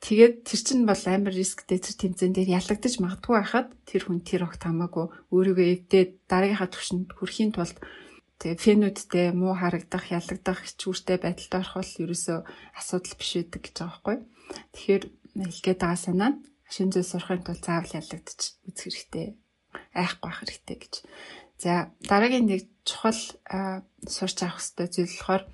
Тэгээд 0.00 0.34
тэр 0.48 0.60
чинь 0.64 0.88
бол 0.88 1.02
амар 1.04 1.34
рисктэй 1.36 1.78
тэр 1.84 1.96
тэмцээн 2.00 2.32
дээр 2.32 2.48
ялагдаж 2.64 2.94
магадгүй 2.96 3.34
байхад 3.36 3.68
тэр 3.84 4.02
хүн 4.08 4.24
тэр 4.24 4.48
огт 4.48 4.62
хамаагүй. 4.64 5.06
Өөрийгөө 5.36 5.66
эвдээд 5.84 6.10
дараагийнхаа 6.32 6.70
төвшөнд 6.72 7.12
хүрэхийн 7.12 7.52
тулд 7.52 7.76
тэгээ 8.38 8.62
фенүүдтэй 8.64 9.26
муу 9.34 9.54
харагдах 9.58 10.04
ялагдах 10.14 10.62
хичүүртэй 10.62 11.18
байдалд 11.20 11.52
орох 11.58 11.74
бол 11.78 11.92
ерөөсөө 12.04 12.38
асуудал 12.78 13.14
биш 13.18 13.30
байдаг 13.34 13.60
гэж 13.66 13.76
байгаа 13.78 13.90
байхгүй 13.98 14.16
тэгэхээр 14.74 15.04
хэлгээд 15.52 15.80
байгаа 15.82 16.00
санаа 16.06 16.30
нь 16.32 16.38
шин 16.74 16.88
зүйл 16.92 17.10
сурахын 17.10 17.44
тулд 17.44 17.64
заавал 17.64 17.96
ялагдаж 18.00 18.40
үзэх 18.68 18.84
хэрэгтэй 18.84 19.26
айхгүй 19.94 20.28
байх 20.28 20.40
хэрэгтэй 20.42 20.76
гэж. 20.78 20.94
За 21.62 21.72
дараагийн 22.10 22.46
нэг 22.46 22.62
чухал 22.84 23.20
сурч 24.06 24.38
авах 24.44 24.60
хэрэгтэй 24.60 24.88
зүйл 24.92 25.14
болохоор 25.16 25.44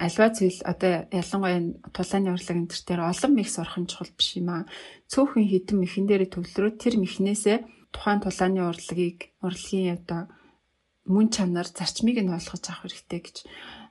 альва 0.00 0.26
зүйл 0.32 0.60
одоо 0.64 0.92
ялангуяа 1.12 1.60
тулааны 1.92 2.30
урлаг 2.32 2.56
энэ 2.56 2.72
төр 2.72 3.00
олон 3.04 3.32
мэх 3.36 3.48
сурах 3.52 3.76
нь 3.78 3.90
чухал 3.90 4.12
биш 4.16 4.30
юм 4.40 4.48
аа. 4.48 4.64
Цөөхөн 5.12 5.44
хитэн 5.44 5.76
мэхэн 5.78 6.06
дээр 6.08 6.24
төвлөрөө 6.32 6.72
тэр 6.80 6.94
мэхнээсээ 6.98 7.58
тухайн 7.92 8.20
тулааны 8.24 8.60
урлагийг 8.64 9.18
урлагийн 9.44 10.00
одоо 10.00 10.22
мөн 11.04 11.28
чанар 11.34 11.68
зарчмыг 11.68 12.18
нь 12.20 12.32
ойлгож 12.32 12.64
авах 12.68 12.88
хэрэгтэй 12.88 13.20
гэж 13.20 13.36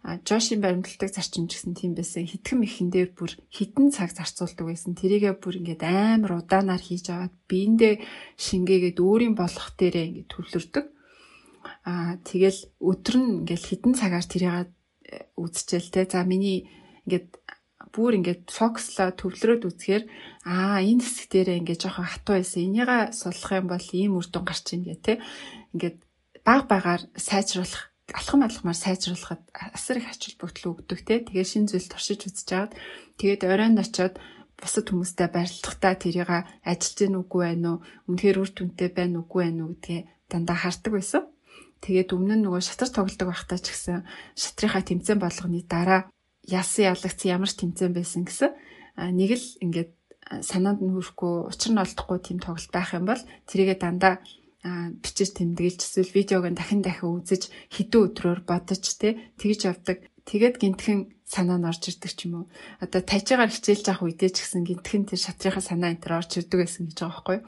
Жошийн 0.04 0.60
баримтлагдаг 0.60 1.16
зарчим 1.16 1.48
гэсэн 1.48 1.80
тийм 1.80 1.96
байсан. 1.96 2.28
Хитгэн 2.28 2.68
ихэн 2.68 2.92
дээр 2.92 3.16
бүр 3.16 3.40
хитэн 3.48 3.88
цаг 3.88 4.12
зарцуулдаг 4.12 4.68
байсан. 4.68 5.00
Тэрийгээ 5.00 5.40
бүр 5.40 5.64
ингээд 5.64 5.80
амар 5.80 6.44
удаанаар 6.44 6.84
хийж 6.84 7.08
аваад 7.08 7.32
биендээ 7.48 8.04
шингээгээд 8.36 9.00
өөрийн 9.00 9.32
болох 9.32 9.72
дээрээ 9.80 10.28
ингээд 10.28 10.28
төвлөрдөг. 10.28 10.86
Аа 11.88 12.20
тэгэл 12.28 12.60
өдөр 12.84 13.16
нь 13.16 13.48
ингээд 13.48 13.64
хитэн 13.64 13.94
цагаар 13.96 14.28
тэрийг 14.28 14.76
үзчихэл 15.40 15.88
те. 15.96 16.04
За 16.04 16.28
миний 16.28 16.68
ингээд 17.08 17.40
бүр 17.96 18.20
ингээд 18.20 18.52
фокслоо 18.52 19.16
төвлөрөөд 19.16 19.64
үзэхээр 19.72 20.04
аа 20.44 20.84
энэ 20.84 21.00
хэсэг 21.00 21.32
дээрээ 21.32 21.60
ингээд 21.64 21.80
жоохон 21.80 22.12
хатуу 22.12 22.44
байсан. 22.44 22.68
Энийгээ 22.68 23.16
суллах 23.16 23.52
юм 23.56 23.68
бол 23.72 23.88
ийм 23.96 24.20
үр 24.20 24.28
дүн 24.28 24.44
гарч 24.44 24.66
ийн 24.76 24.84
гэх 24.84 25.00
те. 25.00 25.14
Ингээд 25.72 25.98
баг 26.48 26.68
багаар 26.68 27.02
сайжруулах 27.16 27.94
алхам 28.14 28.44
алхмаар 28.44 28.76
сайжруулахад 28.76 29.42
асар 29.74 29.98
их 29.98 30.12
ач 30.12 30.22
холбогдол 30.36 30.76
өгдөг 30.76 31.00
те. 31.08 31.24
Тэгээ 31.24 31.48
шин 31.48 31.66
зүйл 31.72 31.88
туршиж 31.88 32.28
үзэж 32.28 32.46
жаад 32.46 32.72
тэгээд 33.18 33.48
оройн 33.48 33.80
очиод 33.80 34.20
бусад 34.60 34.92
хүмүүстэй 34.92 35.28
барилдахдаа 35.32 35.94
тэрийг 35.96 36.30
ажиллаж 36.68 36.96
гин 37.00 37.20
үгүй 37.24 37.42
байна 37.48 37.80
уу? 37.80 37.84
Үнэхээр 38.12 38.38
үр 38.44 38.52
дүнтэй 38.52 38.90
байна 38.92 39.24
үгүй 39.24 39.42
байна 39.48 39.62
уу 39.66 39.76
гэдгээ 39.80 40.02
дандаа 40.30 40.58
хардаг 40.60 40.92
байсан. 40.94 41.24
Тэгээд 41.84 42.10
өмнө 42.16 42.36
нь 42.40 42.44
нөгөө 42.48 42.62
шатар 42.64 42.92
тоглодог 42.92 43.28
байхдаа 43.28 43.60
ч 43.60 43.68
гэсэн 43.72 44.08
шатрынхаа 44.40 44.84
тэмцээн 44.88 45.20
болгоны 45.20 45.64
дараа 45.68 46.08
ялсан 46.48 46.96
ялагц 46.96 47.20
ямар 47.28 47.52
тэмцээн 47.52 47.92
байсан 47.92 48.24
гэсэн 48.24 48.52
нэг 49.20 49.32
л 49.36 49.48
ингээд 49.64 49.92
санаанд 50.44 50.80
нь 50.80 50.96
хүрэхгүй 50.96 51.52
учир 51.52 51.72
нь 51.76 51.84
олдохгүй 51.84 52.20
тийм 52.24 52.40
тоглолт 52.40 52.72
байх 52.72 52.96
юм 52.96 53.04
бол 53.08 53.22
тэрийгэ 53.52 53.76
дандаа 53.84 54.24
бичиж 54.64 55.36
тэмдэглэж 55.36 55.80
эсвэл 55.84 56.16
видеог 56.16 56.48
нь 56.48 56.56
дахин 56.56 56.80
дахин 56.80 57.20
үзэж 57.20 57.52
хэдэн 57.68 58.04
өдрөөр 58.16 58.42
бодож 58.48 58.80
те 58.96 59.20
тэгж 59.36 59.68
явдаг. 59.68 60.08
Тэгээд 60.24 60.56
гинтхэн 60.64 61.12
санаа 61.28 61.60
нь 61.60 61.68
орж 61.68 61.92
ирдэг 61.92 62.12
ч 62.16 62.32
юм 62.32 62.34
уу. 62.44 62.46
Одоо 62.80 63.04
тажигаар 63.04 63.52
хичээлж 63.52 63.92
авах 63.92 64.08
үедээ 64.08 64.32
ч 64.32 64.38
гэсэн 64.40 64.64
гинтхэн 64.64 65.04
тэр 65.12 65.20
шатрынхаа 65.20 65.60
санаа 65.60 65.92
энэ 65.92 66.00
төр 66.00 66.16
орж 66.24 66.32
ирдэг 66.40 66.60
гэсэн 66.64 66.88
гэж 66.88 66.98
байгаа 67.04 67.12
байхгүй. 67.12 67.40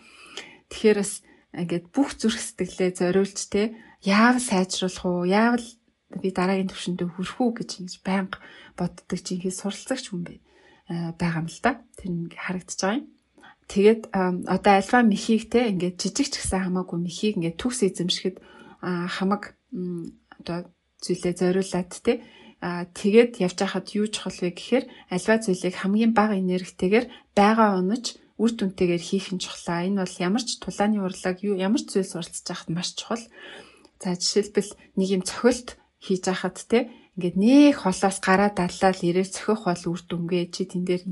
Тэгэхээр 0.68 0.98
бас 1.00 1.14
ингээд 1.56 1.86
бүх 1.96 2.10
зүрх 2.20 2.36
сэтгэлээ 2.36 2.92
зориулж 3.00 3.40
те 3.48 3.80
яав 4.04 4.36
сайжруулах 4.44 5.06
уу? 5.08 5.24
Яавал 5.24 5.68
би 6.20 6.30
дараагийн 6.36 6.68
төвшөндөө 6.68 7.08
хүрэх 7.16 7.40
үү 7.40 7.52
гэж 7.64 7.70
ингэж 7.80 7.96
байнга 8.04 8.44
боддог 8.76 9.20
чинь 9.24 9.40
хий 9.40 9.56
суралцагч 9.56 10.12
хүн 10.12 10.28
бай 10.28 10.38
байгаа 11.16 11.42
юм 11.42 11.48
л 11.48 11.60
да. 11.64 11.80
Тэр 11.96 12.12
нэг 12.12 12.36
харагдаж 12.36 12.76
байгаа 12.76 13.00
юм. 13.00 13.15
Тэгээд 13.66 14.14
одоо 14.14 14.74
альфа 14.78 15.02
мехийг 15.02 15.50
те 15.50 15.74
ингээд 15.74 15.98
жижиг 15.98 16.30
ч 16.30 16.34
гэсэн 16.38 16.70
хамаагүй 16.70 17.00
мехийг 17.02 17.34
ингээд 17.42 17.58
төгс 17.58 17.80
эзэмшихэд 17.90 18.38
хамаг 18.86 19.58
одоо 20.40 20.70
зүйлээ 21.02 21.34
зориулаад 21.34 21.92
те 22.06 22.22
а 22.62 22.86
тэгээд 22.86 23.42
явж 23.46 23.58
хахад 23.62 23.90
юу 23.98 24.06
чухал 24.10 24.38
вэ 24.42 24.54
гэхээр 24.54 24.86
альва 25.14 25.36
зүйлийг 25.42 25.76
хамгийн 25.82 26.14
бага 26.14 26.38
энергитэйгээр 26.38 27.06
байгаа 27.38 27.82
онож 27.82 28.18
үр 28.42 28.52
дүнтэйгээр 28.52 29.04
хийх 29.06 29.28
нь 29.32 29.44
чухлаа. 29.44 29.88
Энэ 29.88 30.04
бол 30.04 30.16
ямар 30.20 30.44
ч 30.44 30.60
тулааны 30.60 31.00
урлаг 31.00 31.40
юу 31.46 31.56
ямар 31.56 31.82
ч 31.84 31.88
зүйл 31.96 32.10
суралцж 32.10 32.44
байхад 32.44 32.70
маш 32.72 32.90
чухал. 32.96 33.24
За 34.02 34.16
жишээлбэл 34.20 34.72
нэг 35.00 35.10
юм 35.16 35.24
цохилт 35.24 35.80
хийж 36.04 36.24
хахад 36.28 36.58
те 36.68 36.92
ингээд 37.16 37.36
нэг 37.40 37.76
холоос 37.80 38.20
гараа 38.20 38.52
даллаад 38.52 39.00
ирээ 39.00 39.28
цохих 39.32 39.64
бол 39.64 39.84
үр 39.88 40.02
дүнгээ 40.04 40.46
чи 40.52 40.68
тэн 40.68 40.84
дээр 40.84 41.04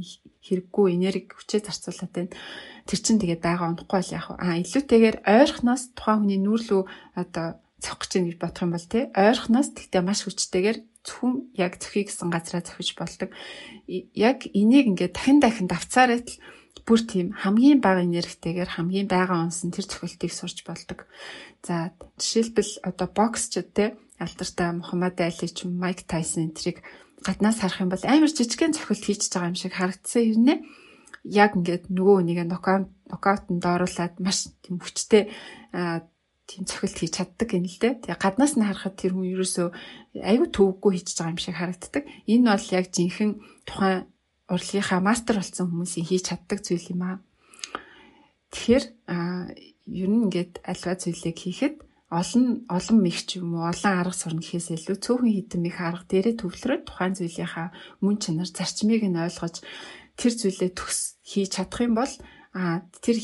хэрэггүй 0.43 0.87
энерги 0.99 1.31
хүчээ 1.31 1.63
зарцуулаад 1.63 2.11
байна. 2.11 2.35
Тэр 2.83 2.99
чин 2.99 3.17
тэгээ 3.23 3.39
байгаа 3.39 3.71
унахгүй 3.71 3.99
бол 4.03 4.11
яах 4.11 4.27
вэ? 4.35 4.43
Аа 4.43 4.59
илүүтэйгээр 4.59 5.17
ойрхоноос 5.23 5.83
тухайн 5.95 6.19
хүний 6.27 6.39
нүүрлүү 6.43 6.81
одоо 7.15 7.47
цохих 7.79 7.99
гэж 8.03 8.13
гэж 8.27 8.37
бодох 8.43 8.63
юм 8.67 8.75
бол 8.75 8.87
тий 8.91 9.03
ойрхоноос 9.15 9.69
тэгтээ 9.71 10.03
маш 10.03 10.19
хүчтэйгээр 10.27 10.77
зөвхөн 11.07 11.33
яг 11.55 11.73
цохих 11.79 12.11
гэсэн 12.11 12.27
газараа 12.27 12.63
цохиж 12.67 12.89
болдог. 12.99 13.29
Яг 13.87 14.43
энийг 14.51 14.91
ингээд 14.91 15.15
дахин 15.15 15.39
дахин 15.39 15.71
давцаарай 15.71 16.19
л 16.19 16.35
бүр 16.83 16.99
тийм 17.07 17.31
хамгийн 17.31 17.79
бага 17.79 18.03
энергитэйгээр 18.03 18.75
хамгийн 18.75 19.07
бага 19.07 19.39
онсон 19.39 19.71
тэр 19.71 19.87
цохилтыг 19.87 20.31
сурч 20.31 20.67
болдог. 20.67 21.07
За 21.63 21.95
жишээлбэл 22.19 22.83
одоо 22.83 23.07
боксчд 23.07 23.71
те 23.71 23.95
алдартай 24.23 24.71
Мухаммад 24.73 25.19
Али 25.19 25.47
ч 25.51 25.67
Майк 25.67 26.07
Тайсон 26.07 26.49
энтрийг 26.49 26.81
гаднаас 27.21 27.59
харах 27.59 27.83
юм 27.83 27.91
бол 27.91 28.03
амар 28.03 28.31
жижигхэн 28.31 28.75
цохилт 28.75 29.03
хийж 29.03 29.21
байгаа 29.31 29.51
юм 29.51 29.57
шиг 29.59 29.73
харагдсан 29.75 30.23
хэрнээ 30.23 30.57
яг 31.23 31.55
ингээд 31.55 31.87
нөгөө 31.87 32.17
нэг 32.27 32.37
нокаут 32.51 32.91
нокаутанд 33.07 33.63
оруулаад 33.63 34.19
маш 34.19 34.51
тийм 34.63 34.83
хүчтэй 34.83 35.31
тийм 35.71 36.63
цохилт 36.67 36.97
хийж 36.99 37.13
чаддаг 37.15 37.49
юм 37.55 37.63
л 37.63 37.79
дээ. 37.79 38.03
Тэгээ 38.03 38.19
гаднаас 38.19 38.59
нь 38.59 38.67
харахад 38.67 38.99
тэр 38.99 39.15
хүн 39.15 39.31
ерөөсөө 39.31 39.67
аюу 40.19 40.47
төвөггүй 40.51 40.91
хийж 40.99 41.15
байгаа 41.15 41.31
юм 41.31 41.39
шиг 41.39 41.55
харагддаг. 41.55 42.03
Энэ 42.27 42.47
бол 42.51 42.67
яг 42.75 42.85
жинхэнэ 42.91 43.39
тухайн 43.63 43.99
урлагийнхаа 44.51 44.99
мастер 44.99 45.39
болсон 45.39 45.71
хүмүүсийн 45.71 46.07
хийж 46.07 46.23
чаддаг 46.27 46.59
зүйл 46.59 46.91
юм 46.91 47.01
аа. 47.07 47.17
Тэгэхээр 48.51 48.85
ер 49.87 50.09
нь 50.11 50.23
ингээд 50.27 50.59
альва 50.67 50.93
зүйлийг 50.99 51.37
хийхэд 51.39 51.75
олон 52.19 52.45
олон 52.69 52.97
мэх 53.01 53.25
ч 53.25 53.41
юм 53.41 53.57
уу 53.57 53.65
олон 53.71 53.93
арга 53.97 54.13
сурна 54.13 54.41
гэхээс 54.41 54.69
илүү 54.77 54.97
цөөхөн 55.01 55.33
хитэн 55.33 55.61
мэх 55.65 55.77
арга 55.81 56.05
дээрээ 56.05 56.35
төвлөрөөд 56.39 56.83
тухайн 56.85 57.13
зүйлийнхаа 57.17 57.67
мөн 58.03 58.15
чанар 58.21 58.49
зарчмыг 58.49 59.03
нь 59.09 59.17
ойлгож 59.17 59.55
тэр 60.19 60.33
зүйлээ 60.37 60.71
төгс 60.77 60.99
хийж 61.25 61.49
чадах 61.57 61.81
юм 61.81 61.93
бол 61.97 62.13
а 62.53 62.85
тэр 63.01 63.17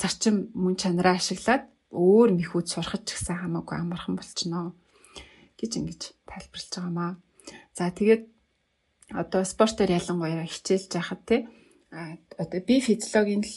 зарчим 0.00 0.50
мөн 0.58 0.74
чанараа 0.74 1.16
ашиглаад 1.18 1.70
өөр 1.94 2.30
мэхүүд 2.34 2.66
сурахч 2.66 3.06
гэсэн 3.14 3.36
хамаагүй 3.38 3.76
амархан 3.78 4.18
болчихноо 4.18 4.74
гэж 5.60 5.72
ингэж 5.78 6.00
тайлбарлаж 6.26 6.72
байгаамаа. 6.74 7.12
За 7.76 7.92
тэгээд 7.94 8.22
одоо 9.12 9.42
спортоор 9.44 9.90
ялангуяа 9.92 10.48
хичээлж 10.48 10.90
байхад 10.96 11.22
те 11.28 11.36
одоо 12.42 12.60
би 12.64 12.80
физиологийн 12.80 13.44
л 13.44 13.54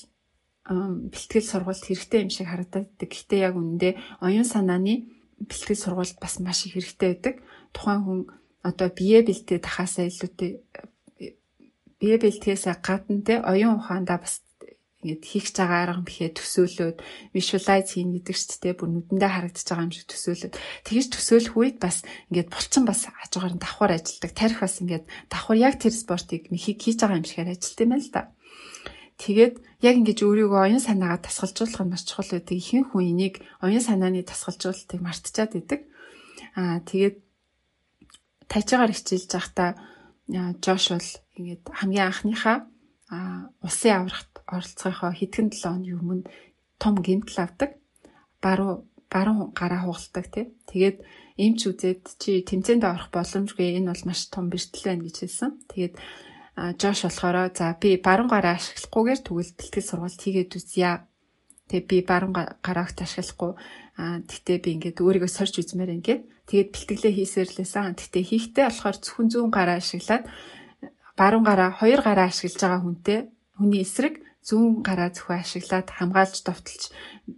бэлтгэл 0.66 1.46
сургалт 1.46 1.84
хэрэгтэй 1.86 2.26
юм 2.26 2.32
шиг 2.34 2.50
харагдаад 2.50 2.90
байдаг. 2.90 3.10
Гэхдээ 3.10 3.40
яг 3.46 3.54
үнэндээ 3.54 3.94
оюун 4.26 4.48
санааны 4.50 5.06
бэлтгэл 5.38 5.78
сургалт 5.78 6.18
бас 6.18 6.42
маш 6.42 6.66
их 6.66 6.74
хэрэгтэй 6.74 7.10
байдаг. 7.14 7.36
Тухайн 7.70 8.02
хүн 8.02 8.20
одоо 8.66 8.90
бие 8.90 9.22
бэлтээ 9.22 9.62
тахаасаа 9.62 10.10
илүүтэй 10.10 10.52
бие 12.02 12.16
бэлтгэхээс 12.18 12.66
гадна 12.82 13.22
те 13.22 13.38
оюун 13.46 13.78
ухаандаа 13.78 14.18
бас 14.26 14.42
ингээд 15.06 15.22
хийх 15.22 15.54
байгаа 15.54 15.80
арга 15.86 16.02
бихээ 16.02 16.34
төсөөлөөд 16.34 16.98
visualize 17.30 17.94
хийн 17.94 18.10
гэдэг 18.18 18.34
ч 18.34 18.58
те 18.58 18.74
бүр 18.74 18.90
нүдэндээ 18.90 19.30
харагдаж 19.30 19.66
байгаа 19.70 19.86
юм 19.86 19.94
шиг 19.94 20.10
төсөөлөд 20.10 20.54
тэгэж 20.82 21.08
төсөөлөх 21.14 21.56
үед 21.62 21.78
бас 21.78 22.02
ингээд 22.34 22.50
булчин 22.50 22.84
бас 22.90 23.06
хажуугаар 23.06 23.54
нь 23.54 23.62
давхар 23.62 23.94
ажилдаг 23.94 24.32
тарих 24.34 24.60
бас 24.66 24.82
ингээд 24.82 25.06
давхар 25.30 25.58
яг 25.62 25.78
тэр 25.78 25.94
спортыг 25.94 26.50
михийг 26.50 26.82
хийж 26.82 26.98
байгаа 26.98 27.22
юм 27.22 27.30
шигээр 27.30 27.54
ажилт 27.54 27.80
юм 27.86 27.90
байна 27.94 28.02
л 28.02 28.10
да. 28.10 28.22
Тэгээд 29.16 29.56
яг 29.80 29.96
ингэж 29.96 30.20
өөрийгөө 30.28 30.62
оюун 30.68 30.84
санаагаа 30.84 31.24
тасгалжуулах 31.24 31.82
нь 31.84 31.92
маш 31.92 32.04
чухал 32.04 32.36
байдаг. 32.36 32.56
Ихэнх 32.60 32.92
хүн 32.92 33.16
энийг 33.16 33.36
оюун 33.64 33.84
санааны 33.84 34.28
тасгалжуулалтыг 34.28 35.00
мартчихад 35.00 35.56
идэг. 35.56 35.82
Аа 36.60 36.84
тэгээд 36.84 37.16
тажигаар 38.52 38.92
хичээлж 38.92 39.32
байхдаа 39.32 39.72
Жош 40.28 40.90
бол 40.92 41.10
ингээд 41.38 41.64
хамгийн 41.70 42.08
анхныхаа 42.10 42.58
улсын 43.62 43.94
аврагт 43.94 44.34
оролцохоо 44.50 45.12
хэдхэн 45.14 45.54
7 45.54 45.64
хоногийн 45.64 46.02
өмнө 46.02 46.28
том 46.82 46.96
гэмтэл 47.00 47.40
авдаг. 47.46 47.72
Баруун 48.44 48.90
баруун 49.14 49.54
гараа 49.54 49.86
хугалдаг 49.86 50.26
тий. 50.34 50.46
Тэгээд 50.66 50.98
эмч 51.38 51.60
үзээд 51.70 52.04
чи 52.18 52.42
тэмцээнд 52.42 52.84
орох 52.84 53.10
боломжгүй 53.14 53.78
энэ 53.78 53.94
бол 53.94 54.04
маш 54.10 54.28
том 54.34 54.50
бэртэл 54.50 54.84
байна 54.88 55.06
гэж 55.06 55.16
хэлсэн. 55.22 55.52
Тэгээд 55.72 55.94
Жош 56.56 57.04
болохоор 57.04 57.52
за 57.52 57.76
би 57.76 58.00
баруун 58.00 58.32
гараа 58.32 58.56
ашиглахгүйгээр 58.56 59.20
тэгвэл 59.28 59.54
бэлтгэл 59.60 59.90
сургалт 59.92 60.22
хийгээд 60.24 60.56
үзье. 60.56 61.04
Тэгээ 61.68 61.84
би 61.84 61.98
баруун 62.08 62.32
гараагт 62.64 63.04
ашиглахгүй. 63.04 63.60
Аа 64.00 64.24
тэгтээ 64.24 64.58
би 64.64 64.70
ингээд 64.80 65.04
өөрийгөө 65.04 65.32
сорж 65.36 65.60
үзмээр 65.60 66.00
ингээд 66.00 66.22
тэгээд 66.48 66.70
бэлтгэлээ 66.72 67.14
хийсэрлээсэн. 67.20 68.00
Тэгтээ 68.00 68.24
хийхдээ 68.24 68.66
болохоор 68.72 68.98
зөвхөн 69.04 69.28
зүүн 69.36 69.52
гараа 69.52 69.84
ашиглаад 69.84 70.24
баруун 71.20 71.44
гараа 71.44 71.76
хоёр 71.76 72.00
гараа 72.00 72.32
ашиглаж 72.32 72.60
байгаа 72.64 72.82
хүнтэй 72.88 73.20
хүний 73.60 73.84
эсрэг 73.84 74.24
зүүн 74.48 74.80
гараа 74.80 75.10
зөвхөн 75.12 75.44
ашиглаад 75.44 75.88
хамгаалж 75.92 76.36
довтолж 76.40 76.84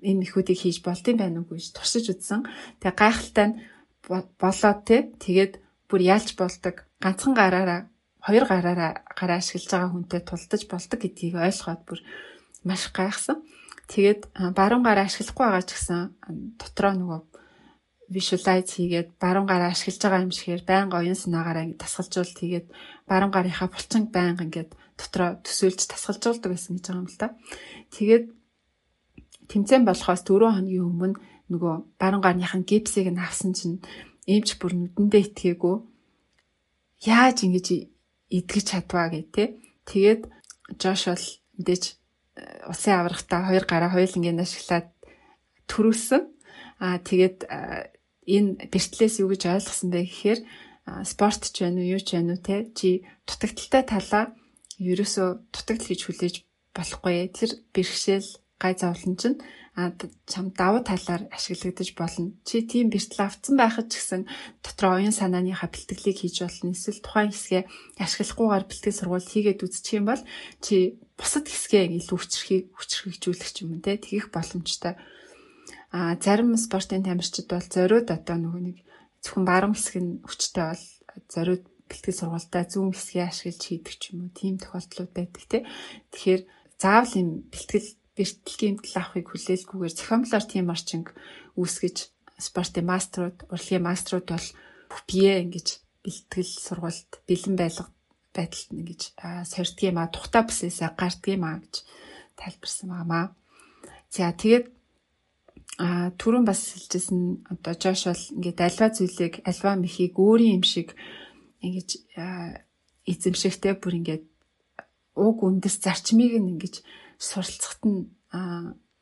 энэ 0.05 0.21
мэхүүдийг 0.21 0.59
хийж 0.61 0.77
болдсон 0.85 1.17
байх 1.17 1.33
уу 1.33 1.57
гэж 1.57 1.73
туршиж 1.73 2.05
үзсэн. 2.13 2.45
Тэгээ 2.81 2.99
гайхалтай 3.01 3.45
нь 3.49 3.57
болоод 4.05 4.79
те 4.85 5.09
тэгээд 5.17 5.53
бүр 5.89 6.01
яалж 6.05 6.35
болдог 6.37 6.85
ганцхан 6.99 7.33
гараараа 7.33 7.81
хоёр 8.27 8.43
гараараа 8.43 8.91
гараа 9.15 9.39
ашиглаж 9.39 9.71
байгаа 9.71 9.91
хүнтэй 9.95 10.21
тулдаж 10.27 10.61
болдог 10.67 10.99
гэдгийг 10.99 11.35
ойлгоод 11.39 11.81
бүр 11.87 11.99
маш 12.67 12.91
гайхсан. 12.91 13.39
Тэгээд 13.87 14.21
баруун 14.51 14.83
гараа 14.83 15.07
ашиглахгүй 15.07 15.45
байгаа 15.47 15.63
ч 15.63 15.71
гэсэн 15.71 15.99
дотроо 16.59 16.93
нөгөө 16.99 17.21
visualize 18.11 18.71
хийгээд 18.75 19.09
баруун 19.23 19.47
гараа 19.47 19.71
ашиглаж 19.71 19.99
байгаа 20.03 20.25
юм 20.27 20.35
шигээр 20.35 20.63
байнга 20.67 20.99
оюун 20.99 21.15
санаагаараа 21.15 21.63
ингэ 21.63 21.83
тасгалжуулт 21.83 22.35
хийгээд 22.39 22.67
баруун 23.07 23.31
гарынхаа 23.31 23.67
булчинг 23.71 24.07
байнга 24.11 24.43
ингээд 24.43 24.71
дотроо 24.99 25.29
төсөөлж 25.43 25.81
тасгалжуулдаг 25.87 26.51
байсан 26.51 26.75
гэж 26.75 26.85
байгаа 26.87 27.03
юм 27.03 27.07
л 27.07 27.19
та. 27.19 27.27
Тэгээд 27.95 28.25
тэмцээн 29.51 29.83
болохоос 29.87 30.21
4 30.27 30.55
хоногийн 30.55 30.87
өмнө 30.87 31.15
нөгөө 31.51 31.73
баруун 31.99 32.23
гарныхын 32.23 32.67
гипсийг 32.67 33.07
нь 33.11 33.23
авсан 33.23 33.51
чинь 33.55 33.79
эмч 34.27 34.59
бүр 34.59 34.75
нүдэндээ 34.75 35.23
итгээгүй 35.31 35.75
яаж 37.07 37.37
ингэж 37.47 37.67
идгэж 38.29 38.65
чадваа 38.75 39.07
гэ 39.11 39.21
тэ. 39.31 39.43
Тэгээд 39.87 40.21
Жош 40.81 41.01
бол 41.07 41.25
мэдээж 41.57 41.83
э, 41.87 42.69
усын 42.71 42.99
аврагтаа 42.99 43.47
хоёр 43.47 43.63
гараа 43.63 43.91
хоёулангийн 43.95 44.43
ашиглаад 44.43 44.91
төрүүлсэн. 45.71 46.21
Аа 46.83 46.99
тэгээд 46.99 47.47
э, 47.47 47.91
энэ 48.27 48.67
бэртлээс 48.67 49.23
юу 49.23 49.31
гэж 49.31 49.41
ойлгосон 49.47 49.89
бэ 49.91 50.03
гэхээр 50.03 50.39
спорт 51.03 51.43
ч 51.51 51.63
байна 51.63 51.79
уу 51.83 51.91
юу 51.95 52.01
ч 52.03 52.15
байна 52.15 52.35
уу 52.35 52.43
те 52.43 52.67
чи 52.75 53.03
дутагдaltaй 53.27 53.83
талаа 53.87 54.25
ерөөсөө 54.79 55.27
дутагдал 55.51 55.89
гэж 55.91 56.01
хүлээж 56.03 56.35
болохгүй. 56.75 57.31
Тэр 57.31 57.51
бэрхшээл 57.73 58.29
гай 58.61 58.73
зовлон 58.75 59.15
чинь 59.19 59.37
чам 60.25 60.49
давуу 60.57 60.81
талаар 60.81 61.29
ашиглагдаж 61.29 61.93
болно. 61.93 62.33
Чи 62.41 62.65
тийм 62.65 62.89
бэртэл 62.89 63.29
авцсан 63.29 63.61
байхад 63.61 63.93
ч 63.93 64.01
гэсэн 64.01 64.25
дотор 64.65 64.97
оюун 64.97 65.13
санааныхаа 65.13 65.69
бэлтгэлийг 65.69 66.17
хийж 66.17 66.41
болно. 66.41 66.73
Эсвэл 66.73 67.05
тухайн 67.05 67.29
хэсгээ 67.29 67.63
ашиглахгүйгээр 68.01 68.65
бэлтгэл 68.65 68.97
сургалт 68.97 69.29
хийгээд 69.29 69.61
үзчих 69.61 70.01
юм 70.01 70.09
бол 70.09 70.23
чи 70.65 70.97
бусад 71.13 71.45
хэсгээ 71.45 71.93
илүү 71.93 72.17
хүчрхийг 72.17 72.65
хүчрхэгжүүлэх 72.73 73.53
юм 73.61 73.77
те 73.85 74.01
тэгэх 74.01 74.33
боломжтой. 74.33 74.97
А 75.93 76.17
зарим 76.17 76.57
спортын 76.57 77.05
тамирчид 77.05 77.45
бол 77.45 77.61
зориуд 77.61 78.09
одоо 78.09 78.37
нөгөө 78.41 78.61
нэг 78.65 78.77
зөвхөн 79.21 79.45
баруун 79.45 79.77
хэсэг 79.77 79.95
нь 80.01 80.25
хүчтэй 80.25 80.73
бол 80.73 80.85
зориуд 81.29 81.63
бэлтгэл 81.85 82.17
сургалтаа 82.17 82.65
зүүн 82.65 82.97
хэсгээ 82.97 83.29
ашиглаж 83.29 83.61
хийдэг 83.61 83.95
ч 84.01 84.03
юм 84.17 84.25
уу 84.25 84.31
тийм 84.33 84.57
тохиолдлууд 84.57 85.11
байдаг 85.13 85.45
те. 85.45 85.59
Тэгэхээр 86.11 86.41
заавал 86.81 87.13
юм 87.13 87.29
бэлтгэл 87.53 87.89
бэртэл 88.17 88.57
гэмтэл 88.57 88.95
авахыг 88.97 89.27
хүлээлгүйгээр 89.29 89.93
зохиомлоор 89.93 90.45
тийм 90.49 90.67
орчинг 90.73 91.07
үүсгэж 91.55 91.97
спортын 92.37 92.85
маструуд, 92.85 93.37
урлагийн 93.53 93.85
маструуд 93.85 94.27
бол 94.29 94.47
бие 95.09 95.45
ингэж 95.45 95.67
бэлтгэл 96.03 96.53
сургалт 96.65 97.11
бэлэн 97.29 97.55
байлга 97.57 97.85
байдалд 98.33 98.69
ингэж 98.73 99.01
сордгийм 99.49 99.97
а 99.97 100.13
тухта 100.13 100.45
бүсээсээ 100.45 100.93
гардгийм 100.93 101.43
а 101.45 101.61
гэж 101.61 101.75
тайлбарсан 102.37 102.87
байнамаа. 102.89 103.25
За 104.13 104.29
тэгээд 104.31 104.65
а 105.81 106.13
түрүүн 106.17 106.45
бас 106.45 106.61
хэлжсэн 106.73 107.45
одоо 107.53 107.73
Жош 107.73 108.09
бол 108.09 108.23
ингээд 108.37 108.59
альва 108.61 108.87
зүйлийг 108.93 109.33
альва 109.45 109.77
мөхийг 109.77 110.13
өөрийн 110.17 110.61
юм 110.61 110.65
шиг 110.65 110.93
ингэж 111.65 111.89
эзэмшигтэй 113.05 113.73
бүр 113.77 113.93
ингээд 113.99 114.25
уг 115.17 115.37
үндэс 115.41 115.81
зарчмыг 115.81 116.37
ингэж 116.37 116.85
суралцахад 117.17 117.81
нь 117.85 117.99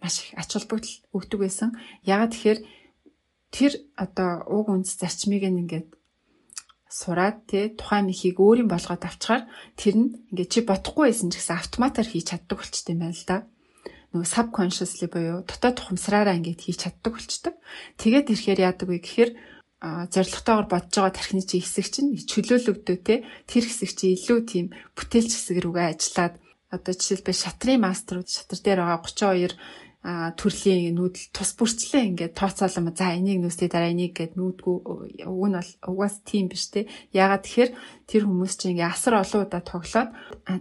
маш 0.01 0.15
их 0.21 0.33
ач 0.39 0.49
холбогдол 0.55 0.95
өгдөг 1.15 1.39
байсан. 1.41 1.69
Ягаад 2.03 2.33
тэгэхээр 2.33 2.59
тэр 3.51 3.71
одоо 3.95 4.31
уг 4.47 4.67
үндэс 4.71 4.99
зарчмыг 4.99 5.43
ингээд 5.43 5.87
сураад 6.91 7.37
тий 7.49 7.75
тухайн 7.75 8.07
нэхийг 8.07 8.39
өөрийн 8.39 8.71
болгоод 8.71 9.03
авчгаар 9.03 9.43
тэр 9.75 9.95
нь 9.99 10.09
ингээд 10.31 10.51
чи 10.51 10.59
бодохгүй 10.63 11.11
байсан 11.11 11.29
ч 11.31 11.39
гэсэн 11.41 11.59
автоматар 11.59 12.07
хийж 12.07 12.31
чаддаг 12.31 12.57
болчтой 12.61 12.93
юм 12.95 13.01
байна 13.03 13.17
л 13.17 13.27
да. 13.27 13.37
Нөгөө 14.15 14.31
subconsciously 14.31 15.07
буюу 15.11 15.43
дотоод 15.43 15.75
тухамсраараа 15.75 16.39
ингээд 16.39 16.61
хийж 16.63 16.77
чаддаг 16.87 17.19
болчтой. 17.19 17.53
Тэгээд 17.99 18.31
ирэхээр 18.31 18.59
яадаг 18.63 18.87
вэ 18.87 19.03
гэхээр 19.03 19.31
зоригтойгоор 19.83 20.67
бодож 20.71 20.95
байгаа 20.95 21.13
тархины 21.19 21.43
чи 21.43 21.59
хэсэг 21.59 21.87
чинь 21.91 22.15
чөлөөлөгдөө 22.15 22.97
те 23.03 23.27
тэр 23.43 23.63
хэсэг 23.67 23.91
чи 23.91 24.15
илүү 24.15 24.39
тийм 24.47 24.65
бүтээлч 24.95 25.31
хэсэг 25.35 25.57
рүүгээ 25.61 25.87
ажиллаад 25.91 26.33
одоо 26.75 26.93
жишээлбэл 26.93 27.43
шатрын 27.43 27.81
маструуд 27.81 28.27
шатар 28.27 28.59
дээр 28.59 28.79
байгаа 28.83 28.99
32 29.01 29.55
төрлийн 30.37 30.93
нүүдэл 30.93 31.33
тус 31.33 31.57
бүрчлээ. 31.57 32.13
Ингээд 32.13 32.37
тооцоолом 32.37 32.93
за 32.93 33.17
энийг 33.17 33.41
нүүстэй 33.41 33.73
дараа 33.73 33.89
энийг 33.89 34.13
гэд 34.13 34.37
нүүдгүү 34.37 34.75
уг 35.25 35.45
нь 35.49 35.57
бол 35.57 35.71
угаас 35.89 36.21
тийм 36.21 36.45
биш 36.45 36.69
те. 36.69 36.85
Ягаад 37.09 37.41
тэгэхээр 37.41 37.71
тэр 38.05 38.21
хүмүүс 38.29 38.53
чинь 38.53 38.77
ингээд 38.77 38.93
асар 38.93 39.17
олон 39.17 39.49
удаа 39.49 39.63
тоглоод 39.65 40.09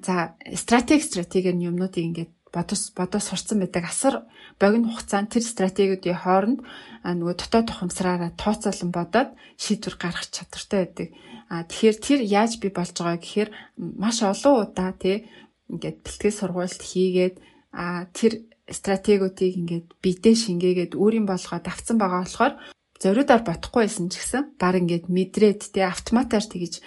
за 0.00 0.32
стратеги 0.56 1.04
стратегээр 1.04 1.60
юмнуудыг 1.60 2.04
ингээд 2.08 2.32
бодос 2.54 2.88
бодос 2.96 3.28
сурцсан 3.28 3.60
байдаг. 3.60 3.84
Асар 3.84 4.24
богино 4.56 4.88
хугацаанд 4.88 5.36
тэр 5.36 5.44
стратегиудын 5.44 6.16
хооронд 6.24 6.60
нөгөө 7.04 7.36
дотоод 7.36 7.68
тухамсраараа 7.68 8.32
тооцоолон 8.40 8.90
бодоод 8.96 9.30
шийдвэр 9.60 9.96
гаргах 10.00 10.32
чадвартай 10.32 10.78
байдаг. 10.88 11.08
А 11.52 11.68
тэгэхээр 11.68 11.96
тэр 12.00 12.20
яаж 12.24 12.52
би 12.62 12.72
болж 12.72 12.94
байгаа 12.96 13.20
гэхээр 13.20 13.50
маш 13.76 14.24
олон 14.24 14.54
удаа 14.64 14.96
тий 14.96 15.28
ингээд 15.72 15.98
бэлтгэл 16.04 16.38
сургуульд 16.38 16.82
хийгээд 16.82 17.36
а 17.72 18.06
тэр 18.12 18.46
стратегиудыг 18.68 19.52
ингээд 19.60 19.86
бидээ 20.00 20.34
шингээгээд 20.34 20.92
өөрийн 20.96 21.26
болгоод 21.28 21.66
авцсан 21.68 21.96
байгаа 22.00 22.24
болохоор 22.24 22.54
зориудаар 23.00 23.42
бодохгүй 23.44 23.82
байсан 23.84 24.08
ч 24.08 24.20
гэсэн 24.20 24.56
баг 24.56 24.74
ингээд 24.80 25.12
мэдрээд 25.12 25.60
тэ 25.74 25.84
автоматар 25.84 26.44
тэгж 26.44 26.80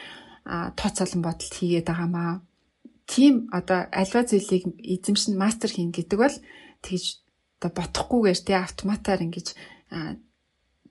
тооцоолон 0.47 1.21
бодолт 1.21 1.53
хийгээд 1.53 1.87
байгаамаа. 1.89 2.41
Тим 3.05 3.47
одоо 3.51 3.87
альва 3.91 4.21
зүйлийг 4.25 4.63
эзэмшин 4.81 5.35
мастер 5.37 5.69
хийн 5.69 5.91
гэдэг 5.93 6.17
бол 6.17 6.37
тэгж 6.81 7.05
одоо 7.59 7.71
бодохгүйгээр 7.77 8.39
тэ 8.41 8.53
автоматар 8.57 9.21
ингэж 9.21 9.47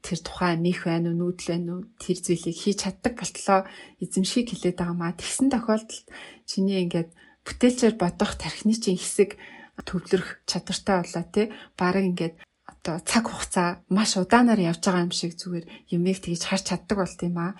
тэр 0.06 0.18
тухайн 0.22 0.62
мих 0.62 0.86
байна 0.86 1.10
уу 1.10 1.18
нүүдэл 1.18 1.50
байна 1.50 1.70
уу 1.80 1.82
тэр 1.98 2.18
зүйлийг 2.22 2.56
хийж 2.56 2.76
чаддаг 2.84 3.18
болтлоо 3.18 3.60
эзэмшиг 3.98 4.54
хилээд 4.54 4.78
байгаамаа. 4.78 5.18
Тэгсэн 5.18 5.48
тохиолдолд 5.50 6.06
чиний 6.46 6.84
ингээд 6.86 7.10
бүтээлчээр 7.46 7.94
бодох 7.94 8.34
тархины 8.34 8.74
чинь 8.74 8.98
хэсэг 8.98 9.38
төвлөрөх 9.86 10.42
чадвартай 10.50 10.96
болоо 11.00 11.24
тий 11.30 11.46
бараг 11.78 12.04
ингээд 12.10 12.34
одоо 12.66 12.96
цаг 13.06 13.24
хугацаа 13.30 13.68
маш 13.88 14.18
удаанаар 14.18 14.58
явж 14.58 14.82
байгаа 14.82 15.06
юм 15.06 15.14
шиг 15.14 15.38
зүгээр 15.38 15.66
юмыг 15.94 16.18
тэгж 16.18 16.42
харж 16.42 16.64
чаддаг 16.74 16.98
болт 16.98 17.20
юм 17.22 17.38
аа 17.38 17.52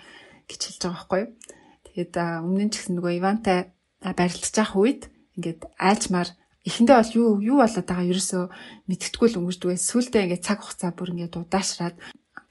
гэж 0.51 0.61
хэлж 0.67 0.81
байгаа 0.83 0.95
байхгүй 0.97 1.19
юу. 1.23 1.31
Тэгээд 1.87 2.13
өмнө 2.43 2.63
нь 2.67 2.71
ч 2.71 2.75
гэсэн 2.83 2.95
нөгөө 2.99 3.13
Ивантай 3.19 3.59
барилдаж 4.03 4.55
явах 4.59 4.75
үед 4.75 5.01
ингээд 5.39 5.61
айлчмаар 5.79 6.29
эхэндээ 6.67 6.97
бол 6.99 7.13
юу 7.15 7.29
юу 7.39 7.57
болоод 7.63 7.87
байгаа 7.87 8.11
ерөөсөө 8.11 8.43
мэдтггүй 8.91 9.27
л 9.31 9.39
өнгөрдөг. 9.39 9.79
Сүүлдээ 9.79 10.23
ингээд 10.27 10.47
цаг 10.47 10.59
хугацаа 10.63 10.91
бүр 10.91 11.11
ингээд 11.15 11.39
удаашраад 11.39 11.95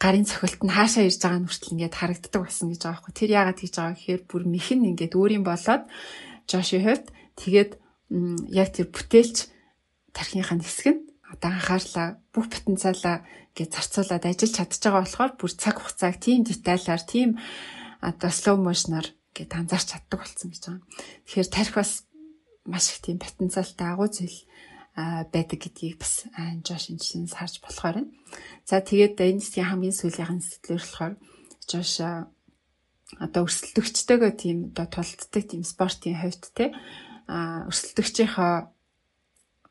гарын 0.01 0.25
цохилт 0.29 0.61
нь 0.65 0.73
хаашаа 0.73 1.05
ирж 1.05 1.21
байгаа 1.21 1.41
нь 1.41 1.49
хүртэл 1.49 1.75
ингээд 1.77 1.99
харагддаг 2.01 2.41
болсон 2.45 2.69
гэж 2.73 2.81
байгаа 2.81 2.97
байхгүй. 2.97 3.13
Тэр 3.17 3.31
яагаад 3.37 3.59
хийж 3.61 3.75
байгаа 3.77 3.95
гэхээр 3.97 4.23
бүр 4.29 4.43
мэхэн 4.49 4.81
ингээд 4.93 5.15
өөрийн 5.17 5.45
болоод 5.45 5.85
Жоши 6.47 6.79
хувьд 6.79 7.07
Тэгээд 7.37 7.73
яг 8.51 8.69
тэр 8.73 8.89
бүтээлч 8.91 9.37
тархиныхаа 10.17 10.59
хэсэг 10.61 10.87
нь 10.97 11.03
одоо 11.29 11.51
анхаарлаа 11.53 12.09
бүх 12.33 12.47
потенциалаа 12.49 13.27
гэж 13.57 13.69
зарцуулаад 13.77 14.25
ажиллаж 14.25 14.53
чадж 14.57 14.81
байгаа 14.81 15.03
болохоор 15.05 15.33
бүр 15.37 15.53
цаг 15.53 15.77
хугацааг 15.79 16.17
тийм 16.23 16.41
детайлаар 16.47 17.03
тийм 17.03 17.31
одоо 18.01 18.31
slow 18.31 18.57
motion-аар 18.57 19.09
ингээд 19.37 19.53
анзаарч 19.53 19.89
чаддаг 19.93 20.19
болсон 20.23 20.49
гэж 20.49 20.63
байгаа. 20.65 20.85
Тэгэхээр 21.27 21.49
тарих 21.53 21.75
бас 21.77 21.93
маш 22.65 22.87
их 22.93 23.01
тийм 23.05 23.19
потенциалтай 23.19 23.89
агуу 23.91 24.09
зүйл 24.09 24.39
байдаг 24.97 25.59
гэдгийг 25.61 26.01
бас 26.01 26.25
Жош 26.65 26.89
шинжлэн 26.89 27.29
сарж 27.29 27.61
болохоор 27.61 28.01
байна. 28.01 28.13
За 28.65 28.81
тэгээд 28.81 29.21
энэ 29.21 29.45
хэсгийн 29.45 29.69
хамгийн 29.69 29.93
сүүлийнхэн 29.93 30.41
сэтгэлээр 30.41 30.81
болохоор 30.81 31.15
Жош 31.69 31.93
одоо 33.21 33.43
өрсөлдөгчтэйгээ 33.45 34.33
тийм 34.41 34.59
одоо 34.73 34.87
тулддаг 34.89 35.45
тийм 35.47 35.63
спортын 35.63 36.17
хувьд 36.17 36.45
те 36.57 36.73
өрсөлдөгчийнхөө 37.29 38.55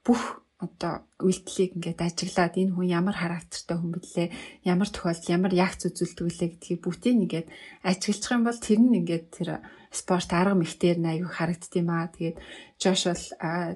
бүх 0.05 0.45
одоо 0.59 1.03
үйлдэлийг 1.19 1.75
ингээд 1.75 1.99
ажиглаад 1.99 2.55
энэ 2.55 2.73
хүн 2.75 2.87
ямар 2.87 3.15
характертай 3.19 3.75
хүн 3.75 3.91
блэ 3.99 4.31
ямар 4.63 4.89
тохиолдолд 4.89 5.27
ямар 5.27 5.53
ягц 5.53 5.81
үзүүлдэг 5.87 6.31
лээ 6.31 6.49
гэдгийг 6.55 6.81
бүгдийг 6.83 7.15
ингээд 7.19 7.47
ажиглчих 7.83 8.31
юм 8.31 8.43
бол 8.47 8.59
тэр 8.59 8.79
нь 8.79 8.97
ингээд 9.03 9.25
тэр 9.35 9.49
спорт 9.91 10.31
арга 10.31 10.55
мэгтэр 10.55 10.97
нь 10.99 11.11
аягүй 11.11 11.31
харагддсан 11.31 11.83
маа 11.83 12.07
тэгээд 12.07 12.37
Жош 12.79 13.01
бол 13.11 13.25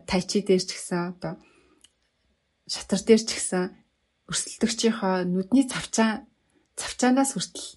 тайчи 0.08 0.40
дээр 0.44 0.64
ч 0.64 0.70
гэсэн 0.76 1.00
одоо 1.20 1.34
шатар 2.68 3.02
дээр 3.04 3.22
ч 3.28 3.30
гэсэн 3.36 3.64
өрсөлдөгчийнхөө 4.32 5.16
нүдний 5.28 5.66
цавчаа 5.68 6.24
цавчаанаас 6.80 7.36
хүртэл 7.36 7.68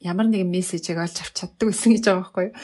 ямар 0.00 0.26
нэгэн 0.28 0.50
мессежийг 0.52 1.00
олж 1.00 1.16
авч 1.24 1.34
чаддаг 1.40 1.72
гэсэн 1.72 1.96
гэж 1.96 2.04
байгаа 2.04 2.20
байхгүй 2.20 2.44
юу. 2.52 2.56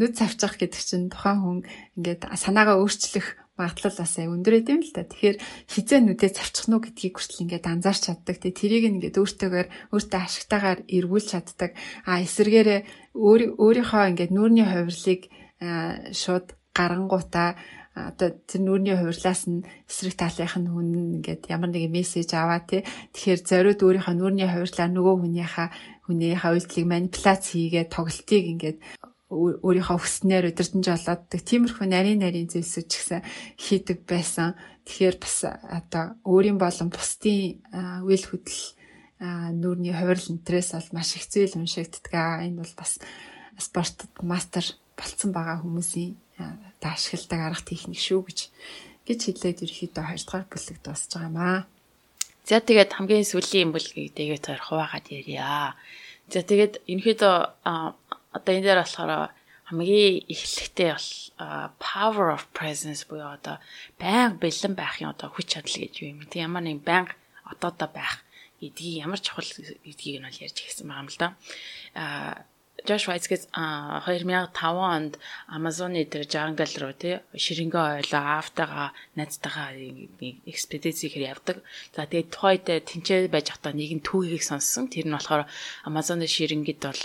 Нүд 0.00 0.12
цавчих 0.16 0.54
гэдэг 0.56 0.80
чинь 0.80 1.12
тухайн 1.12 1.40
хүн 1.44 1.58
ингээд 2.00 2.22
санаагаа 2.32 2.80
өөрчлөх 2.80 3.26
магадлал 3.60 3.96
бас 4.00 4.14
өндөрөөд 4.16 4.66
юм 4.72 4.80
л 4.80 4.92
та. 4.96 5.04
Тэгэхээр 5.04 5.36
хизээ 5.68 6.00
нүдээ 6.00 6.30
цавчих 6.32 6.66
нү 6.72 6.80
гэдгийг 6.80 7.14
хүртэл 7.20 7.44
ингээд 7.44 7.66
анзаарч 7.68 8.02
чаддаг. 8.08 8.36
Тэгээ 8.40 8.56
тэрийг 8.56 8.84
ингээд 8.88 9.20
өөртөөгөр 9.20 9.66
өөртөө 9.92 10.20
ашигтайгаар 10.24 10.80
эргүүлж 10.88 11.26
чаддаг. 11.28 11.70
А 12.08 12.24
эсвэргээрээ 12.24 12.80
өөрийнхөө 13.12 14.04
ингээд 14.16 14.32
нүүрний 14.32 14.64
хувирлыг 14.64 15.28
шууд 16.16 16.56
гарангуудаа 16.72 17.60
одоо 17.94 18.30
тэр 18.46 18.62
нүрийн 18.64 18.96
хувирлаас 19.02 19.50
нь 19.50 19.66
эсрэг 19.90 20.14
талынх 20.14 20.54
нь 20.56 20.70
хүн 20.70 20.88
ингээд 21.18 21.50
ямар 21.50 21.70
нэгэн 21.74 21.90
мессеж 21.90 22.30
аваа 22.38 22.62
тий. 22.62 22.86
Тэгэхээр 23.12 23.40
зориуд 23.44 23.80
өөрийнхөө 23.82 24.14
нүрийн 24.14 24.52
хувирлаа 24.54 24.88
нөгөө 24.88 25.14
хүнийхээ 25.20 25.68
хүнийхээ 26.10 26.50
үйлдэлийг 26.50 26.88
манипуляц 26.90 27.42
хийгээд 27.54 27.94
тоглолтыг 27.94 28.44
ингээд 28.50 28.78
өөрийнхөө 29.30 29.98
хүснээр 30.02 30.50
өдөртөн 30.50 30.82
жолооддаг 30.82 31.40
тиймэрхүү 31.46 31.86
нарийн 31.86 32.18
нарийн 32.18 32.50
зүйлсүүд 32.50 32.86
ч 32.90 32.94
гэсэн 32.98 33.22
хийдэг 33.62 33.98
байсан. 34.02 34.58
Тэгэхээр 34.82 35.16
бас 35.22 35.36
одоо 35.46 36.18
өөрийн 36.26 36.58
болон 36.58 36.90
бусдын 36.90 37.62
үйл 38.02 38.24
хөдлөл 38.26 38.66
нүүрний 39.22 39.94
хувирал 39.94 40.34
энтрээс 40.34 40.74
бол 40.74 40.90
маш 40.98 41.14
их 41.14 41.30
зүйл 41.30 41.54
уншигддаг. 41.62 42.42
Энэ 42.42 42.58
бол 42.58 42.74
бас 42.74 42.98
спортод 43.54 44.10
мастер 44.26 44.66
болцсон 44.98 45.30
байгаа 45.30 45.62
хүмүүсийн 45.62 46.18
одоо 46.40 46.90
ашигладаг 46.90 47.40
арга 47.54 47.62
техник 47.70 48.02
шүү 48.02 48.26
гэж 48.26 48.38
гэж 49.06 49.20
хэлээд 49.30 49.62
ерөөхдөө 49.62 50.04
2 50.10 50.26
дугаар 50.26 50.46
бүлэг 50.50 50.78
дуусж 50.82 51.10
байгаа 51.14 51.30
юм 51.30 51.38
аа. 51.38 51.60
За 52.44 52.60
тэгээд 52.60 52.96
хамгийн 52.96 53.26
сүүлийн 53.26 53.70
бүлгийг 53.72 54.16
тэгээд 54.16 54.44
хоёр 54.48 54.62
хуваагаад 54.64 55.06
ярья. 55.12 55.76
За 56.32 56.40
тэгээд 56.40 56.82
ерөөхдөө 56.88 57.34
одоо 58.36 58.52
энэ 58.54 58.66
дээр 58.66 58.80
болохоор 58.82 59.34
хамгийн 59.70 60.26
эхлэхдээ 60.26 60.90
бол 60.94 61.10
power 61.78 62.26
of 62.34 62.42
presence 62.54 63.06
буюу 63.06 63.38
одоо 63.38 63.62
байнга 63.98 64.40
бэлэн 64.42 64.74
байхын 64.74 65.14
одоо 65.14 65.30
хүч 65.30 65.46
чадал 65.54 65.78
гэж 65.78 65.94
юм. 66.02 66.26
Тэг 66.26 66.46
ямар 66.46 66.66
нэг 66.66 66.82
байнга 66.82 67.14
одоодоо 67.46 67.88
байх 67.90 68.22
гэдгийг 68.58 69.06
ямар 69.06 69.20
чухал 69.22 69.46
гэдгийг 69.46 70.18
нь 70.20 70.26
бол 70.26 70.42
ярьж 70.42 70.58
ирсэн 70.58 70.86
байгаа 70.90 71.02
юм 71.06 71.10
л 71.10 71.18
да. 71.22 71.28
Аа 71.94 72.49
Josh 72.86 73.06
Weitz's 73.08 73.48
2005 73.52 74.56
онд 74.62 75.18
Amazon-ы 75.48 76.04
тэр 76.06 76.24
jungle 76.24 76.70
руу 76.80 76.94
тий 76.96 77.20
ширэнгөө 77.34 77.84
ойлоо 78.00 78.22
аавтайгаа 78.40 78.88
найзтайгаа 79.16 79.68
экспедиц 80.46 81.04
хийхээр 81.04 81.30
явдаг. 81.32 81.56
За 81.96 82.06
тэгээд 82.06 82.32
тухайд 82.32 82.64
тэнцээ 82.66 83.28
байж 83.28 83.50
хата 83.52 83.72
нэг 83.74 83.90
нь 83.98 84.04
түүхийг 84.04 84.42
сонссон. 84.44 84.88
Тэр 84.88 85.08
нь 85.08 85.16
болохоор 85.16 85.44
Amazon-ы 85.88 86.26
ширэнгэд 86.30 86.80
бол 86.86 87.02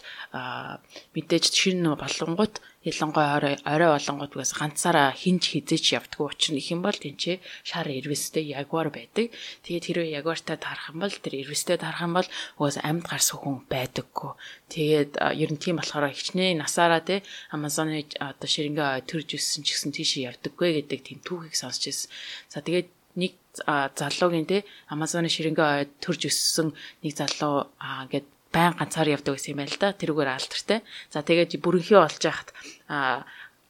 мэдээж 1.16 1.46
ширэн 1.52 1.96
болонгууд 1.96 2.56
ялангуяа 2.86 3.58
орой 3.66 3.90
болонгууд 3.98 4.34
угаас 4.38 4.54
ганцаараа 4.54 5.10
хинж 5.18 5.44
хизээч 5.58 5.98
явдггүй 5.98 6.26
учир 6.30 6.54
нь 6.54 6.62
их 6.62 6.70
юм 6.70 6.86
бол 6.86 6.94
тэнцээ 6.94 7.42
шар 7.66 7.90
ирвэстэй 7.90 8.46
ягвар 8.54 8.94
байдаг. 8.94 9.34
Тэгээд 9.66 9.86
хэрвээ 9.90 10.16
ягвартай 10.22 10.58
тарах 10.62 10.94
юм 10.94 11.02
бол 11.02 11.10
тэр 11.10 11.34
ирвэстэй 11.42 11.82
тарах 11.82 12.06
юм 12.06 12.14
бол 12.14 12.30
угаас 12.62 12.78
амьд 12.78 13.06
гарсан 13.10 13.38
хүн 13.42 13.66
байдаггүй. 13.66 14.32
Тэгээд 14.70 15.12
ер 15.18 15.50
нь 15.50 15.62
тийм 15.62 15.82
болохоор 15.82 16.14
хичнээн 16.14 16.62
насаараа 16.62 17.02
те 17.02 17.26
Амазоны 17.50 18.06
одоо 18.22 18.46
ширингээ 18.46 19.10
төрж 19.10 19.34
өссөн 19.34 19.66
ч 19.66 19.74
гэсэн 19.74 19.92
тийш 19.92 20.22
явдаггүй 20.22 20.86
гэдэг 20.86 21.00
тийм 21.02 21.20
түүхийг 21.26 21.58
сонсч 21.58 21.90
ирсэн. 21.90 22.10
За 22.54 22.62
тэгээд 22.62 22.90
нэг 23.18 23.34
залуугийн 23.66 24.46
те 24.46 24.68
Амазоны 24.92 25.32
ширингээ 25.34 25.90
төрж 26.04 26.30
өссөн 26.30 26.76
нэг 27.02 27.14
залуу 27.18 27.72
ингээд 27.82 28.35
байн 28.54 28.74
ганцаар 28.78 29.10
явдаг 29.14 29.38
гэсэн 29.38 29.54
юм 29.54 29.62
байл 29.64 29.78
да. 29.80 29.94
Тэрүүгээр 29.94 30.30
алдартай. 30.36 30.80
За 31.10 31.22
тэгээд 31.22 31.58
бүрэнхий 31.62 31.98
болж 31.98 32.22
яхад 32.22 32.50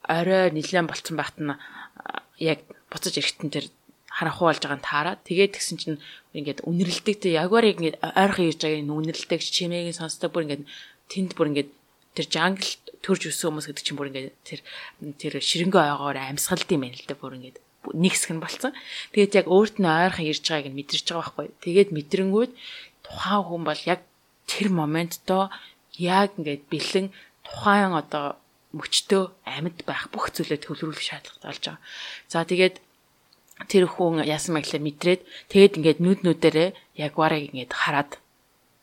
орой 0.07 0.51
нилээн 0.51 0.88
болцсон 0.88 1.15
байхад 1.17 1.38
нь 1.39 1.53
яг 2.39 2.59
буцаж 2.91 3.15
эрэхтэн 3.17 3.49
тэр 3.49 3.65
харанхуу 4.09 4.47
болж 4.47 4.61
байгааг 4.61 4.80
нь 4.80 4.88
таараад 4.88 5.19
тэгээд 5.28 5.55
тэгсэн 5.55 5.78
чинь 5.80 5.99
ингээд 6.38 6.63
үнэрлдэг 6.63 7.15
те 7.19 7.36
ягварыг 7.36 7.80
ингээд 7.80 7.99
ойрхон 7.99 8.47
ирж 8.47 8.61
байгааг 8.63 8.84
нь 8.86 8.95
үнэрлдэг 8.95 9.41
чимээгийн 9.41 9.97
сонсдог 9.97 10.32
бүр 10.32 10.45
ингээд 10.47 10.63
тэнд 11.11 11.32
бүр 11.36 11.49
ингээд 11.51 11.71
тэр 12.15 12.28
жангл 12.32 12.71
төрж 13.03 13.21
өссөн 13.28 13.51
хүмүүс 13.51 13.67
гэдэг 13.67 13.84
чинь 13.84 13.99
бүр 13.99 14.09
ингээд 14.11 14.36
тэр 14.47 14.59
тэр 15.19 15.34
ширэнгөө 15.43 15.84
ойгоор 15.84 16.17
амьсгалд 16.19 16.69
юм 16.71 16.88
байна 16.88 16.95
л 16.95 17.09
да 17.11 17.15
бүр 17.19 17.36
ингээд 17.36 17.57
нэг 17.93 18.13
хэсэг 18.15 18.32
нь 18.34 18.41
болцсон. 18.41 18.73
Тэгээд 19.13 19.45
яг 19.45 19.47
өөрт 19.51 19.78
нь 19.78 19.86
ойрхон 19.86 20.26
ирж 20.26 20.45
байгааг 20.47 20.71
нь 20.71 20.78
мэдэрч 20.80 21.05
байгаа 21.11 21.21
байхгүй. 21.21 21.47
Тэгээд 21.61 21.89
мэдрэнгүүд 21.93 22.51
тухайн 23.05 23.43
хүн 23.45 23.63
бол 23.67 23.82
яг 23.86 24.01
тэр 24.49 24.67
моментдоо 24.69 25.49
яг 25.97 26.35
ингээд 26.37 26.63
бэлэн 26.71 27.07
тухайн 27.45 27.93
одоо 27.93 28.37
мөчтөө 28.75 29.23
амьд 29.47 29.77
байх 29.87 30.11
бүх 30.11 30.33
зүйлээ 30.35 30.59
төвлөрүүлэх 30.61 31.07
шаардлагатай 31.07 31.49
болж 31.49 31.63
байгаа. 31.63 31.79
За 32.31 32.43
тэгээд 32.43 32.75
тэр 33.71 33.85
хүн 33.87 34.25
яасан 34.27 34.59
мэглээ 34.59 34.81
мэдрээд 34.83 35.21
тэгээд 35.51 35.77
ингээд 35.79 35.99
нүд 36.03 36.19
нүдэрээ 36.27 36.69
ягварыг 37.07 37.43
ингээд 37.55 37.71
хараад 37.71 38.11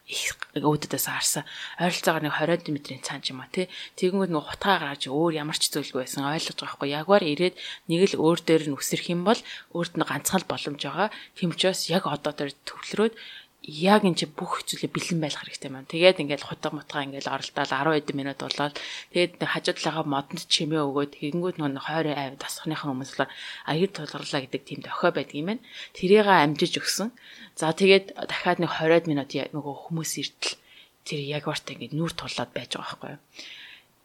их 0.09 0.35
өөдөөс 0.59 1.07
харсан. 1.09 1.45
Ойролцоогоор 1.79 2.25
нэг 2.27 2.35
20 2.35 2.69
м-ийн 2.69 3.01
цаан 3.07 3.23
ч 3.23 3.33
юм 3.33 3.41
а 3.41 3.49
тий. 3.49 3.71
Тэгэнгүүт 3.97 4.33
нэг 4.35 4.45
хутгаа 4.45 4.77
гарч 4.83 5.09
өөр 5.09 5.33
ямар 5.39 5.57
ч 5.57 5.71
зүйлгүй 5.73 6.05
байсан 6.05 6.27
ойлгож 6.27 6.59
байгаа 6.59 6.75
хгүй. 6.77 6.89
Ягвар 6.93 7.23
ирээд 7.23 7.55
нэг 7.89 8.01
л 8.13 8.21
өөр 8.21 8.39
дээр 8.43 8.63
нь 8.69 8.77
үсрэх 8.77 9.09
юм 9.09 9.23
бол 9.25 9.41
өөрт 9.73 9.95
нь 9.97 10.05
ганцхан 10.05 10.43
боломж 10.45 10.81
байгаа. 10.83 11.09
Тэмчээс 11.39 11.89
яг 11.95 12.05
одоо 12.11 12.33
тэр 12.35 12.51
төвлөрөөд 12.67 13.15
яг 13.63 14.03
энэ 14.03 14.19
чи 14.19 14.27
бүх 14.27 14.67
зүйлээ 14.67 14.91
бэлэн 14.91 15.23
байх 15.23 15.39
хэрэгтэй 15.39 15.71
маань. 15.71 15.87
Тэгээд 15.87 16.19
ингээд 16.19 16.43
хутга 16.43 16.75
мутга 16.75 17.07
ингээд 17.07 17.31
оролдоод 17.31 17.71
10 17.71 17.95
хэдэн 17.95 18.19
минут 18.19 18.39
болоод 18.43 18.75
тэгээд 19.15 19.39
хажуу 19.39 19.75
талаагаа 19.79 20.07
модонд 20.11 20.43
чимээ 20.51 20.83
өгөөд 20.83 21.11
тэгэнгүүт 21.15 21.57
нөгөө 21.63 21.87
хойроо 21.87 22.15
авь 22.19 22.43
тасхныхаа 22.43 22.91
хүмүүсээр 22.91 23.31
аяр 23.71 23.91
тулгарлаа 23.95 24.41
гэдэг 24.43 24.63
тийм 24.67 24.81
дохой 24.83 25.11
байдаг 25.15 25.39
юм 25.39 25.47
байна. 25.55 25.63
Тэрийг 25.95 26.27
амжиж 26.27 26.75
өгсөн. 26.83 27.15
За 27.55 27.71
тэгээд 27.71 28.19
дахиад 28.19 28.59
нэг 28.59 28.71
20 28.83 29.07
минут 29.07 29.31
нөгөө 29.31 29.75
хүмүүс 29.87 30.13
иртэл 30.19 30.59
тэр 31.07 31.21
яг 31.23 31.47
бартай 31.47 31.79
ингээд 31.79 31.95
нүур 31.95 32.13
тулаад 32.19 32.51
байж 32.51 32.75
байгаа 32.75 32.99
байхгүй 32.99 33.11
юу. 33.15 33.23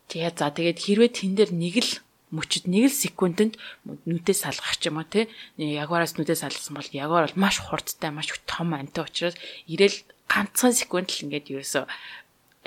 Тэгээд 0.08 0.36
за 0.38 0.48
тэгээд 0.54 0.80
хэрвээ 0.86 1.12
тэн 1.18 1.34
дээр 1.34 1.52
нэг 1.58 1.76
л 1.82 1.92
мөчөд 2.32 2.68
нэг 2.68 2.92
л 2.92 2.96
секундэд 2.96 3.56
нүдээс 3.88 4.44
салгах 4.44 4.76
ч 4.76 4.92
юм 4.92 5.00
уу 5.00 5.08
те 5.08 5.32
ягвараас 5.56 6.20
нүдээс 6.20 6.44
салгасан 6.44 6.76
бол 6.76 6.90
ягвар 6.92 7.24
бол 7.32 7.40
маш 7.40 7.64
хурдтай 7.64 8.12
маш 8.12 8.28
том 8.44 8.76
амтай 8.76 9.08
учраас 9.08 9.40
ирээл 9.72 10.04
ганцхан 10.28 10.76
секунд 10.76 11.08
л 11.08 11.24
ингээд 11.24 11.52
ерөөсө 11.56 11.88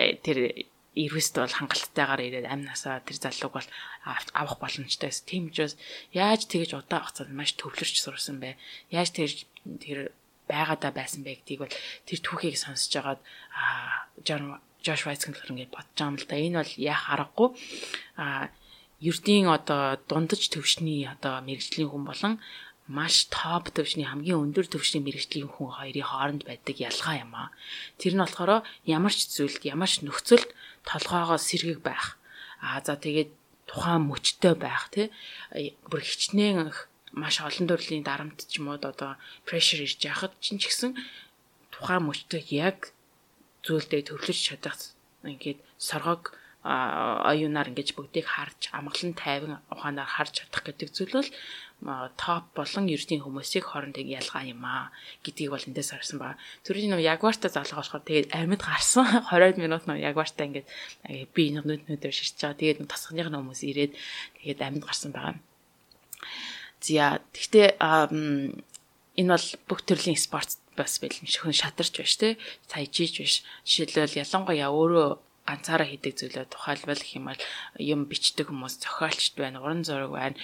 э, 0.01 0.17
тэр 0.25 0.65
ирвэст 0.97 1.37
бол 1.39 1.53
хангалттайгаар 1.53 2.21
ирээд 2.25 2.47
амнасаа 2.51 3.05
тэр 3.07 3.17
залууг 3.21 3.53
бол 3.55 3.69
авах 4.35 4.59
боломжтой 4.59 5.13
байсан. 5.13 5.27
Тийм 5.29 5.43
учраас 5.53 5.79
яаж 6.11 6.51
тэгэж 6.51 6.75
удаан 6.75 7.07
хугацаанд 7.07 7.31
маш 7.31 7.55
төвлөрч 7.55 7.97
сурсан 8.03 8.43
бэ? 8.43 8.59
Яаж 8.91 9.15
тэр 9.15 9.31
тэр 9.79 9.99
байгаадаа 10.51 10.91
байсан 10.91 11.23
бэ 11.23 11.39
гэдгийг 11.39 11.61
бол 11.63 11.77
тэр 12.09 12.19
түүхийг 12.19 12.59
сонсож 12.59 12.91
агаад 12.99 13.21
Джон 14.27 14.59
Жош 14.83 15.07
Вайцкин 15.07 15.37
л 15.37 15.53
ингээд 15.55 15.71
бодож 15.71 15.95
байгаа 15.95 16.11
юм 16.11 16.19
л 16.19 16.27
да. 16.27 16.37
Энэ 16.37 16.59
бол 16.59 16.73
яах 16.75 17.05
аргагүй. 17.07 17.49
А 18.19 18.51
ердийн 19.01 19.48
одоо 19.48 19.96
дундаж 20.09 20.42
төвшний 20.53 21.09
одоо 21.09 21.40
мэрэгжлийн 21.46 21.88
хүн 21.90 22.05
болон 22.05 22.34
маш 22.90 23.30
топ 23.32 23.72
төвшний 23.72 24.05
хамгийн 24.05 24.42
өндөр 24.44 24.66
төвшний 24.68 25.01
мэрэгжлийн 25.05 25.48
хүн 25.48 25.70
хоёрын 25.72 26.09
хооронд 26.11 26.42
байдаг 26.44 26.76
ялгаа 26.76 27.16
юм 27.24 27.32
аа. 27.32 27.48
Тэр 27.96 28.14
нь 28.14 28.22
болохоор 28.22 28.66
ямар 28.84 29.14
ч 29.14 29.30
зүйлд 29.30 29.62
ямар 29.64 29.88
ч 29.88 30.05
нөхцөлд 30.05 30.51
толгоогоо 30.84 31.38
сэргийг 31.40 31.80
байх. 31.80 32.20
Аа 32.61 32.82
за 32.84 32.98
тэгээд 32.98 33.30
тухайн 33.70 34.03
мөчтэй 34.11 34.55
байх 34.59 34.90
тий. 34.90 35.09
Бүр 35.88 36.03
хичнээн 36.03 36.74
маш 37.14 37.40
олон 37.40 37.66
төрлийн 37.70 38.03
дарамт 38.03 38.42
ч 38.51 38.59
юм 38.59 38.68
уу 38.68 38.76
одоо 38.76 39.16
прешэр 39.46 39.86
ирж 39.86 40.03
чинь 40.42 40.61
ч 40.61 40.68
гэсэн 40.68 40.98
тухайн 41.70 42.05
мөчтэй 42.05 42.42
яг 42.51 42.92
зүйлдээ 43.62 44.11
төвлөрч 44.11 44.40
чадах 44.51 44.78
ингээд 45.22 45.61
соргог 45.78 46.34
оюунаар 46.61 47.73
ингэж 47.73 47.97
бүгдийг 47.97 48.29
харж 48.29 48.69
амгалан 48.77 49.17
тайван 49.17 49.65
ухаанаар 49.73 50.05
харж 50.05 50.45
чадах 50.45 50.61
гэдэг 50.69 50.89
зүйл 50.93 51.17
бол 51.17 51.31
топ 52.21 52.45
болон 52.53 52.85
ердийн 52.93 53.25
хүмүүсийг 53.25 53.65
хоорондын 53.65 54.05
ялгаа 54.05 54.45
юм 54.45 54.61
аа 54.69 54.93
гэдгийг 55.25 55.57
бол 55.57 55.65
эндээс 55.65 55.97
харсан 55.97 56.21
ба. 56.21 56.37
Төрийн 56.69 56.93
нөө 56.93 57.01
ягвартай 57.01 57.49
залгаа 57.49 57.81
болохоор 57.81 58.05
тэгээд 58.05 58.37
амьд 58.37 58.61
гарсан 58.61 59.09
20 59.33 59.57
минут 59.57 59.89
нөө 59.89 60.05
ягвартай 60.05 60.53
ингээд 60.53 60.69
би 61.33 61.45
нүд 61.57 61.89
нүдээр 61.89 62.13
ширч 62.13 62.37
байгаа. 62.45 62.61
Тэгээд 62.61 62.85
тасхных 62.85 63.33
хүмүүс 63.33 63.65
ирээд 63.65 63.97
тэгээд 64.45 64.61
амьд 64.61 64.85
гарсан 64.85 65.17
байгаа. 65.17 65.41
Зя 66.85 67.25
тэгтээ 67.33 67.81
энэ 67.81 69.33
бол 69.33 69.49
бүх 69.65 69.81
төрлийн 69.89 70.21
спорт 70.21 70.61
бас 70.77 71.01
бэлэн 71.01 71.25
шөхөн 71.25 71.57
шатарч 71.57 71.97
шүү 71.97 72.21
дээ. 72.21 72.41
Саяжиж 72.69 73.15
биш. 73.17 73.35
Жишээлбэл 73.65 74.21
ялангуяа 74.21 74.69
өөрөө 74.69 75.11
ганцаараа 75.51 75.88
хийдэг 75.90 76.14
зүйлээ 76.14 76.46
тухайлбал 76.46 77.03
гэх 77.03 77.18
юм 77.18 77.26
бол 77.26 77.42
юм 77.82 78.01
бичдэг 78.07 78.46
хүмүүс 78.48 78.78
зохиолчд 78.78 79.34
байна, 79.34 79.59
уран 79.59 79.82
зураг 79.82 80.14
байна, 80.14 80.38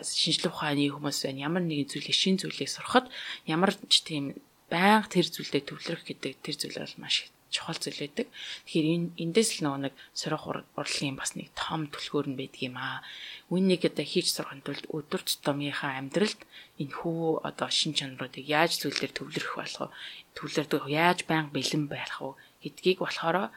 шинжлэх 0.00 0.56
ухааны 0.56 0.88
хүмүүс 0.88 1.18
байна. 1.28 1.44
Ямар 1.52 1.62
нэгэн 1.68 1.92
зүйлийг 1.92 2.16
шин 2.16 2.40
зүйлийг 2.40 2.72
сурахад 2.72 3.06
ямар 3.44 3.76
ч 3.92 4.00
тийм 4.08 4.24
байнга 4.72 5.12
тэр 5.12 5.26
зүйлдээ 5.28 5.62
төвлөрөх 5.68 6.04
гэдэг 6.08 6.32
тэр 6.40 6.56
зүйл 6.56 6.80
бол 6.80 6.96
маш 7.04 7.28
чухал 7.50 7.76
зүйл 7.80 8.04
байдаг. 8.04 8.28
Тэгэхээр 8.68 8.88
энэ 8.92 9.08
эндээс 9.16 9.50
л 9.58 9.64
нөгөө 9.64 9.80
нэг 9.88 9.94
сурах 10.12 10.44
урлагийн 10.76 11.16
бас 11.16 11.32
нэг 11.32 11.48
том 11.56 11.88
түлхүүр 11.88 12.28
нь 12.28 12.38
байдаг 12.38 12.60
юм 12.60 12.76
аа. 12.76 13.00
Үүнийг 13.48 13.88
одоо 13.88 14.04
хийж 14.04 14.36
сурахын 14.36 14.60
тулд 14.60 14.84
өдөр 14.92 15.22
тутмынхаа 15.24 15.96
амьдралд 15.96 16.40
энэ 16.76 16.92
хүү 16.92 17.48
одоо 17.48 17.68
шин 17.72 17.96
чанаруудыг 17.96 18.44
яаж 18.44 18.84
зүйлээр 18.84 19.12
төвлөрөх 19.16 19.54
болох 19.56 19.80
вэ? 19.88 19.96
Төвлөрдөг 20.36 20.84
яаж 20.92 21.18
байнга 21.24 21.56
бэлэн 21.56 21.88
байх 21.88 22.20
вэ 22.20 22.36
гэдгийг 22.68 23.00
болохоор 23.00 23.48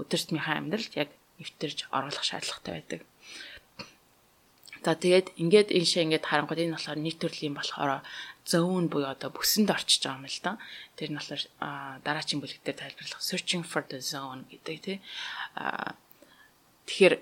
өдөртмийнхаа 0.00 0.56
амьдралд 0.60 0.92
яг 0.96 1.10
нэвтэрж 1.38 1.78
оруулах 1.92 2.24
шаардлагатай 2.24 2.72
байдаг. 2.74 3.00
За 4.84 4.94
тэгээд 4.94 5.34
ингээд 5.42 5.68
энэ 5.74 5.88
шиг 5.88 6.02
ингээд 6.06 6.28
харангууд 6.30 6.62
энэ 6.62 6.74
болохоор 6.78 6.98
нэг 7.02 7.16
төрлийн 7.18 7.58
болохоор 7.58 8.06
zone 8.46 8.86
буюу 8.86 9.10
одоо 9.10 9.34
бүсэнд 9.34 9.74
орчиж 9.74 10.06
байгаа 10.06 10.22
юм 10.22 10.30
л 10.30 10.40
да. 10.46 10.52
Тэр 10.94 11.10
нь 11.10 11.18
болохоор 11.18 11.42
дараачийн 12.06 12.38
бүлэг 12.38 12.62
дээр 12.62 12.78
тайлбарлах 12.78 13.18
searching 13.18 13.66
for 13.66 13.82
the 13.90 13.98
zone 13.98 14.46
гэдэг 14.46 14.76
тий. 14.86 14.98
Тэгэхээр 16.86 17.14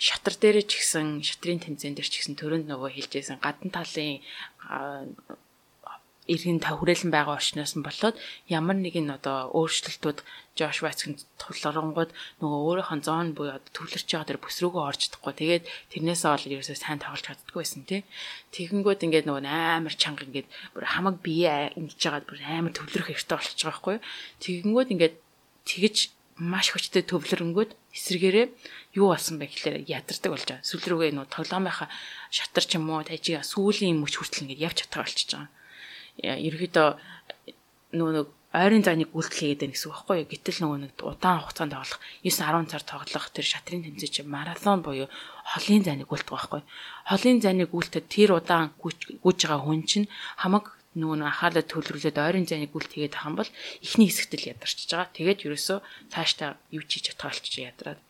шатар 0.00 0.34
дээрээ 0.40 0.64
ч 0.64 0.80
гэсэн 0.80 1.20
шатрын 1.20 1.60
тэмцээн 1.60 1.92
дээр 1.92 2.08
ч 2.08 2.24
гэсэн 2.24 2.40
төрөнд 2.40 2.66
нөгөө 2.72 2.88
хэлжсэн 2.96 3.36
гадна 3.44 3.68
талын 3.68 4.24
иргэн 6.28 6.60
та 6.60 6.76
хүрээлэн 6.76 7.08
байгаа 7.14 7.40
орчноос 7.40 7.74
нь 7.78 7.86
болоод 7.86 8.16
ямар 8.50 8.76
нэгэн 8.76 9.08
одоо 9.16 9.48
өөрчлөлтүүд 9.56 10.20
Josh 10.58 10.84
Watson 10.84 11.16
тулрангууд 11.40 12.12
нөгөө 12.44 12.60
өөрийнхөө 12.84 13.00
зоон 13.00 13.32
буюу 13.32 13.56
төвлөрч 13.72 14.08
байгаа 14.10 14.28
тэр 14.28 14.42
бүс 14.42 14.60
рүүгээ 14.60 14.84
орж 14.84 15.00
чадахгүй. 15.08 15.32
Тэгээд 15.32 15.64
тэрнээсээ 15.96 16.30
бол 16.30 16.46
ерөөсөө 16.60 16.76
сайн 16.76 17.00
тоглож 17.00 17.24
чаддгүй 17.24 17.60
байсан 17.64 17.82
тий. 17.88 18.04
Тэгэнгүүт 18.52 19.04
ингээд 19.08 19.26
нөгөө 19.26 19.48
амар 19.48 19.94
чанга 19.96 20.28
ингээд 20.28 20.48
бүр 20.76 20.84
хамаг 20.84 21.16
бие 21.24 21.72
ингэж 21.80 21.96
жагаад 21.96 22.28
бүр 22.28 22.44
амар 22.44 22.74
төвлөрөх 22.76 23.08
хэрэгтэй 23.08 23.36
болчихж 23.40 23.60
байгаа 23.64 23.72
байхгүй. 23.72 23.96
Тэгэнгүүт 24.44 24.92
ингээд 24.92 25.14
тэгж 25.64 25.96
маш 26.40 26.72
хүчтэй 26.72 27.04
төвлөрөнгөд 27.04 27.76
эсрэгээрээ 27.96 28.46
юу 28.96 29.12
болсон 29.12 29.36
бэ 29.36 29.52
гэхээр 29.52 29.84
ядардаг 29.84 30.30
болж 30.32 30.44
байгаа. 30.48 30.64
Сүл 30.64 30.84
рүүгээ 30.88 31.12
нөө 31.12 31.26
тоглоомынхаа 31.28 31.88
шатар 32.32 32.64
ч 32.64 32.80
юм 32.80 32.88
уу 32.88 33.04
тажига 33.04 33.44
сүүлийн 33.44 34.00
мөч 34.00 34.16
хүртэл 34.16 34.48
ингээд 34.48 34.64
явж 34.64 34.76
чадгаа 34.88 35.04
болчихж 35.04 35.30
байгаа. 35.36 35.52
Ерөөдөө 36.22 36.88
нөгөө 37.96 38.14
нэг 38.16 38.28
ойрын 38.50 38.82
зайныг 38.82 39.14
үйлдэл 39.14 39.38
хийгээд 39.38 39.62
байна 39.62 39.74
гэсэн 39.78 39.88
үг 39.90 39.94
байхгүй 39.94 40.16
юу? 40.18 40.30
Гэтэл 40.30 40.58
нөгөө 40.60 40.78
нэг 40.82 40.92
удаан 40.98 41.38
хугацаанд 41.38 41.74
тоглох 41.78 42.00
9 42.26 42.66
10 42.66 42.66
цаг 42.66 42.82
тоглох 42.82 43.26
тэр 43.30 43.46
шатрын 43.46 43.82
тэмцээн 43.86 44.10
чинь 44.10 44.30
марафон 44.30 44.82
буюу 44.82 45.06
холын 45.46 45.82
зайныг 45.86 46.10
үйлдэх 46.10 46.34
байхгүй. 46.34 46.62
Холын 47.06 47.38
зайныг 47.38 47.70
үйлдэхэд 47.70 48.06
тэр 48.10 48.30
удаан 48.34 48.74
гүйж 48.74 49.38
байгаа 49.46 49.62
хүн 49.62 49.86
чинь 49.86 50.10
хамаг 50.42 50.74
нөгөө 50.98 51.22
анхаалаа 51.22 51.62
төлөвлөлөөд 51.62 52.18
ойрын 52.18 52.46
зайныг 52.50 52.74
гүйлт 52.74 52.90
хийгээд 52.90 53.14
байгаа 53.14 53.30
юм 53.30 53.38
бол 53.38 53.50
эхний 53.86 54.10
хэсэгт 54.10 54.34
л 54.34 54.50
ядарчиж 54.50 54.90
байгаа. 54.90 55.14
Тэгээд 55.14 55.44
ерөөсөө 55.46 55.78
цаашдаа 56.10 56.58
юу 56.74 56.82
ч 56.82 56.98
хийж 56.98 57.14
чадах 57.14 57.30
болчих 57.30 57.62
ядраад. 57.62 58.02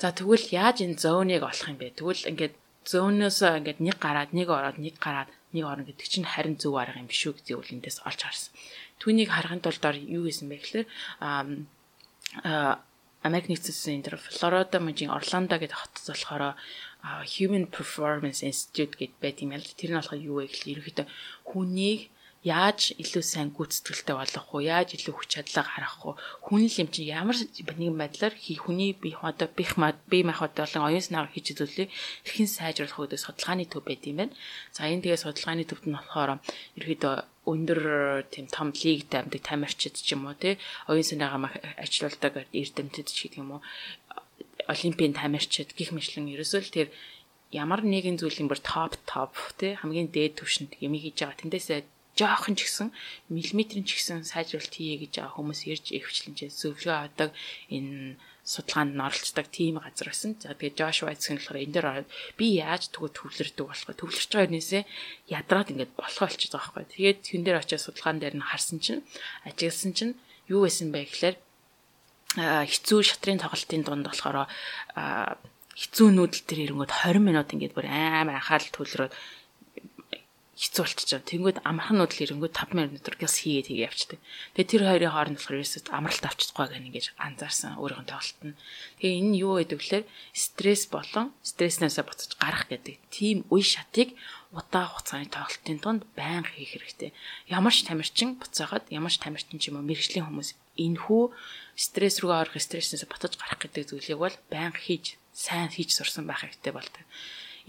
За 0.00 0.08
тэгвэл 0.16 0.48
яаж 0.56 0.80
энэ 0.80 0.96
зооныг 0.96 1.44
олох 1.44 1.68
юм 1.68 1.76
бэ? 1.76 1.92
Тэгвэл 2.00 2.32
ингээд 2.32 2.54
зоноос 2.88 3.44
ингээд 3.44 3.84
нэг 3.84 3.96
гараад 4.00 4.32
нэг 4.32 4.48
ороод 4.48 4.80
нэг 4.80 4.96
гараад 4.96 5.28
нэг 5.52 5.64
орно 5.64 5.84
гэдэг 5.84 6.08
чинь 6.08 6.28
харин 6.28 6.56
зөв 6.56 6.76
арга 6.76 7.00
юм 7.00 7.08
биш 7.08 7.22
үү 7.28 7.36
гэдэг 7.36 7.56
үл 7.60 7.74
эндээс 7.76 8.02
олж 8.08 8.20
харсан. 8.24 8.52
Түүнийг 9.00 9.30
харахын 9.32 9.62
тулд 9.62 9.84
юу 10.08 10.24
гэсэн 10.26 10.48
бэ 10.48 10.56
гэхээр 10.60 10.86
Америк 13.22 13.46
нэгдсэн 13.46 13.70
улсын 13.70 13.94
энэ 14.02 14.18
Флорида 14.18 14.78
мужийн 14.82 15.14
Орландо 15.14 15.60
гэдэг 15.60 15.78
хотод 15.78 16.06
болохоор 16.10 16.58
Human 17.38 17.66
Performance 17.70 18.42
Institute 18.42 18.98
гэд 18.98 19.14
байт 19.22 19.42
юм 19.44 19.54
яа. 19.54 19.62
Тэр 19.62 19.94
нь 19.94 19.98
болохоор 19.98 20.18
юу 20.18 20.36
вэ 20.42 20.50
гэхэл 20.50 20.74
ерөөхдөө 20.74 21.06
хүнийг 21.46 22.10
яаж 22.42 22.98
илүү 22.98 23.22
сайн 23.22 23.54
гүйцэтгэлтэй 23.54 24.16
болох 24.18 24.46
вэ? 24.50 24.66
Яаж 24.66 24.98
илүү 24.98 25.14
хүч 25.14 25.30
чадлаа 25.30 25.62
гаргах 25.62 26.02
вэ? 26.02 26.12
Хүн 26.42 26.66
л 26.66 26.80
юм 26.82 26.88
чинь 26.90 27.06
ямар 27.06 27.38
нэгэн 27.38 27.94
байдлаар 27.94 28.34
хүний 28.34 28.98
бие 28.98 29.14
одоо 29.22 29.46
бих 29.46 29.78
бие 30.10 30.26
махбод 30.26 30.58
болон 30.58 30.86
оюун 30.90 31.06
санаагаар 31.06 31.30
хийж 31.30 31.54
үзүүлээ 31.54 31.86
хэрхэн 32.26 32.50
сайжруулах 32.50 32.98
вэ 32.98 33.04
гэдэг 33.14 33.22
судалгааны 33.22 33.64
төв 33.70 33.86
байт 33.86 34.02
юм 34.10 34.18
байна. 34.26 34.34
За 34.74 34.90
энэ 34.90 35.06
тэгээ 35.06 35.22
судалгааны 35.22 35.64
төвд 35.70 35.86
нь 35.86 35.94
болохоор 35.94 36.30
ерөөхдөө 36.82 37.14
өндөр 37.46 37.80
тийм 38.30 38.46
том 38.50 38.74
лигт 38.74 39.14
амьдаг 39.14 39.42
тамирчид 39.42 39.94
ч 39.98 40.14
юм 40.14 40.26
уу 40.26 40.34
тий 40.38 40.58
оюун 40.90 41.06
санаагаа 41.06 41.50
ажилуулдаг 41.78 42.46
эрдэмтэд 42.50 43.06
ч 43.10 43.26
гэдэг 43.26 43.42
юм 43.42 43.58
уу 43.58 43.62
олимпийн 44.66 45.14
тамирчид 45.14 45.74
гих 45.74 45.90
мэтлэн 45.90 46.30
ерөөсөө 46.34 46.60
л 46.62 46.74
тэр 46.74 46.88
ямар 47.50 47.82
нэгэн 47.82 48.16
зүйлийн 48.16 48.48
бүр 48.48 48.60
топ 48.62 48.94
топ 49.10 49.34
тий 49.58 49.74
хамгийн 49.74 50.08
дээд 50.14 50.38
түвшинд 50.38 50.78
юм 50.78 50.94
хийж 50.94 51.18
байгаа 51.18 51.40
тэндээсээ 51.42 51.80
жоохон 52.18 52.54
ч 52.58 52.68
гэсэн 52.68 52.88
миллиметрийн 53.32 53.86
ч 53.88 53.96
гэсэн 53.96 54.24
сайжруулалт 54.28 54.74
хийе 54.74 55.00
гэж 55.00 55.12
байгаа 55.20 55.36
хүмүүс 55.36 55.60
ирж 55.72 55.86
ихвчлэн 55.96 56.36
ч 56.36 56.52
зөвлөгөө 56.52 56.98
авдаг 57.08 57.30
энэ 57.72 58.20
судалгаанд 58.44 58.98
нь 58.98 59.04
оролцдог 59.06 59.46
тийм 59.48 59.78
газар 59.78 60.10
байсан. 60.10 60.34
За 60.42 60.52
тэгээд 60.52 60.78
Josh 60.78 61.06
White-ийн 61.06 61.38
болохоор 61.38 61.62
энэ 61.62 61.74
дээр 61.78 61.86
ороод 61.86 62.08
би 62.34 62.46
яаж 62.58 62.90
тэгвэл 62.90 63.14
төвлөрдөг 63.14 63.66
болохоо 63.70 63.94
төвлөрч 63.94 64.30
байгаа 64.34 64.48
юмнээсээ 64.50 64.82
ядраад 65.30 65.70
ингээд 65.70 65.92
болохоо 65.94 66.26
болчихж 66.26 66.52
байгаа 66.52 66.74
байхгүй. 66.74 66.90
Тэгээд 66.90 67.20
хүн 67.22 67.42
дээр 67.46 67.60
очиж 67.62 67.80
судалгаан 67.86 68.18
дээр 68.18 68.34
нь 68.36 68.48
харсан 68.50 68.78
чинь 68.82 69.06
ажигласан 69.46 69.92
чинь 69.94 70.14
юу 70.50 70.66
байсан 70.66 70.90
бэ 70.90 71.06
гэхээр 71.06 71.36
хэцүү 72.66 73.00
шатрын 73.06 73.38
тоглолтын 73.38 73.82
дунд 73.86 74.10
болохоор 74.10 74.50
хэцүү 75.78 76.08
нүүдэл 76.10 76.42
төр 76.48 76.60
ирэнгүүт 76.66 76.92
20 77.06 77.22
минут 77.22 77.48
ингээд 77.54 77.76
бүр 77.78 77.86
амар 77.88 78.42
анхаарал 78.42 78.74
төвлөрөөд 78.74 79.12
хэцүү 80.62 80.86
байгаа. 80.86 81.26
Тэнгүүд 81.26 81.58
амархан 81.66 81.98
нүүдэл 81.98 82.22
ирэнгүүт 82.22 82.54
5 82.54 82.78
минут 82.78 83.06
газ 83.18 83.34
хийгээд 83.42 83.66
хийгээ 83.66 83.88
явчихдаг. 83.90 84.20
Тэгээ 84.54 84.70
тэр 84.70 84.82
хоёрын 84.86 85.10
хооронд 85.10 85.36
болохоор 85.42 85.58
ерөөсөд 85.58 85.86
амралт 85.90 86.22
авчихгүй 86.22 86.66
гэх 86.70 86.78
ингэж 86.86 87.06
анзаарсан 87.18 87.82
өөрийнхөө 87.82 88.06
тоглолт 88.06 88.40
нь. 88.46 88.58
Тэгээ 89.02 89.18
энэ 89.18 89.38
юу 89.42 89.54
гэдэг 89.58 89.78
вүлээр 89.82 90.04
стресс 90.30 90.84
болон 90.86 91.34
стресснээсээ 91.42 92.06
буцаж 92.06 92.30
гарах 92.38 92.70
гэдэг 92.70 92.94
тийм 93.10 93.42
үе 93.50 93.66
шатыг 93.66 94.14
удаан 94.54 94.86
хугацааны 94.86 95.26
тоглолтын 95.34 95.78
тунд 95.82 96.02
байнга 96.14 96.54
хийх 96.54 96.78
хэрэгтэй. 96.78 97.10
Ямар 97.50 97.74
ч 97.74 97.82
тамирчин 97.82 98.38
буцаагаад 98.38 98.86
ямар 98.94 99.10
ч 99.10 99.18
тамирчин 99.18 99.58
ч 99.58 99.74
юм 99.74 99.82
уу 99.82 99.88
мэрэгжлийн 99.90 100.30
хүмүүс 100.30 100.54
энхүү 100.78 101.22
стресс 101.74 102.22
рүү 102.22 102.32
орох 102.32 102.54
стресснээс 102.54 103.08
батж 103.10 103.34
гарах 103.34 103.58
гэдэг 103.58 103.90
зүйлийг 103.90 104.20
бол 104.20 104.36
байнга 104.46 104.78
хийж 104.78 105.18
сайн 105.32 105.72
хийж 105.72 105.96
сурсан 105.96 106.28
байх 106.28 106.44
хэрэгтэй 106.44 106.72
болдог. 106.72 107.02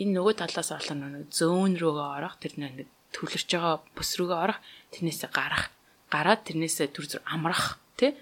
Энэ 0.01 0.13
нөгөө 0.17 0.33
талаас 0.41 0.69
орлоо 0.73 0.95
нөгөө 0.97 1.29
зөөн 1.29 1.73
рүүгээ 1.81 2.09
орох 2.17 2.35
тэр 2.41 2.53
нэг 2.57 2.89
төвлөрч 3.13 3.49
байгаа 3.53 3.75
бүс 3.93 4.11
рүүгээ 4.17 4.39
орох 4.45 4.59
тэрнээсээ 4.93 5.29
гарах 5.29 5.69
гараад 6.13 6.41
тэрнээсээ 6.47 6.87
төр 6.93 7.05
зүр 7.09 7.21
амрах 7.29 7.77
тий 7.99 8.17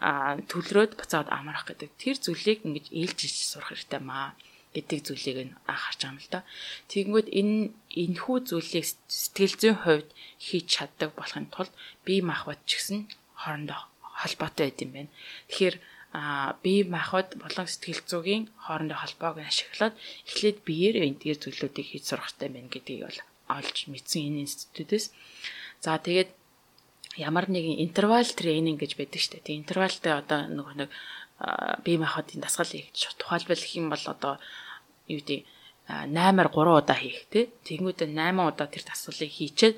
а 0.00 0.40
төлрөөд 0.50 0.96
буцаад 0.96 1.28
амрах 1.28 1.68
гэдэг 1.68 1.90
тэр 2.00 2.16
зүйлийг 2.16 2.64
ингэж 2.64 2.86
ээлж 2.88 3.18
иж 3.28 3.36
сурах 3.52 3.76
хэрэгтэй 3.76 4.00
маа 4.00 4.32
гэдэг 4.72 5.00
зүйлийг 5.04 5.38
нь 5.50 5.56
анхаарч 5.68 6.00
байгаа 6.00 6.14
юм 6.14 6.18
л 6.22 6.30
да. 6.30 6.40
Тэгэнгүүт 6.88 7.28
энэ 7.40 7.56
энэхүү 8.02 8.36
зүйлийг 8.48 8.86
сэтгэл 8.86 9.56
зүйн 9.60 9.78
хувьд 9.82 10.08
хийж 10.38 10.66
чаддаг 10.70 11.10
болохын 11.18 11.50
тулд 11.50 11.72
бие 12.06 12.22
махбод 12.22 12.60
ч 12.64 12.78
гэсэн 12.78 12.98
хоорондоо 13.34 13.80
холбоотой 14.20 14.70
байд 14.70 14.78
юм 14.84 14.92
байна. 14.94 15.10
Тэгэхээр 15.50 15.76
бие 16.62 16.82
махбод 16.90 17.38
болон 17.38 17.66
сэтгэл 17.70 18.02
зүйн 18.10 18.42
хоорондоо 18.58 18.98
холбоог 18.98 19.38
ашиглаад 19.46 19.94
эхлээд 20.26 20.58
биеэр 20.66 20.96
эдгээр 21.06 21.38
зүйлүүдийг 21.38 21.86
хийж 21.86 22.04
сурах 22.10 22.34
хэрэгтэй 22.34 22.50
байна 22.50 22.72
гэдгийг 22.74 23.02
бол 23.06 23.20
олж 23.46 23.76
мэдсэн 23.86 24.26
энэ 24.26 24.42
институтээс. 24.42 25.06
За 25.78 25.94
тэгээд 26.02 26.30
ямар 27.14 27.46
нэгэн 27.46 27.78
интервал 27.86 28.26
тренинг 28.26 28.82
гэж 28.82 28.98
байдаг 28.98 29.20
шүү 29.22 29.38
дээ. 29.38 29.60
Интервалтай 29.62 30.12
одоо 30.18 30.50
нөгөө 30.50 30.74
нэг 30.82 30.90
бие 31.86 31.98
махбодын 32.02 32.42
дасгал 32.42 32.66
хийж 32.66 33.14
тухайлбал 33.14 33.62
юм 33.78 33.86
бол 33.94 34.04
одоо 34.10 34.34
юу 35.06 35.22
гэдэг 35.22 35.46
8-аар 36.10 36.50
3 36.50 36.78
удаа 36.78 36.98
хийх 36.98 37.22
тий. 37.30 37.54
Тэгэнгүүтээ 37.66 38.10
8 38.10 38.34
удаа 38.50 38.66
тэр 38.66 38.82
дасгалыг 38.82 39.30
хийчээд 39.30 39.74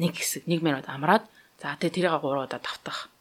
нэг 0.00 0.12
хэсэг 0.16 0.48
1 0.48 0.64
минут 0.64 0.88
амраад 0.88 1.28
за 1.60 1.76
тэгээ 1.76 2.08
тэрийг 2.08 2.24
3 2.24 2.44
удаа 2.48 2.60
давтах 2.60 3.12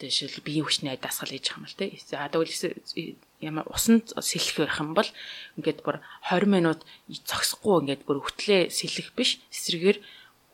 жишээл 0.00 0.44
биеийн 0.44 0.66
хүчний 0.66 0.96
дасгал 0.98 1.32
хийж 1.32 1.52
байгаа 1.52 1.62
юм 1.62 1.66
л 1.66 1.78
тий. 1.78 1.90
За 2.02 2.28
тэгвэл 2.28 3.16
ямар 3.40 3.66
усанд 3.70 4.12
сэлэх 4.12 4.66
байх 4.66 4.80
юм 4.80 4.92
бол 4.92 5.08
ингээд 5.56 5.80
бүр 5.86 6.02
20 6.28 6.46
минут 6.50 6.80
зогсохгүй 7.08 7.74
ингээд 7.86 8.02
бүр 8.04 8.20
хөтлөө 8.24 8.68
сэлэх 8.72 9.14
биш. 9.16 9.40
Эсрэгээр 9.52 9.98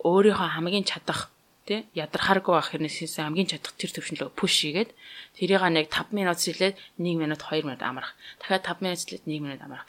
өөрийнхөө 0.03 0.49
хамгийн 0.59 0.87
чадах 0.87 1.31
тий 1.67 1.87
ядархааргүй 1.95 2.55
байх 2.55 2.69
хэрнээс 2.75 3.19
хамгийн 3.23 3.51
чадах 3.51 3.75
тэр 3.79 3.91
төвшнлөө 3.95 4.31
пуш 4.35 4.67
хийгээд 4.67 4.91
тэрийг 5.39 5.63
нэг 5.63 5.87
5 5.91 6.11
минут 6.11 6.39
сэлээд 6.43 6.75
1 6.99 7.23
минут 7.23 7.41
2 7.47 7.63
минут 7.67 7.83
амрах. 7.83 8.15
Дахиад 8.43 8.67
5 8.67 8.83
минут 8.83 8.99
сэлээд 8.99 9.25
1 9.27 9.43
минут 9.43 9.63
амрах 9.63 9.87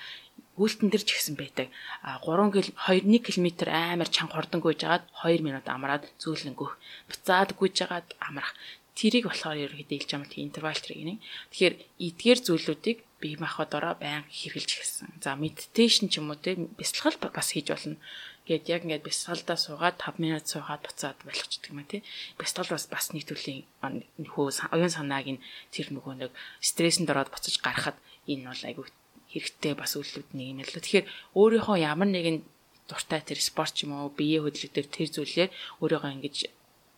үйлтэн 0.53 0.93
дээр 0.93 1.01
ч 1.01 1.17
гэсэн 1.17 1.33
байдаг. 1.33 1.73
А 2.05 2.21
3 2.21 2.53
км 2.53 2.77
2 2.77 3.09
1 3.09 3.25
км 3.25 3.73
амар 3.73 4.09
чанга 4.09 4.37
хурдан 4.37 4.61
гүйж 4.61 4.85
агаад 4.85 5.05
2 5.25 5.41
минут 5.41 5.65
амраад 5.65 6.05
зүүлэнгөх. 6.21 6.77
Буцаад 7.09 7.57
гүйж 7.57 7.77
агаад 7.89 8.07
амрах. 8.21 8.53
Тэрийг 8.93 9.25
болохоор 9.25 9.57
ерөөхдөө 9.57 9.97
илж 9.97 10.11
юм 10.13 10.23
интервал 10.29 10.77
тренинг. 10.77 11.19
Тэгэхээр 11.49 11.75
эдгээр 11.97 12.39
зүйлүүдийг 12.45 12.97
бие 13.17 13.41
махбодороо 13.41 13.97
байнга 13.97 14.29
хэрэгжилж 14.29 14.71
эхэлсэн. 14.77 15.09
За 15.23 15.33
медитейшн 15.33 16.13
ч 16.13 16.21
юм 16.21 16.29
уу 16.29 16.37
те 16.37 16.53
бясалгал 16.53 17.17
бас 17.33 17.49
хийж 17.57 17.73
болно. 17.73 17.97
Гэт 18.45 18.69
яг 18.69 18.85
ингээд 18.85 19.07
бясалгалдаа 19.07 19.57
суугаад 19.57 19.97
5 19.97 20.21
минут 20.21 20.45
суугаад 20.45 20.85
буцаад 20.85 21.17
болгочдөг 21.25 21.71
юм 21.73 21.81
тий. 21.89 22.05
Бясалгал 22.37 22.75
бас 22.75 22.85
бас 22.91 23.05
нэг 23.15 23.25
төрлийн 23.25 23.65
хөө 23.81 24.69
оюун 24.75 24.93
санааг 24.93 25.27
нь 25.31 25.43
тэр 25.73 25.89
нөгөө 25.95 26.13
нэг 26.27 26.31
стрессэнд 26.61 27.09
ороод 27.09 27.33
буцаж 27.33 27.55
гарахад 27.63 27.97
энэ 28.29 28.51
бол 28.51 28.63
айгүй 28.67 28.85
хэрэгтэй 29.33 29.73
бас 29.73 29.97
үйлдэлүүд 29.97 30.37
нэг 30.37 30.47
юм 30.53 30.59
л. 30.61 30.75
Тэгэхээр 30.75 31.05
өөрийнхөө 31.39 31.77
ямар 31.81 32.09
нэгэн 32.11 32.37
дуртай 32.85 33.21
тэр 33.25 33.39
спорт 33.39 33.73
ч 33.73 33.87
юм 33.87 33.95
уу 33.97 34.11
биеэ 34.13 34.43
хөдөлгөдөв 34.43 34.85
тэр 34.91 35.09
зүйлээр 35.09 35.49
өөрийгөө 35.81 36.11
ингэж 36.19 36.35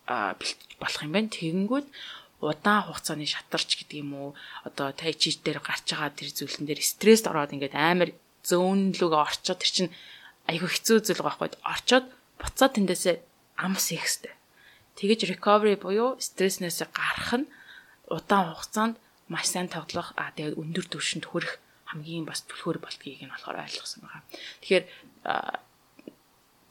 бэлтэж 0.07 0.69
болох 0.79 1.01
юм 1.03 1.13
байна. 1.13 1.33
Тэгэнгүүт 1.33 1.87
удаан 2.41 2.81
хугацааны 2.85 3.25
шатарч 3.25 3.69
гэдэг 3.79 3.97
юм 4.03 4.11
уу 4.13 4.29
одоо 4.67 4.93
тайчиж 4.93 5.41
дээр 5.41 5.59
гарч 5.63 5.89
байгаа 5.89 6.13
тэр 6.13 6.29
зүйлэн 6.29 6.65
дээр 6.67 6.81
стресст 6.83 7.25
ороод 7.25 7.55
ингээд 7.55 7.73
амар 7.73 8.11
зөөнлөг 8.45 9.13
орчоод 9.13 9.59
тэр 9.61 9.71
чинь 9.71 9.95
айгүй 10.45 10.69
хэцүү 10.69 10.97
зүйл 11.01 11.25
байхгүй 11.25 11.57
орчоод 11.65 12.05
буцаад 12.37 12.73
тэндээсээ 12.77 13.15
амс 13.65 13.95
их 13.95 14.05
хэвээр. 14.05 14.35
Тэгэж 14.99 15.19
recovery 15.31 15.75
буюу 15.79 16.19
стресснээс 16.21 16.85
гарах 16.93 17.31
нь 17.33 17.49
удаан 18.11 18.53
хугацаанд 18.53 18.95
маш 19.31 19.49
сайн 19.49 19.71
тоглох 19.71 20.13
а 20.19 20.29
тэгээд 20.37 20.59
өндөр 20.61 20.85
түвшинд 20.85 21.25
хүрэх 21.25 21.57
хамгийн 21.89 22.29
бас 22.29 22.45
түлхүүр 22.45 22.77
болдгийг 22.83 23.25
нь 23.25 23.33
болохоор 23.33 23.63
ойлгосон 23.65 24.05
байгаа. 24.05 24.23
Тэгэхээр 24.61 24.85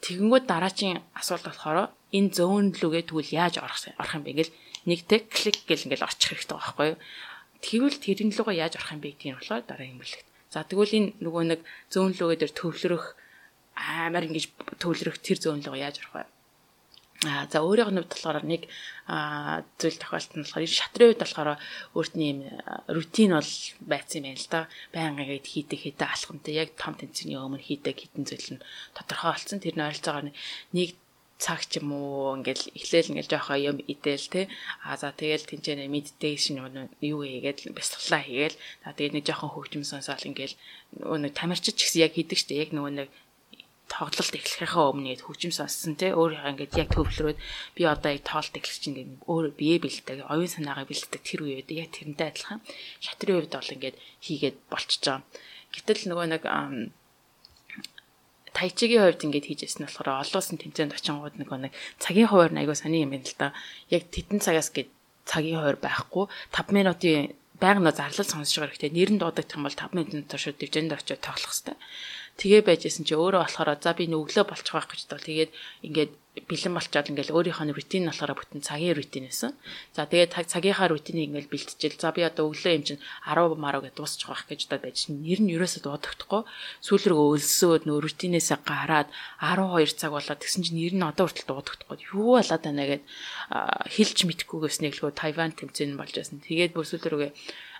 тэгэнгүүт 0.05 0.45
дараачийн 0.45 1.01
асуулт 1.17 1.45
болохоор 1.49 1.89
энэ 2.13 2.29
зөөн 2.37 2.77
лүгээ 2.77 3.09
тэгвэл 3.09 3.33
яаж 3.41 3.57
орох 3.57 3.81
орох 3.97 4.13
юм 4.13 4.23
бэ 4.23 4.37
гэл 4.37 4.53
нэг 4.85 4.99
тэг 5.09 5.33
клик 5.33 5.65
гэл 5.65 5.89
ингээл 5.89 6.05
очих 6.05 6.29
хэрэгтэй 6.29 6.53
байхгүй 6.53 6.87
юу? 6.93 6.99
Тэгвэл 7.65 7.97
тэрэн 7.97 8.29
лугаа 8.37 8.53
яаж 8.53 8.73
орох 8.77 8.93
юм 8.93 9.01
бэ 9.01 9.17
гэдгийг 9.17 9.37
болохоор 9.41 9.63
дараагийн 9.65 9.97
бүлэгт. 9.97 10.27
За 10.53 10.61
тэгвэл 10.61 10.93
энэ 10.93 11.09
нөгөө 11.25 11.43
нэг 11.49 11.59
зөөн 11.89 12.13
лүгээ 12.13 12.37
дээр 12.37 12.53
төвлөрөх 12.53 13.05
амар 13.73 14.23
ингэж 14.29 14.45
төвлөрөх 14.77 15.17
тэр 15.25 15.37
зөөн 15.41 15.65
лугаа 15.65 15.89
яаж 15.89 15.97
орох 16.05 16.13
вэ? 16.21 16.34
А 17.23 17.47
за 17.47 17.63
өөрийнх 17.63 17.95
нь 17.95 18.03
болохоор 18.03 18.43
нэг 18.43 18.67
зүйл 19.79 19.97
тохиолдсон 20.03 20.43
болохоор 20.43 20.67
шатрын 20.67 21.15
хувьд 21.15 21.23
болохоор 21.23 21.49
өөртний 21.95 22.29
юм 22.35 22.39
рутин 22.91 23.31
бол 23.39 23.53
байцсан 23.87 24.27
юм 24.27 24.35
байна 24.35 24.43
л 24.43 24.51
да. 24.51 24.67
Баян 24.91 25.15
ингээд 25.23 25.47
хийдэг 25.47 25.79
хэдэ 25.79 26.05
алхамтай 26.11 26.53
яг 26.59 26.69
том 26.75 26.93
тэнцвэрний 26.99 27.39
өмнө 27.39 27.63
хийдэг 27.63 27.95
хитэн 28.03 28.27
зүйл 28.27 28.59
нь 28.59 28.63
тодорхой 28.91 29.31
болсон. 29.31 29.63
Тэр 29.63 29.79
нь 29.79 29.85
ойролцоогоор 29.87 30.27
нэг 30.75 30.89
цаг 31.39 31.67
ч 31.67 31.83
юм 31.83 31.91
уу 31.91 32.39
ингээл 32.39 32.71
эхлээл 32.79 33.11
ингээл 33.11 33.31
жоохоо 33.35 33.57
юм 33.59 33.77
идэл 33.83 34.27
те 34.31 34.47
а 34.87 34.95
за 34.95 35.11
тэгэл 35.11 35.43
тэнцэнэ 35.43 35.91
медитейшн 35.91 36.63
юу 37.03 37.21
хийгээд 37.27 37.75
бясалгалаа 37.75 38.23
хийгээл 38.23 38.57
за 38.83 38.89
тэгээд 38.95 39.15
нэг 39.19 39.25
жоохон 39.27 39.51
хөгжим 39.51 39.83
сонсоол 39.83 40.23
ингээл 40.31 40.55
нөгөө 40.95 41.35
тамирчид 41.35 41.75
ч 41.75 41.79
гэсэн 41.83 42.03
яг 42.07 42.13
хийдэг 42.15 42.39
штэ 42.39 42.55
яг 42.55 42.71
нөгөө 42.71 42.93
нэг 43.03 43.09
тоглолт 43.87 44.33
эхлэхийнхаа 44.33 44.91
өмнө 44.91 45.13
яг 45.13 45.21
хөгжим 45.23 45.53
сонссон 45.53 45.93
те 45.95 46.11
өөрийнхөө 46.17 46.51
ингээд 46.51 46.73
яг 46.81 46.89
төвлөрөөд 46.97 47.39
би 47.77 47.83
одоо 47.85 48.11
яг 48.17 48.23
тоглолт 48.25 48.57
эхлэх 48.57 48.79
чинь 48.81 48.97
ингээд 48.97 49.29
өөр 49.29 49.45
бие 49.53 49.77
бэлдэг 49.77 50.25
оюун 50.25 50.49
санаагаа 50.49 50.89
бэлддэг 50.89 51.21
тэр 51.21 51.41
үед 51.45 51.69
яг 51.69 51.93
тэрнтэй 51.93 52.27
адилхан 52.33 52.59
шатрын 52.99 53.37
үед 53.45 53.53
бол 53.53 53.73
ингээд 53.77 53.95
хийгээд 54.25 54.57
болчихж 54.73 55.03
байгаа. 55.05 55.23
Гэтэл 55.73 56.09
нөгөө 56.09 56.27
нэг 56.33 56.43
тайчигийн 58.55 59.03
хувьд 59.03 59.25
ингээд 59.27 59.47
хийжсэн 59.51 59.83
нь 59.83 59.87
болохоор 59.87 60.23
олон 60.23 60.39
улсын 60.39 60.57
тэмцээнд 60.57 60.95
очингууд 60.95 61.35
нэг 61.37 61.49
нэг 61.51 61.73
цагийн 61.99 62.31
хуваар 62.31 62.51
нь 62.55 62.61
айгуу 62.63 62.77
сони 62.79 63.03
юм 63.03 63.11
байна 63.11 63.27
л 63.27 63.37
да. 63.37 63.51
Яг 63.91 64.07
тедэн 64.09 64.39
цагаас 64.39 64.71
гээд 64.71 64.89
цагийн 65.27 65.59
хуваар 65.59 65.77
байхгүй 65.77 66.25
5 66.55 66.71
минутын 66.71 67.35
байнга 67.59 67.91
зарлал 67.91 68.23
сонсож 68.23 68.55
байгаа 68.55 68.71
хэрэгтэй. 68.79 68.95
Нэр 68.95 69.11
нь 69.11 69.19
дуудах 69.19 69.51
юм 69.51 69.67
бол 69.67 69.75
5 69.75 69.91
минутын 69.91 70.23
турш 70.31 70.55
дэвжээнд 70.55 70.95
очиод 70.95 71.19
тоглох 71.19 71.51
хэрэгтэй 71.51 71.75
тэгээ 72.35 72.61
байжсэн 72.67 73.07
чи 73.07 73.15
өөрөө 73.15 73.41
болохоор 73.47 73.69
за 73.79 73.91
би 73.95 74.11
нүглөө 74.11 74.45
болчих 74.47 74.75
байх 74.75 74.87
гэж 74.91 75.01
бол 75.07 75.23
тэгээд 75.23 75.51
ингээд 75.87 76.11
бэлэн 76.43 76.75
болчоод 76.75 77.07
ингээл 77.15 77.31
өөрийнх 77.31 77.63
нь 77.63 77.71
рутин 77.71 78.11
болохоор 78.11 78.35
бүтэн 78.35 78.59
цагийн 78.59 78.99
рутин 78.99 79.31
байсан. 79.31 79.55
За 79.95 80.03
тэгээд 80.03 80.35
цагийнхаа 80.51 80.91
рутинийг 80.91 81.31
ингээл 81.31 81.47
бэлтжил. 81.47 81.95
За 81.95 82.11
би 82.11 82.27
одоо 82.27 82.51
өглөө 82.51 82.75
юм 82.75 82.83
чинь 82.83 83.01
10 83.23 83.55
мараа 83.55 83.79
гэдээ 83.79 83.95
дуусчих 83.95 84.27
байх 84.27 84.43
гэж 84.51 84.67
удаад 84.67 84.83
байж 84.83 85.07
нэр 85.07 85.39
нь 85.39 85.53
ерөөсөө 85.55 85.81
дуудагдахгүй. 85.87 86.41
Сүүл 86.83 87.05
рүү 87.07 87.23
өлсөөд 87.39 87.83
нөө 87.87 87.99
рутинээсээ 88.03 88.59
гараад 88.67 89.07
12 89.39 89.95
цаг 89.95 90.11
болоод 90.11 90.39
тэгсэн 90.43 90.63
чинь 90.67 90.79
нэр 90.83 90.95
нь 90.99 91.07
одоо 91.07 91.23
хүртэл 91.31 91.47
дуудагдахгүй. 91.47 91.97
Юу 92.11 92.35
болоод 92.35 92.63
байна 92.67 92.83
гэд 92.83 93.03
хэлж 93.95 94.17
мэдхгүйгээс 94.27 94.83
нэглгөө 94.83 95.11
Тайван 95.15 95.55
тэмцээн 95.55 95.95
болж 95.95 96.19
байсан. 96.19 96.43
Тэгээд 96.43 96.75
бүр 96.75 96.83
сүүл 96.83 97.07
рүүгээ 97.15 97.31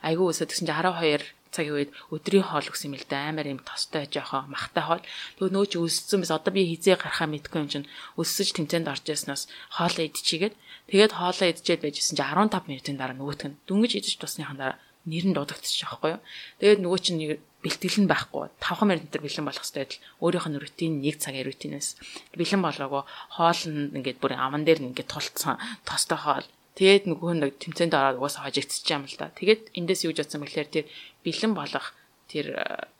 айгүй 0.07 0.25
өсөд 0.31 0.55
тэгсэн 0.55 0.71
чинь 0.71 0.79
12 0.79 1.27
цагийн 1.55 1.75
үед 1.87 1.91
өдрийн 2.11 2.43
хоол 2.43 2.67
өгсөн 2.67 2.91
юм 2.91 2.99
л 2.99 3.07
да. 3.07 3.31
Амар 3.31 3.47
юм 3.47 3.63
тостой 3.63 4.03
жоохон 4.11 4.51
махтай 4.51 4.83
хоол. 4.83 5.03
Тэгвэл 5.39 5.55
нөө 5.55 5.65
чи 5.71 5.77
өссөн 5.79 6.19
bis 6.19 6.35
одоо 6.35 6.51
би 6.51 6.67
хизээ 6.67 6.99
гарахаа 6.99 7.31
мэдгүй 7.31 7.59
юм 7.63 7.71
чинь 7.71 7.89
өссөж 8.19 8.51
тэмцээнд 8.59 8.91
орж 8.91 9.07
яснаас 9.07 9.47
хоолоо 9.71 10.03
идчихгээд 10.03 10.55
тэгээд 10.91 11.15
хоолоо 11.15 11.47
идчихэд 11.47 11.81
байжсэн 11.87 12.19
чи 12.19 12.23
15 12.27 12.67
минутын 12.67 12.99
дараа 12.99 13.15
нөгөөтг 13.15 13.47
нь 13.47 13.59
дүнгиж 13.63 13.91
идэж 14.03 14.13
тусныхан 14.19 14.59
дараа 14.59 14.77
нэр 15.05 15.25
нь 15.29 15.35
дуудагдчих 15.37 15.85
жоохгүй 15.85 16.17
юу. 16.17 16.21
Тэгээд 16.59 16.81
нөгөө 16.81 16.99
чинь 16.99 17.21
бэлтгэл 17.61 17.97
нь 18.01 18.09
байхгүй. 18.09 18.49
5 18.57 18.89
минут 18.89 19.09
дээр 19.13 19.25
бэлэн 19.25 19.45
болох 19.45 19.61
хэрэгтэй 19.61 19.81
байтал 19.85 20.01
өөрийнх 20.21 20.47
нь 20.49 20.61
рутин 20.61 20.93
нэг 21.01 21.15
цагийн 21.21 21.45
рутинээс. 21.45 21.87
Бэлэн 22.33 22.61
болоогүй. 22.65 23.03
Хоол 23.37 23.61
нь 23.69 23.93
ингээд 24.01 24.21
бүр 24.21 24.33
аман 24.33 24.65
дээр 24.65 24.81
нь 24.81 24.89
ингээд 24.93 25.09
тулцсан. 25.09 25.61
Тостой 25.85 26.17
хоол 26.17 26.45
Тэгээд 26.75 27.07
нөгөө 27.07 27.31
нэг 27.39 27.51
тэмцээнд 27.63 27.95
ороод 27.95 28.19
угаасаа 28.19 28.51
хожигдчих 28.51 28.83
юм 28.91 29.07
л 29.07 29.15
да. 29.15 29.31
Тэгээд 29.31 29.71
эндээс 29.79 30.03
юу 30.03 30.11
гэж 30.11 30.27
бодсон 30.27 30.43
бэхлээр 30.43 30.69
тэр 30.69 30.85
бэлэн 31.23 31.53
болох 31.55 31.95
тэр 32.27 32.47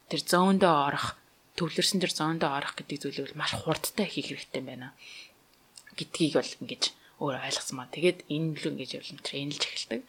тэр 0.08 0.22
зоондоо 0.24 0.74
орох 0.88 1.20
төвлөрсөн 1.60 2.00
тэр 2.00 2.14
зоондоо 2.16 2.56
орох 2.56 2.80
гэдэг 2.80 3.04
зүйлийг 3.04 3.26
бол 3.36 3.42
маш 3.44 3.52
хурдтай 3.52 4.08
хийх 4.08 4.32
хэрэгтэй 4.32 4.64
байна 4.64 4.96
гэдгийг 6.00 6.40
бол 6.40 6.56
ингэж 6.64 6.84
өөр 7.20 7.36
ойлгосон 7.40 7.76
маа. 7.80 7.92
Тэгээд 7.92 8.28
энэ 8.28 8.60
л 8.60 8.70
ингэж 8.76 8.90
явлан 9.00 9.20
тренэлж 9.24 9.64
эхэлдэг. 9.64 10.02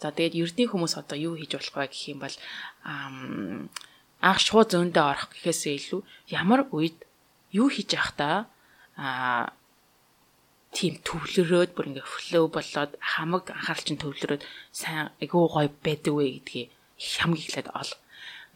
За 0.00 0.12
тэгээд 0.12 0.36
ердний 0.36 0.68
хүмүүс 0.68 0.96
одоо 0.96 1.16
юу 1.16 1.34
хийж 1.36 1.52
болох 1.56 1.76
вэ 1.76 1.88
гэх 1.92 2.04
юм 2.12 2.20
бол 2.24 2.36
анх 2.84 4.40
шууд 4.40 4.68
зөөндөө 4.72 5.04
орох 5.04 5.28
гэхээсээ 5.32 5.74
илүү 5.76 6.00
ямар 6.32 6.68
үед 6.72 7.04
юу 7.52 7.68
хийж 7.68 7.92
явах 7.92 8.12
та 8.16 8.48
а 8.96 9.52
тийм 10.76 11.00
төвлөрөөд 11.08 11.72
бүр 11.72 11.88
ингээ 11.88 12.04
флоу 12.04 12.46
болоод 12.52 12.92
хамаг 13.00 13.44
анхаарал 13.48 13.86
чинь 13.86 14.02
төвлөрөөд 14.04 14.42
сайн 14.76 15.08
айгүй 15.24 15.40
гоё 15.48 15.72
байдаг 15.80 16.12
вэ 16.12 16.26
гэдгийг 16.44 16.68
хамгийн 17.00 17.40
ихлээд 17.40 17.68
ол 17.72 17.90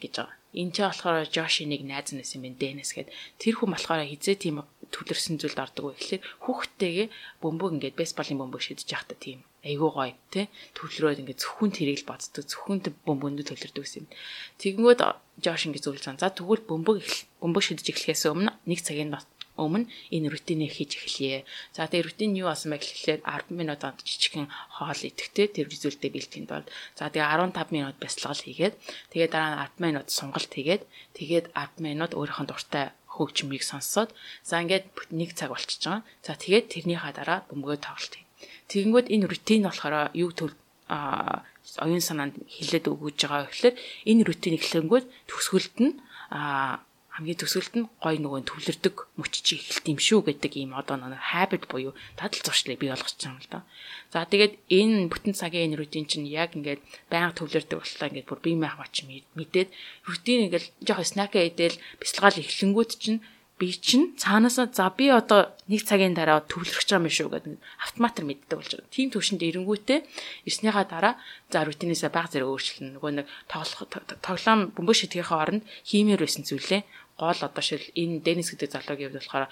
гэж 0.04 0.12
байгаа. 0.20 0.36
Энд 0.60 0.74
ч 0.74 0.78
болохоор 0.82 1.30
Жоши 1.30 1.64
нэг 1.64 1.80
найз 1.86 2.12
нэс 2.12 2.36
юм 2.36 2.44
байна 2.44 2.60
Дэнэс 2.60 2.92
гээд 2.92 3.08
тэр 3.40 3.54
хүн 3.56 3.72
болохоор 3.72 4.04
хизээ 4.04 4.36
тийм 4.36 4.60
төвлөрсөн 4.92 5.38
зүйлд 5.40 5.62
ордог 5.64 5.84
вэ 5.86 5.92
гэхэлэр 5.96 6.22
хүүхдтэйгээ 6.44 7.08
бөмбөг 7.40 7.70
ингээд 7.78 7.96
бейсболын 7.96 8.40
бөмбөг 8.42 8.60
шидэж 8.60 8.88
явахдаа 8.90 9.16
тийм 9.16 9.40
айгүй 9.62 9.90
гоё 9.94 10.14
тий 10.34 10.50
төвлөрөөд 10.74 11.20
ингээд 11.22 11.40
зөвхөн 11.40 11.70
тэрийг 11.70 12.02
л 12.02 12.10
боддог 12.10 12.44
зөвхөн 12.44 12.78
бөмбөнд 13.06 13.46
төвлөрдөг 13.46 13.84
гэсэн 13.84 14.02
юм. 14.02 14.12
Тэгэнгүүт 14.58 15.00
Жош 15.40 15.62
ингээд 15.70 15.84
зөвлөж 15.86 16.04
байгаа. 16.04 16.22
За 16.26 16.34
тэгвэл 16.34 16.66
бөмбөг 16.66 16.98
бөмбөг 17.40 17.62
шидэж 17.64 17.86
эхлэхээс 17.94 18.28
өмнө 18.28 18.50
нэг 18.66 18.80
цагийн 18.82 19.14
өмнө 19.60 19.86
энэ 20.10 20.28
рутиныг 20.32 20.72
хийж 20.72 20.96
эхлэе. 20.96 21.44
За 21.76 21.84
тэгээ 21.86 22.06
рутин 22.08 22.32
юу 22.40 22.48
болсон 22.48 22.72
бэ 22.72 22.80
гэхлээр 22.80 23.20
10 23.22 23.52
минутанд 23.52 24.00
жижигхэн 24.00 24.48
хоол 24.48 25.00
идэхтэй 25.04 25.46
тэр 25.52 25.66
визүлтэй 25.68 26.10
бэлтгэнд 26.10 26.48
бол 26.48 26.66
за 26.96 27.12
тэгээ 27.12 27.28
15 27.52 27.76
минут 27.76 27.96
бясалгал 28.00 28.40
хийгээд 28.40 28.74
тэгээ 29.12 29.28
дараа 29.28 29.52
нь 29.52 29.60
10 29.76 29.84
минут 29.84 30.06
сунгалт 30.08 30.50
хийгээд 30.50 30.82
тэгээд 31.14 31.46
10 31.52 31.84
минут 31.84 32.16
өөрийнхөө 32.16 32.46
дуртай 32.48 32.86
хөгжмийг 33.10 33.62
сонсоод 33.66 34.10
за 34.46 34.62
ингээд 34.62 34.88
нэг 35.12 35.36
цаг 35.36 35.52
болчихж 35.52 35.82
байгаа. 35.84 36.02
За 36.24 36.32
тэгээд 36.40 36.66
тэрнийхаа 36.72 37.12
дараа 37.12 37.38
бөмбөгөө 37.50 37.78
тоглолт 37.84 38.14
хий. 38.16 38.26
Тэгэнгүүт 38.70 39.10
энэ 39.12 39.26
рутин 39.28 39.66
болохоор 39.66 40.14
юу 40.14 40.30
төл 40.32 40.54
оюун 40.90 42.02
санаанд 42.02 42.34
хилээд 42.46 42.90
өгөж 42.90 43.16
байгаа 43.22 43.46
гэхэлэр 43.46 43.74
энэ 44.10 44.22
рутин 44.26 44.54
эхлэнгүүт 44.58 45.06
төгсгөлд 45.28 45.76
нь 45.82 45.94
а 46.30 46.82
хамгийн 47.20 47.36
төсөлд 47.36 47.74
нь 47.76 47.86
гой 48.00 48.16
нөгөө 48.16 48.48
төвлөрдөг 48.48 48.96
мөчч 49.20 49.46
эхэлт 49.52 49.84
юм 49.92 50.00
шүү 50.00 50.20
гэдэг 50.24 50.52
ийм 50.56 50.72
одоо 50.72 50.96
нэг 50.96 51.20
habit 51.20 51.68
буюу 51.68 51.92
дадал 52.16 52.40
зуршлыг 52.40 52.80
бий 52.80 52.88
болгож 52.88 53.12
байгаа 53.12 53.36
юм 53.36 53.44
л 53.44 53.52
да. 53.52 53.60
За 54.08 54.24
тэгээд 54.24 54.56
энэ 54.72 55.12
бүтэн 55.12 55.36
цагийн 55.36 55.76
энэ 55.76 55.84
рутин 55.84 56.08
чинь 56.08 56.24
яг 56.24 56.56
ингээд 56.56 56.80
байнга 57.12 57.36
төвлөрдөг 57.36 57.76
боллоо 57.76 58.08
ингээд 58.08 58.28
бүр 58.32 58.40
бие 58.40 58.56
махбач 58.56 59.04
мэдээд 59.36 59.68
рутин 60.08 60.48
ингээл 60.48 60.72
жоохон 60.80 61.12
снакаа 61.12 61.44
идэл 61.44 61.76
бяцлагаал 62.00 62.40
эхлэнгүүт 62.40 62.92
чинь 62.96 63.20
би 63.60 63.76
чинь 63.76 64.16
цаанаасаа 64.16 64.72
за 64.72 64.88
би 64.88 65.12
одоо 65.12 65.52
нэг 65.68 65.84
цагийн 65.84 66.16
дараа 66.16 66.40
төвлөрөх 66.48 66.80
гэж 66.80 66.96
юм 66.96 67.04
шүү 67.12 67.28
гэдэг 67.28 67.60
автоматар 67.84 68.24
мэддэг 68.24 68.56
болж 68.56 68.72
байгаа. 68.72 68.88
Тим 68.88 69.12
төвшөнд 69.12 69.44
эренгүүтээ 69.44 70.00
ирснийхаа 70.48 70.88
дараа 70.88 71.20
за 71.52 71.68
рутинээсээ 71.68 72.08
баг 72.08 72.32
зэрэг 72.32 72.48
өөрчлөн 72.48 72.96
нөгөө 72.96 73.12
нэг 73.20 73.26
тоглох 73.52 73.84
тоглоом 74.24 74.72
бөмбөг 74.72 74.96
шидгийнхээ 74.96 75.36
оронд 75.44 75.62
хиймээр 75.84 76.24
байсан 76.24 76.48
зүйлээ 76.48 76.88
гол 77.20 77.40
одоо 77.44 77.62
шил 77.62 77.84
энэ 78.00 78.24
Денис 78.26 78.48
гэдэг 78.50 78.72
залуугийн 78.72 79.12
хувьд 79.12 79.20
болохоор 79.20 79.46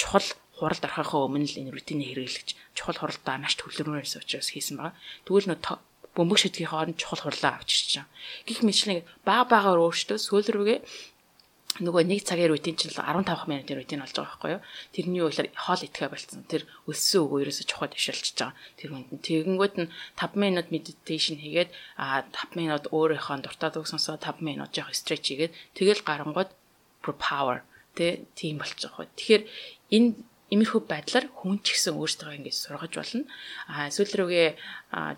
чухал 0.00 0.28
хуралд 0.58 0.84
орохын 0.88 1.24
өмнө 1.28 1.46
л 1.46 1.60
энэ 1.60 1.74
рутиныг 1.76 2.08
хэрэглэж 2.08 2.48
чухал 2.74 2.98
хуралдаа 2.98 3.36
маш 3.38 3.54
төвлөрмөр 3.60 4.02
байсан 4.02 4.24
учраас 4.24 4.50
хийсэн 4.50 4.76
байгаа. 4.80 4.98
Тэгвэл 5.28 5.48
нөө 5.52 5.60
бөмбөг 6.18 6.38
шидгийн 6.42 6.70
хооронд 6.70 6.98
чухал 6.98 7.22
хурлаа 7.22 7.62
авчирч 7.62 8.02
байгаа. 8.02 8.10
Гэх 8.46 8.60
мэтлэн 8.66 9.06
баг 9.22 9.46
багаар 9.52 9.78
өөртөө 9.78 10.18
сүүл 10.18 10.50
рүүгээ 10.50 10.78
нөгөө 11.78 12.02
нэг 12.10 12.26
цагийн 12.26 12.50
рутин 12.50 12.74
чинь 12.74 12.90
15 12.90 13.46
минутын 13.46 13.78
рутин 13.78 14.02
болж 14.02 14.14
байгаа 14.18 14.34
байхгүй 14.34 14.50
юу? 14.58 14.62
Тэрний 14.90 15.22
үйлээр 15.22 15.54
хоол 15.54 15.82
идэхэ 15.86 16.10
болцсон. 16.10 16.42
Тэр 16.50 16.66
өссөн 16.90 17.22
үг 17.22 17.46
ерөөсө 17.46 17.64
чухал 17.70 17.92
төвшөлж 17.94 18.34
байгаа. 18.34 18.58
Тэр 18.74 18.90
хүнд 18.90 19.10
нь 19.14 19.22
тэгэнгүүт 19.22 19.74
нь 19.78 19.92
5 20.18 20.42
минут 20.42 20.66
медитейшн 20.74 21.38
хийгээд 21.38 21.70
а 22.02 22.26
5 22.34 22.58
минут 22.58 22.90
өөрийнхөө 22.90 23.46
дуртай 23.46 23.70
дуу 23.70 23.86
сонсоод 23.86 24.26
5 24.26 24.42
минут 24.42 24.74
жоох 24.74 24.90
стретч 24.90 25.24
хийгээд 25.30 25.54
тэгэл 25.78 26.02
гарангууд 26.02 26.50
power 27.16 27.64
тэ 27.96 28.26
тийм 28.36 28.60
байгаа 28.60 28.90
хөө. 28.92 29.06
Тэгэхээр 29.16 29.42
энэ 29.96 30.10
имерхүү 30.48 30.88
байдлаар 30.88 31.28
хүн 31.28 31.60
ч 31.60 31.76
гэсэн 31.76 31.92
өөртөө 31.92 32.40
ингэж 32.40 32.56
сургаж 32.56 32.92
болно. 32.96 33.28
А 33.68 33.92
сүүл 33.92 34.16
рүүгээ 34.16 34.48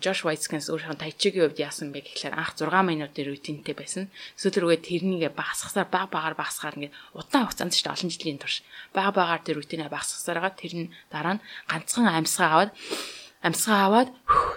Josh 0.03 0.27
Waitzkins 0.27 0.67
өөрийнхөө 0.67 0.99
тайчигийн 0.99 1.47
хувьд 1.47 1.63
яасан 1.63 1.95
бэ 1.95 2.03
гэхлээр 2.03 2.35
анх 2.35 2.59
6 2.59 2.67
минутын 2.67 3.31
рутинтэй 3.31 3.71
байсан. 3.71 4.11
Сүүл 4.35 4.59
рүүгээ 4.59 4.83
тэрнийг 4.83 5.31
багасгасаар 5.31 5.87
баг 5.87 6.11
багаар 6.11 6.35
багасгаар 6.35 6.75
ингэ 6.75 6.91
удаан 7.15 7.47
хугацаанд 7.47 7.71
ч 7.71 7.87
олон 7.87 8.11
жилийн 8.11 8.43
турш 8.43 8.59
баг 8.91 9.15
багаар 9.15 9.39
тэр 9.39 9.63
рутинаа 9.63 9.87
багасгасараа 9.87 10.51
тэр 10.51 10.73
нь 10.75 10.91
дараа 11.07 11.39
нь 11.39 11.43
ганцхан 11.71 12.11
амьсгаа 12.11 12.49
аваад 12.51 12.71
амьсгаа 13.39 13.79
аваад 13.87 14.09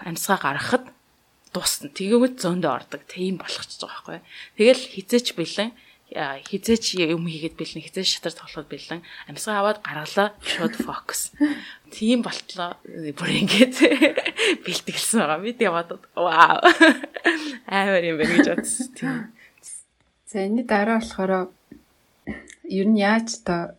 амьсгаа 0.02 0.38
гаргахад 0.42 0.84
дуусна. 1.54 1.94
Тэгээд 1.94 2.42
зөндөө 2.42 2.72
ордог. 2.74 3.06
Тийм 3.06 3.38
болгочихж 3.38 3.78
байгаа 3.78 4.18
байхгүй. 4.18 4.18
Тэгэл 4.58 4.82
хизээч 4.90 5.38
бэлэн 5.38 5.70
хизээч 6.14 6.94
юм 7.02 7.26
хийгээд 7.26 7.58
бэлэн 7.58 7.82
хизээч 7.82 8.22
шатар 8.22 8.34
тоглоход 8.38 8.70
бэлэн 8.70 9.02
амьсгаа 9.26 9.58
аваад 9.58 9.78
гаргалаа 9.82 10.30
шууд 10.46 10.74
фокус. 10.78 11.34
Тийм 11.94 12.22
болтлоо 12.22 12.78
бүр 12.86 13.30
ингээд 13.42 13.74
бэлтгэлсэн 14.64 15.18
байгаа. 15.26 15.42
Би 15.42 15.58
яваад 15.58 15.90
вау. 16.14 16.62
Амар 17.66 18.06
юм 18.06 18.22
байна 18.22 18.38
гэж 18.38 18.48
бодсон. 18.54 18.88
Тийм. 18.94 19.18
За 20.30 20.46
энэ 20.46 20.62
дараа 20.62 21.02
болохоор 21.02 21.50
ер 22.70 22.86
нь 22.86 23.02
яаж 23.02 23.42
одоо 23.42 23.74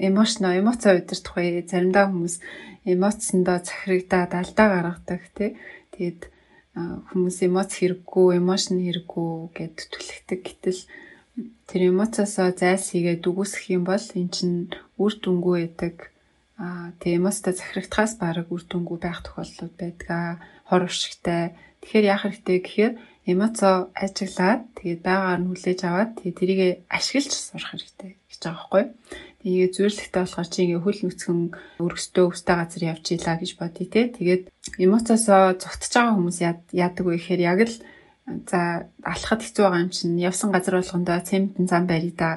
эмошно 0.00 0.56
эмоц 0.56 0.88
удирдах 0.88 1.36
вэ? 1.36 1.68
Заримдаа 1.68 2.08
хүмүүс 2.08 2.40
эмоцсондоо 2.88 3.60
захирагдаад 3.60 4.32
алдаа 4.34 4.66
гаргадаг 4.72 5.22
тий. 5.36 5.56
Тэгээд 5.92 6.32
хүмүүс 6.74 7.36
эмоц 7.46 7.76
хэрэггүй, 7.78 8.40
эмошн 8.40 8.80
хэрэггүй 8.80 9.32
гэд 9.54 9.76
түлхдэг. 9.92 10.40
Гэтэл 10.42 10.80
тэр 11.68 11.80
эмоцоосоо 11.88 12.52
зайлсхийгээд 12.52 13.24
үгүйсэх 13.24 13.72
юм 13.72 13.88
бол 13.88 14.04
эн 14.20 14.28
чинь 14.28 14.68
үр 15.00 15.12
дүнгүй 15.16 15.56
байдаг. 15.64 16.12
Аа 16.60 16.92
тэгээ 17.00 17.20
эмоцтой 17.20 17.56
захирагдахаас 17.56 18.20
бараг 18.20 18.48
үр 18.52 18.62
дүнгүй 18.68 18.98
байх 19.00 19.24
тохиолдлууд 19.24 19.74
байдаг. 19.80 20.44
Хор 20.68 20.84
уршигтай. 20.84 21.56
Тэгэхээр 21.80 22.04
яах 22.12 22.22
хэрэгтэй 22.28 22.58
гэхээр 22.60 22.92
эмоцоо 23.32 23.88
ажиглаад 23.96 24.62
тэгээд 24.76 25.00
байгаагаар 25.06 25.40
нь 25.40 25.48
хүлээж 25.50 25.80
аваад 25.88 26.10
тэгээд 26.20 26.38
тэрийг 26.38 26.60
ашиглаж 26.92 27.32
сурах 27.32 27.70
хэрэгтэй 27.72 28.10
гэж 28.28 28.40
байгаа 28.42 28.52
байхгүй. 28.52 28.84
Тэгээ 29.42 29.68
зүйрлэгтэй 29.74 30.22
болохоор 30.22 30.48
чи 30.52 30.58
ингээ 30.62 30.82
хөл 30.84 31.00
нүцгэн 31.02 31.40
өргөстөө 31.82 32.24
өстэй 32.30 32.56
газар 32.58 32.82
явж 32.92 33.04
ийлаа 33.10 33.36
гэж 33.42 33.50
бодъё 33.58 33.86
те. 33.90 34.00
Тэгээд 34.14 34.42
эмоцоосоо 34.78 35.42
зугтж 35.58 35.92
байгаа 35.96 36.14
хүмүүс 36.14 36.38
яадаг 36.76 37.04
вэ 37.06 37.14
гэхээр 37.18 37.42
яг 37.42 37.60
л 37.66 37.74
за 38.26 38.86
алхахад 39.02 39.42
хэцүү 39.42 39.62
байгаа 39.64 39.84
юм 39.84 39.90
чинь 39.90 40.16
явсан 40.22 40.50
газар 40.54 40.78
болгондоо 40.78 41.18
цементэн 41.20 41.66
зам 41.66 41.84
барья 41.90 42.14
да 42.14 42.30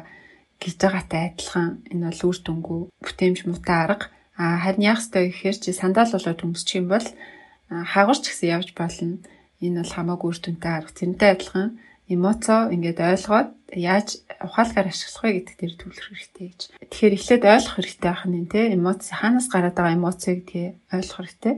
гэж 0.62 0.76
байгаатай 0.82 1.22
адилхан 1.30 1.86
энэ 1.92 2.06
бол 2.10 2.22
үр 2.30 2.38
дүнгүй 2.42 2.80
бүтээмж 3.06 3.40
муутай 3.46 3.78
арга. 3.86 4.08
А 4.38 4.60
харин 4.64 4.88
яах 4.92 5.00
ёстой 5.04 5.30
гэхээр 5.30 5.58
чи 5.62 5.70
сандал 5.72 6.12
болоод 6.12 6.44
өмсчих 6.44 6.82
юм 6.82 6.88
бол 6.90 7.08
хаагурч 7.70 8.24
гэсэн 8.26 8.50
явж 8.56 8.70
болно. 8.74 9.22
Энэ 9.62 9.84
бол 9.84 9.94
хамаагүй 9.96 10.30
үр 10.32 10.40
дүнтэй 10.42 10.74
арга. 10.74 10.98
Тэрнтэй 10.98 11.30
адилхан 11.32 11.70
эмоцоо 12.10 12.70
ингээд 12.74 13.00
ойлгоод 13.02 13.50
яаж 13.74 14.22
ухаалгаар 14.46 14.88
ашиглах 14.90 15.24
вэ 15.26 15.32
гэдэг 15.42 15.56
дээр 15.58 15.74
төвлөрөх 15.80 16.12
хэрэгтэй 16.14 16.46
гэж. 16.50 16.62
Тэгэхээр 16.86 17.18
эхлээд 17.18 17.44
ойлгох 17.50 17.76
хэрэгтэй 17.82 18.10
байх 18.14 18.24
нь 18.30 18.52
те 18.52 18.62
эмоц 18.78 19.02
хаанаас 19.10 19.48
гараад 19.50 19.76
байгаа 19.76 19.98
эмоцийг 19.98 20.40
тэгээ 20.46 20.72
ойлгох 20.94 21.18
хэрэгтэй. 21.18 21.56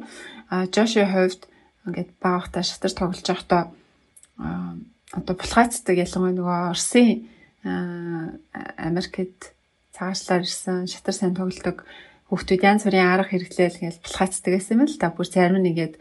А 0.48 0.56
Жоши 0.72 1.04
хувьд 1.04 1.42
ингээд 1.84 2.10
багтаа 2.24 2.64
шатар 2.64 2.94
тоглож 2.96 3.28
байхдаа 3.28 3.62
одоо 4.38 5.34
булгаацдаг 5.36 5.98
ялангуяа 5.98 6.36
нөгөө 6.38 6.58
Оросын 6.72 7.28
Америкт 8.78 9.54
цаашлаар 9.98 10.46
ирсэн 10.46 10.86
шатар 10.86 11.16
сайн 11.16 11.34
тоглодог 11.34 11.84
хүүхдүүд 12.30 12.62
янз 12.62 12.84
бүрийн 12.86 13.08
арга 13.08 13.32
хэрэглээл 13.34 13.82
гэж 13.82 13.96
булгаацдаг 14.04 14.52
гэсэн 14.54 14.78
юм 14.78 14.86
л 14.86 14.98
да. 15.02 15.10
Бүр 15.10 15.28
зарим 15.28 15.58
нь 15.64 15.70
ингээд 15.74 15.96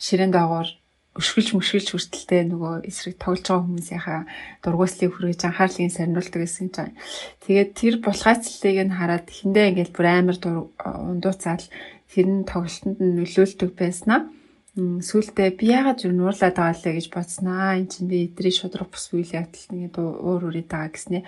ширээн 0.00 0.32
доогоор 0.32 0.68
өшгөлж 1.16 1.48
мөшгөлж 1.56 1.88
хүртэлтэй 1.90 2.42
нөгөө 2.52 2.74
эсрэг 2.88 3.16
тоглож 3.16 3.44
байгаа 3.48 3.64
хүмүүсийнхаа 3.64 4.20
дургуйслыг 4.62 5.10
хүргэж 5.16 5.40
анхаарлыг 5.48 5.92
сарниулдаг 5.92 6.40
гэсэн 6.44 6.68
чинь. 6.76 6.96
Тэгээд 7.44 7.70
тэр 7.72 7.94
булгайцлыг 8.04 8.76
нь 8.84 8.96
хараад 8.96 9.26
эхэндээ 9.32 9.66
ингээл 9.72 9.96
бүр 9.96 10.06
амар 10.12 10.36
ундууцаал 10.84 11.64
тэр 12.12 12.26
нь 12.28 12.44
тоглолтод 12.44 13.00
нь 13.00 13.16
нөлөөлдөг 13.16 13.70
байснаа. 13.72 14.28
Сүүлдээ 14.76 15.56
би 15.56 15.72
яагаад 15.72 16.04
зүр 16.04 16.12
нуурлаад 16.12 16.56
байгаа 16.56 16.76
лээ 16.76 16.94
гэж 17.00 17.06
бодснаа. 17.08 17.80
Энд 17.80 17.96
чинь 17.96 18.12
би 18.12 18.28
эдрий 18.28 18.52
шудраг 18.52 18.92
бус 18.92 19.08
үйл 19.16 19.32
явдал 19.32 19.72
ингээд 19.72 19.96
уур 19.96 20.52
үрээд 20.52 20.68
байгаа 20.68 20.92
гэснээ. 20.92 21.24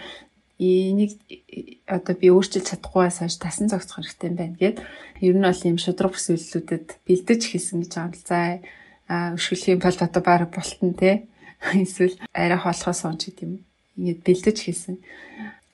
Энийг 0.60 1.16
одоо 1.88 2.14
би 2.18 2.28
өөрчилж 2.28 2.68
чадахгүйгаас 2.68 3.24
хойш 3.24 3.36
тасан 3.40 3.72
зогсох 3.72 4.04
хэрэгтэй 4.04 4.36
байна 4.36 4.58
гэд. 4.60 4.76
Ер 5.24 5.36
нь 5.40 5.48
бол 5.48 5.64
ийм 5.64 5.80
шудраг 5.80 6.12
бус 6.12 6.28
үйлдэлүүдэд 6.28 6.86
бэлдэж 7.08 7.40
хэлсэн 7.48 7.78
гэж 7.88 7.92
байгаа 7.96 8.08
юм 8.10 8.12
л 8.12 8.26
заа 8.28 8.48
өшгөлөх 9.08 9.72
юм 9.72 9.80
бол 9.80 9.96
одоо 9.96 10.22
баг 10.22 10.52
болтон 10.52 10.92
те 10.92 11.24
эсвэл 11.72 12.20
арай 12.36 12.58
хоолохоос 12.60 13.00
он 13.08 13.16
ч 13.16 13.32
гэдэм 13.32 13.64
ингээд 13.96 14.20
бэлдэж 14.28 14.56
хийсэн 14.60 14.96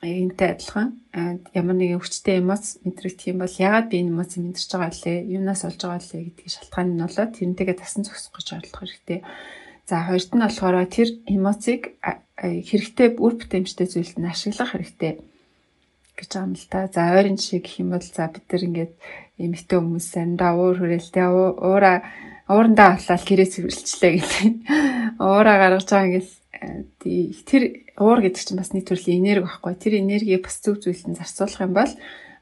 энтэй 0.05 0.51
адилхан 0.55 0.89
ямар 1.57 1.77
нэгэн 1.79 2.01
хүчтэй 2.01 2.43
эмоц 2.45 2.79
мэдрэгдэх 2.85 3.31
юм 3.33 3.39
бол 3.41 3.57
ягаад 3.57 3.89
би 3.89 3.97
энэ 4.03 4.13
эмоцийг 4.13 4.43
мэдэрч 4.45 4.71
байгаа 4.75 4.93
лээ 4.93 5.19
юунаас 5.37 5.63
олж 5.65 5.81
байгаа 5.81 6.03
лээ 6.05 6.23
гэдгийг 6.29 6.51
шалтгаан 6.53 6.89
нь 6.93 7.05
болоод 7.05 7.33
тэрнтэйгээ 7.35 7.77
тасан 7.81 8.03
зогсох 8.05 8.35
гэж 8.37 8.49
орлох 8.55 8.81
хэрэгтэй 8.83 9.21
за 9.89 9.97
хоёрт 10.09 10.31
нь 10.35 10.45
болохоор 10.45 10.77
тэр 10.89 11.09
эмоцийг 11.29 11.83
хэрэгтэй 12.41 13.09
үр 13.21 13.35
бүтээмжтэй 13.39 13.87
зүйлд 13.89 14.17
нь 14.19 14.31
ашиглах 14.33 14.73
хэрэгтэй 14.73 15.13
гэж 16.17 16.31
байгаа 16.31 16.47
юм 16.49 16.55
л 16.55 16.67
та. 16.71 16.89
За 16.89 17.03
ойрын 17.15 17.37
жишээ 17.37 17.61
гэх 17.61 17.81
юм 17.83 17.91
бол 17.93 18.03
за 18.03 18.31
бид 18.33 18.47
нар 18.49 18.63
ингээд 18.65 18.93
эмэгтэй 19.39 19.79
хүмүүс 19.79 20.07
сандаа 20.15 20.53
уур 20.57 20.79
хүрээлтэй 20.79 21.27
уура 21.27 21.93
уурандаа 22.49 22.97
авлал 22.97 23.25
гэрээ 23.29 23.49
цэвэрлжлээ 23.51 24.13
гэдэг. 24.15 24.53
Уураа 25.19 25.57
гаргаж 25.59 25.89
байгаа 25.91 26.07
ингээс 26.07 26.31
э, 26.55 27.35
тэр 27.49 27.63
уур 27.99 28.20
гэдэг 28.22 28.42
чинь 28.42 28.59
бас 28.59 28.72
нэг 28.74 28.84
төрлийн 28.86 29.22
энерги 29.22 29.47
байхгүй. 29.47 29.74
Тэр 29.78 29.95
энергийг 30.03 30.42
бас 30.42 30.59
зөв 30.59 30.82
зүйлд 30.82 31.14
зарцуулах 31.14 31.62
юм 31.62 31.74
бол 31.74 31.92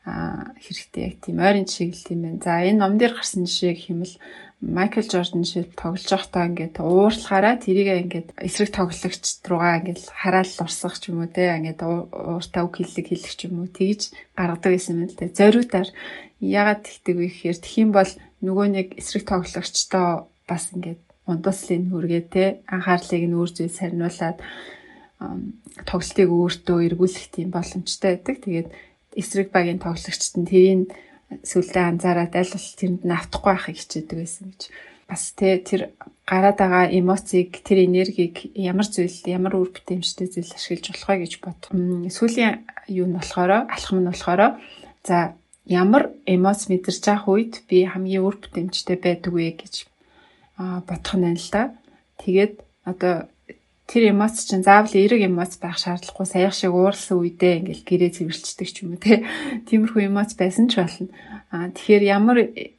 а 0.03 0.51
хэрэгтэй 0.59 1.03
яг 1.13 1.17
тийм 1.23 1.39
ойрын 1.39 1.69
жишээ 1.69 1.95
л 1.95 2.07
тийм 2.09 2.21
байна. 2.25 2.43
За 2.43 2.65
энэ 2.65 2.81
ном 2.81 2.99
дээр 2.99 3.15
гарсан 3.15 3.47
жишээ 3.47 3.73
гэх 3.77 3.91
юм 3.93 4.01
бол 4.03 4.15
Майкл 4.63 5.03
Жордан 5.03 5.43
шиг 5.43 5.75
тоглож 5.75 6.07
байхдаа 6.07 6.47
ингээд 6.47 6.79
уурлахаараа 6.79 7.59
тэрийг 7.59 8.15
ингээд 8.15 8.29
эсрэг 8.47 8.71
тоглогч 8.71 9.43
руугаа 9.43 9.79
ингээд 9.83 10.01
хараал 10.11 10.55
урсгах 10.63 10.97
ч 11.03 11.11
юм 11.11 11.23
уу 11.23 11.31
те 11.31 11.55
ингээд 11.59 11.83
ууртаа 11.83 12.63
үг 12.67 12.75
хэллэг 12.79 13.07
хэлэх 13.11 13.35
ч 13.35 13.41
юм 13.51 13.63
уу 13.63 13.71
тэгж 13.71 14.15
гаргадаг 14.39 14.71
гэсэн 14.71 15.03
юм 15.03 15.11
л 15.11 15.19
те. 15.19 15.35
Зориудаар 15.35 15.89
ягаад 16.39 16.81
тэгдэг 16.87 17.17
вэ 17.19 17.27
гэхээр 17.27 17.59
юм 17.83 17.91
бол 17.91 18.11
нөгөө 18.43 18.67
нэг 18.71 18.89
эсрэг 18.99 19.23
тоглогчтой 19.27 20.27
бас 20.47 20.65
ингээд 20.75 21.03
ундууслыг 21.27 21.83
хүргээ 21.91 22.23
те 22.31 22.45
анхаарлыг 22.67 23.23
нь 23.27 23.35
өөр 23.39 23.51
зүйл 23.55 23.71
сарниулаад 23.71 24.39
тоглолтыг 25.89 26.29
өөртөө 26.29 26.79
эргүүлэх 26.93 27.27
тийм 27.33 27.49
боломжтой 27.53 28.19
байдаг. 28.19 28.37
Тэгээд 28.45 28.69
эсрэг 29.17 29.49
багийн 29.53 29.81
тоглогчд 29.81 30.35
нь 30.39 30.49
тэрийг 30.49 30.93
сүлдээ 31.41 31.85
анзаараад 31.97 32.33
аль 32.37 32.53
бол 32.53 32.69
тэрэнд 32.77 33.03
нь 33.09 33.17
автахгүй 33.17 33.53
байхыг 33.53 33.77
хичээдэг 33.81 34.19
байсан 34.21 34.45
гэж. 34.53 34.63
Бас 35.09 35.23
те 35.37 35.61
тэр 35.61 35.93
гараад 36.29 36.59
байгаа 36.61 36.85
эмоцийг 36.93 37.65
тэр 37.65 37.89
энергийг 37.89 38.53
ямар 38.57 38.87
зүйл 38.89 39.17
ямар 39.29 39.57
үр 39.57 39.71
бүтээмжтэй 39.73 40.29
зүйл 40.29 40.53
ашиглаж 40.53 40.87
болох 40.93 41.09
вэ 41.09 41.23
гэж 41.25 41.33
бод. 41.41 41.61
Сүүлийн 42.13 42.65
юу 42.89 43.07
нь 43.09 43.17
болохоор 43.17 43.69
алхам 43.69 43.99
нь 44.01 44.09
болохоор 44.09 44.61
за 45.05 45.37
ямар 45.67 46.13
эмоц 46.27 46.69
мэдэрч 46.69 47.05
явах 47.09 47.29
үед 47.29 47.55
би 47.69 47.85
хамгийн 47.89 48.25
үр 48.25 48.37
бүтээмжтэй 48.41 48.97
байдаг 49.01 49.33
вэ 49.33 49.57
гэж 49.57 49.75
бодох 50.57 51.15
нь 51.17 51.37
л 51.37 51.49
да. 51.53 51.75
Тэгээд 52.23 52.55
одоо 52.85 53.29
тэр 53.93 54.17
эмоц 54.17 54.49
чинь 54.49 54.65
заавал 54.65 54.89
эерэг 54.97 55.29
эмоц 55.29 55.61
байх 55.61 55.77
шаардлагагүй 55.77 56.25
саяхан 56.25 56.57
шиг 56.57 56.73
уурсан 56.73 57.21
үедээ 57.21 57.61
ингээл 57.61 57.85
гэрээ 57.85 58.11
цэвэрлждэг 58.17 58.69
ч 58.73 58.77
юм 58.89 58.97
уу 58.97 59.05
те. 59.05 59.21
Тиймэрхүү 59.69 60.09
эмоц 60.09 60.33
байсан 60.33 60.73
ч 60.73 60.81
болно. 60.81 61.13
Аа 61.53 61.69
тэгэхээр 61.77 62.05
ямар 62.09 62.39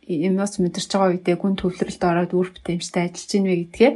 эмоц 0.09 0.57
мэдэрч 0.57 0.89
байгаа 0.89 1.13
үедээ 1.13 1.37
гүн 1.37 1.53
төвлөрөлд 1.61 2.01
ороод 2.01 2.33
үр 2.33 2.49
бүтээмжтэй 2.49 3.13
ажиллаж 3.13 3.29
ийн 3.29 3.45
вэ 3.45 3.55
гэдгээ 3.61 3.91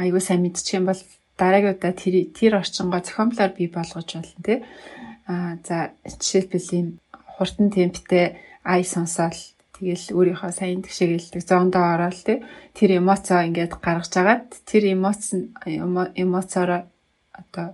аюу 0.00 0.20
сайн 0.24 0.40
мэдчих 0.40 0.80
юм 0.80 0.88
бол 0.88 1.00
дараагийн 1.36 1.76
удаа 1.76 1.92
тэр 1.92 2.14
тэр 2.32 2.52
орчингоо 2.64 3.00
зохиомлоор 3.04 3.52
бий 3.52 3.68
болгож 3.68 4.08
болно 4.16 4.40
те. 4.40 4.64
Аа 5.28 5.60
за 5.60 5.92
жишээлбэл 6.08 6.72
ийм 6.72 6.88
хурдан 7.36 7.68
темптэй 7.68 8.40
ай 8.64 8.82
сонсоол 8.88 9.36
тэгэл 9.84 10.16
өөрийнхөө 10.16 10.52
сайн 10.56 10.80
тэгшээгэлдэг 10.80 11.42
зоондоо 11.44 11.84
ороод 11.84 12.16
тий 12.24 12.38
тэр 12.72 12.90
эмоцоо 13.04 13.44
ингээд 13.44 13.76
гаргаж 13.84 14.14
агаад 14.16 14.48
тэр 14.64 14.96
эмоц 14.96 15.36
эмоцоор 16.16 16.88
одоо 17.36 17.66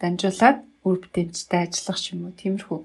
дамжуулаад 0.00 0.58
үр 0.88 0.96
бүтээмжтэй 1.04 1.60
ажиллах 1.68 2.00
юм 2.08 2.32
уу. 2.32 2.32
Тиймэрхүү 2.40 2.78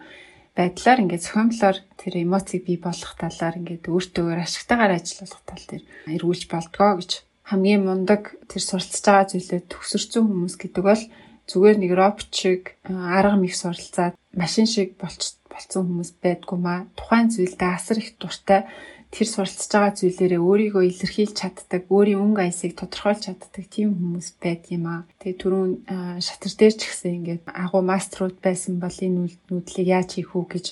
байдлаар 0.56 1.00
ингээд 1.04 1.24
зохиомлоор 1.24 1.78
тэр 1.96 2.14
эмоцийг 2.20 2.62
бий 2.68 2.80
болгох 2.80 3.16
талаар 3.16 3.56
ингээд 3.60 3.88
өөртөөгөр 3.88 4.40
ашигтайгаар 4.44 4.94
ажиллах 5.00 5.44
тал 5.48 5.64
дээр 5.68 5.84
эргүүлж 6.16 6.44
болдгоо 6.52 6.92
гэж 7.00 7.12
хамгийн 7.52 7.84
мундаг 7.88 8.36
тэр 8.52 8.64
суралцж 8.64 9.04
байгаа 9.04 9.32
зүйлээ 9.32 9.62
төгсөрсөн 9.72 10.24
хүмүүс 10.28 10.56
гэдэг 10.60 10.84
бол 10.84 11.04
зүгээр 11.46 11.78
нэг 11.78 11.92
робот 11.94 12.32
шиг 12.34 12.80
арга 12.90 13.38
мэх 13.38 13.54
суралцаад 13.54 14.16
машин 14.34 14.66
шиг 14.66 14.98
болч 14.98 15.35
болцсон 15.56 15.88
хүмүүс 15.88 16.12
байдгүй 16.20 16.60
маа. 16.60 16.86
Тухайн 16.99 17.32
зүйлдээ 17.32 17.72
асар 17.72 17.97
их 18.03 18.20
дуртай 18.20 18.68
тэр 19.16 19.28
суралцж 19.32 19.72
байгаа 19.72 19.93
зүйлээрээ 19.95 20.41
өөрийгөө 20.43 20.84
илэрхийлж 20.91 21.36
чаддаг, 21.39 21.88
өөрийн 21.88 22.20
өнгө 22.20 22.41
аясыг 22.43 22.76
тодорхойлж 22.76 23.22
чаддаг 23.32 23.64
тийм 23.72 23.95
хүмүүс 23.95 24.28
байд 24.43 24.68
юм 24.76 24.86
аа. 24.91 25.08
Тэгээ 25.24 25.39
түрүүн 25.39 25.72
шатар 26.20 26.53
дээр 26.60 26.76
ч 26.76 26.82
гэсэн 26.84 27.16
ингээд 27.24 27.43
агуу 27.47 27.80
маструуд 27.80 28.38
байсан 28.43 28.84
бол 28.84 28.91
энэ 28.91 29.32
нүүдлийг 29.47 29.88
яаж 29.88 30.10
хийх 30.20 30.36
үү 30.36 30.45
гэж 30.51 30.66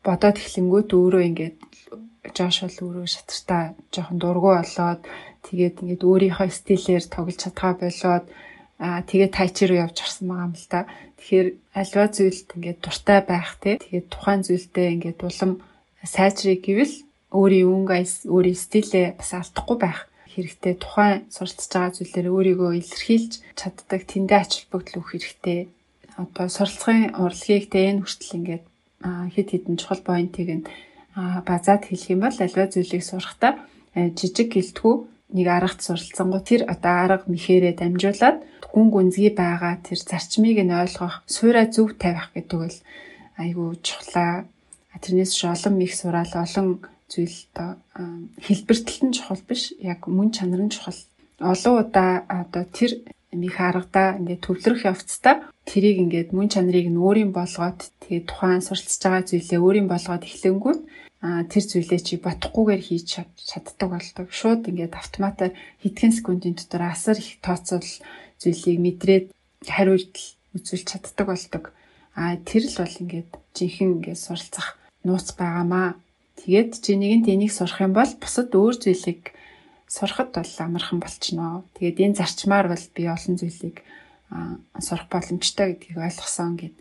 бодоод 0.00 0.40
эхлэнгүүт 0.40 0.90
өөрөө 0.96 1.24
ингээд 1.28 1.56
Жош 2.36 2.56
бол 2.62 2.78
өөрөө 2.84 3.06
шатартаа 3.08 3.62
жоохон 3.92 4.18
дургу 4.20 4.52
болоод 4.52 5.02
Тэгээд 5.46 5.80
ингээд 5.82 6.02
өөрийнхөө 6.04 6.48
стилээр 6.52 7.04
тоглож 7.08 7.38
чадгаа 7.40 7.72
болоод 7.80 8.24
аа 8.80 9.04
тэгээд 9.04 9.36
тайчи 9.36 9.68
руу 9.68 9.84
явж 9.84 9.96
орсон 10.00 10.26
байгаа 10.32 10.48
юм 10.48 10.54
л 10.56 10.68
та. 10.72 10.88
Тэгэхээр 11.20 11.48
альва 11.76 12.04
зүйлд 12.16 12.48
ингээд 12.56 12.78
дуртай 12.80 13.20
байх 13.28 13.50
те. 13.60 13.76
Тэгээд 13.76 14.08
тухайн 14.08 14.40
зүйлдээ 14.40 14.88
ингээд 14.96 15.20
улам 15.20 15.52
сайжрыг 16.00 16.64
гэвэл 16.64 16.94
өөрийн 17.30 17.68
өнгө 17.68 17.92
айс 17.92 18.24
өөрийн 18.24 18.58
стилээ 18.64 19.06
бас 19.20 19.30
алдахгүй 19.36 19.78
байх 19.84 19.98
хэрэгтэй 20.32 20.74
тухайн 20.80 21.28
суралцж 21.28 21.68
байгаа 21.68 21.92
зүйлээр 21.92 22.28
өөрийгөө 22.32 22.70
илэрхийлж 22.80 23.32
чаддаг 23.58 24.00
тэндээ 24.08 24.38
ач 24.40 24.52
холбогдол 24.64 24.98
өгөх 25.04 25.12
хэрэгтэй. 25.12 25.60
Одоо 26.16 26.46
суралцгын 26.48 27.20
урлагийг 27.20 27.68
тэ 27.68 27.92
энэ 27.92 28.00
хүртэл 28.00 28.36
ингээд 28.38 28.64
хэд 29.34 29.48
хэдэн 29.52 29.76
чухал 29.76 30.02
поинтыг 30.06 30.48
нь 30.48 30.64
базаад 31.48 31.82
хэлэх 31.84 32.14
юм 32.14 32.20
бол 32.24 32.38
альва 32.38 32.64
зүйлийг 32.70 33.02
сурахдаа 33.04 33.52
жижиг 33.94 34.48
гэлтгүү 34.54 34.94
нэг 35.36 35.46
аргад 35.46 35.80
суралцсангуу 35.82 36.42
тэр 36.42 36.60
одоо 36.66 36.94
арга 37.04 37.26
мэхээрээ 37.30 37.74
дамжуулаад 37.78 38.38
гүн 38.72 38.88
гүнзгий 38.94 39.32
байгаа 39.34 39.74
тэр 39.86 39.98
зарчмыг 39.98 40.58
нь 40.62 40.74
ойлгох 40.82 41.22
суурай 41.26 41.66
зөв 41.74 41.98
тавих 41.98 42.30
гэдэг 42.34 42.58
бол 42.60 42.78
айгүй 43.42 43.68
чухлаа. 43.86 44.46
Тэрнээс 45.00 45.32
ч 45.38 45.40
олон 45.46 45.80
их 45.80 45.94
сураал 45.94 46.34
олон 46.44 46.68
зүйл 47.10 47.38
одоо 47.54 47.70
хэлбэртэлт 48.46 49.02
нь 49.06 49.16
чухал 49.16 49.42
биш 49.48 49.62
яг 49.80 50.06
мөн 50.06 50.28
чанар 50.36 50.62
нь 50.62 50.74
чухал. 50.74 51.00
Олон 51.40 51.74
удаа 51.82 52.12
одоо 52.28 52.64
тэр 52.76 52.90
нэг 53.32 53.52
харагдаа 53.54 54.18
ингээд 54.18 54.44
төвлөрөх 54.44 54.82
явцдаа 54.90 55.34
тэрийг 55.70 55.98
ингээд 56.04 56.30
мөн 56.34 56.48
чанарыг 56.50 56.86
нь 56.90 56.98
өөрийн 56.98 57.30
болгоод 57.30 57.80
тэгээд 58.02 58.26
тухайн 58.26 58.62
суралцж 58.62 59.00
байгаа 59.02 59.22
зүйлээ 59.30 59.60
өөрийн 59.62 59.88
болгоод 59.90 60.26
эхлэнгүүт 60.26 60.80
тэр 61.20 61.64
зүйлээ 61.68 62.00
чи 62.00 62.14
бодохгүйгээр 62.16 62.80
хийж 62.80 63.20
чаддаг 63.44 63.88
болдог. 63.92 64.26
Шууд 64.32 64.72
ингээд 64.72 64.96
автоматар 64.96 65.52
хэдхэн 65.84 66.16
секундын 66.16 66.56
дотор 66.56 66.88
асар 66.88 67.20
их 67.20 67.36
тооцоол 67.44 67.84
зүйлийг 68.40 68.80
мэдрээд 68.80 69.26
хариулт 69.68 70.16
үзүүлж 70.56 70.86
чаддаг 70.88 71.26
болдог. 71.28 71.64
А 72.16 72.40
тэр 72.40 72.64
л 72.64 72.76
бол 72.80 72.96
ингээд 73.04 73.30
жинхэнэ 73.52 73.94
ингээд 74.00 74.16
суралцах 74.16 74.80
нууц 75.04 75.36
байгаамаа. 75.36 76.00
Тэгээд 76.40 76.70
чи 76.80 76.96
нэгэнт 76.96 77.28
энийг 77.28 77.52
сурах 77.52 77.84
юм 77.84 77.92
бол 77.92 78.12
бусад 78.16 78.48
өөр 78.56 78.80
зүйлийг 78.80 79.36
сурахад 79.92 80.32
бол 80.32 80.54
амархан 80.56 81.04
болчихноо. 81.04 81.68
Тэгээд 81.76 82.00
энэ 82.00 82.16
зарчмаар 82.16 82.72
бол 82.72 82.86
би 82.96 83.02
олон 83.04 83.36
зүйлийг 83.36 83.84
сурах 84.80 85.06
боломжтой 85.12 85.76
гэдгийг 85.76 86.00
ойлгосон 86.00 86.56
гэд. 86.56 86.74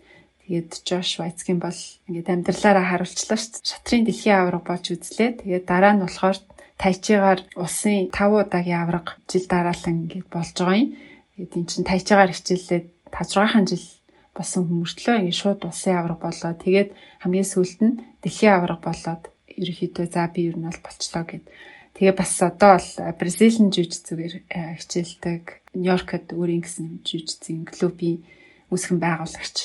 Тэгээд 0.50 0.82
Жош 0.82 1.22
Вайцгийн 1.22 1.62
бол 1.62 1.78
ингээд 2.10 2.26
амьдралаараа 2.34 2.86
харуулчлаа 2.90 3.38
шүү 3.38 3.62
дээ. 3.62 3.70
Шатрын 3.70 4.04
дэлхийн 4.10 4.34
авраг 4.42 4.66
болж 4.66 4.86
үзлээ. 4.90 5.46
Тэгээд 5.46 5.66
дараа 5.70 5.94
нь 5.94 6.02
болохоор 6.02 6.42
тайчигаар 6.82 7.46
улсын 7.54 8.10
5 8.10 8.50
удаагийн 8.50 8.82
авраг 8.82 9.22
жил 9.30 9.46
дараалан 9.46 10.10
ингээд 10.10 10.26
болж 10.34 10.56
байгаа 10.58 10.82
юм. 10.82 10.98
Тэгээд 11.38 11.54
эн 11.54 11.66
чинь 11.70 11.86
тайчигаар 11.86 12.34
хичээллээд 12.34 12.86
5 13.14 13.30
6 13.46 13.70
жил 13.70 13.86
болсон 14.34 14.62
хүмүүртлөө 14.66 15.16
ингээд 15.22 15.38
шууд 15.38 15.62
улсын 15.70 15.94
авраг 16.02 16.18
болоо. 16.18 16.52
Тэгээд 16.58 16.90
хамгийн 17.22 17.46
сүүлд 17.46 17.80
нь 17.86 18.00
дэлхийн 18.26 18.58
авраг 18.58 18.82
болоод 18.82 19.24
ерөөхдөө 19.54 20.06
за 20.10 20.34
би 20.34 20.50
ер 20.50 20.58
нь 20.58 20.66
бол 20.66 20.82
болчлоо 20.82 21.24
гэд. 21.30 21.46
Тэгээ 21.94 22.16
бас 22.18 22.34
одоо 22.42 22.82
бол 22.82 22.90
Brazilian 23.22 23.70
Jiu-Jitsu-гээр 23.70 24.36
хичээлдэг 24.82 25.44
Нью-Йоркод 25.78 26.34
өөрийн 26.34 26.66
гэсэн 26.66 27.06
Jiu-Jitsu-ийн 27.06 27.70
клубийн 27.70 28.26
үүсгэн 28.70 29.00
байгуулагч 29.02 29.58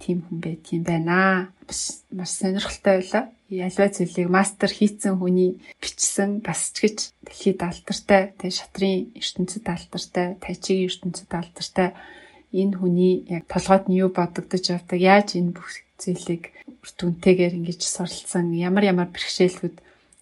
тийм 0.00 0.24
хүн 0.28 0.38
бай 0.40 0.56
тийм 0.60 0.84
байна. 0.84 1.50
Бас 1.64 2.04
маш 2.12 2.36
сонирхолтой 2.36 3.00
байлаа. 3.00 3.24
Ялваа 3.50 3.88
зүйлийг 3.90 4.28
мастер 4.30 4.70
хийцэн 4.70 5.18
хүний 5.18 5.58
бичсэн 5.82 6.44
бас 6.44 6.70
ч 6.70 6.86
гэж 6.86 6.96
дэлхийд 7.26 7.60
алдартай 7.66 8.22
те 8.38 8.46
шатрын 8.52 9.10
ертөнцид 9.18 9.66
алдартай, 9.66 10.38
тайчигийн 10.38 10.86
ертөнцид 10.86 11.30
алдартай 11.34 11.88
энэ 12.54 12.78
хүний 12.78 13.14
яг 13.26 13.50
толгойд 13.50 13.86
нь 13.90 13.98
юу 13.98 14.10
бодогдож 14.10 14.64
явдаг, 14.70 14.98
яаж 14.98 15.38
энэ 15.38 15.54
бүх 15.54 15.70
зүйлийг 15.98 16.54
үр 16.66 16.90
дүнтэйгээр 16.98 17.58
ингэж 17.58 17.80
суралцсан? 17.86 18.54
Ямар 18.54 18.84
ямар 18.86 19.08
бэрхшээлүүд 19.10 19.76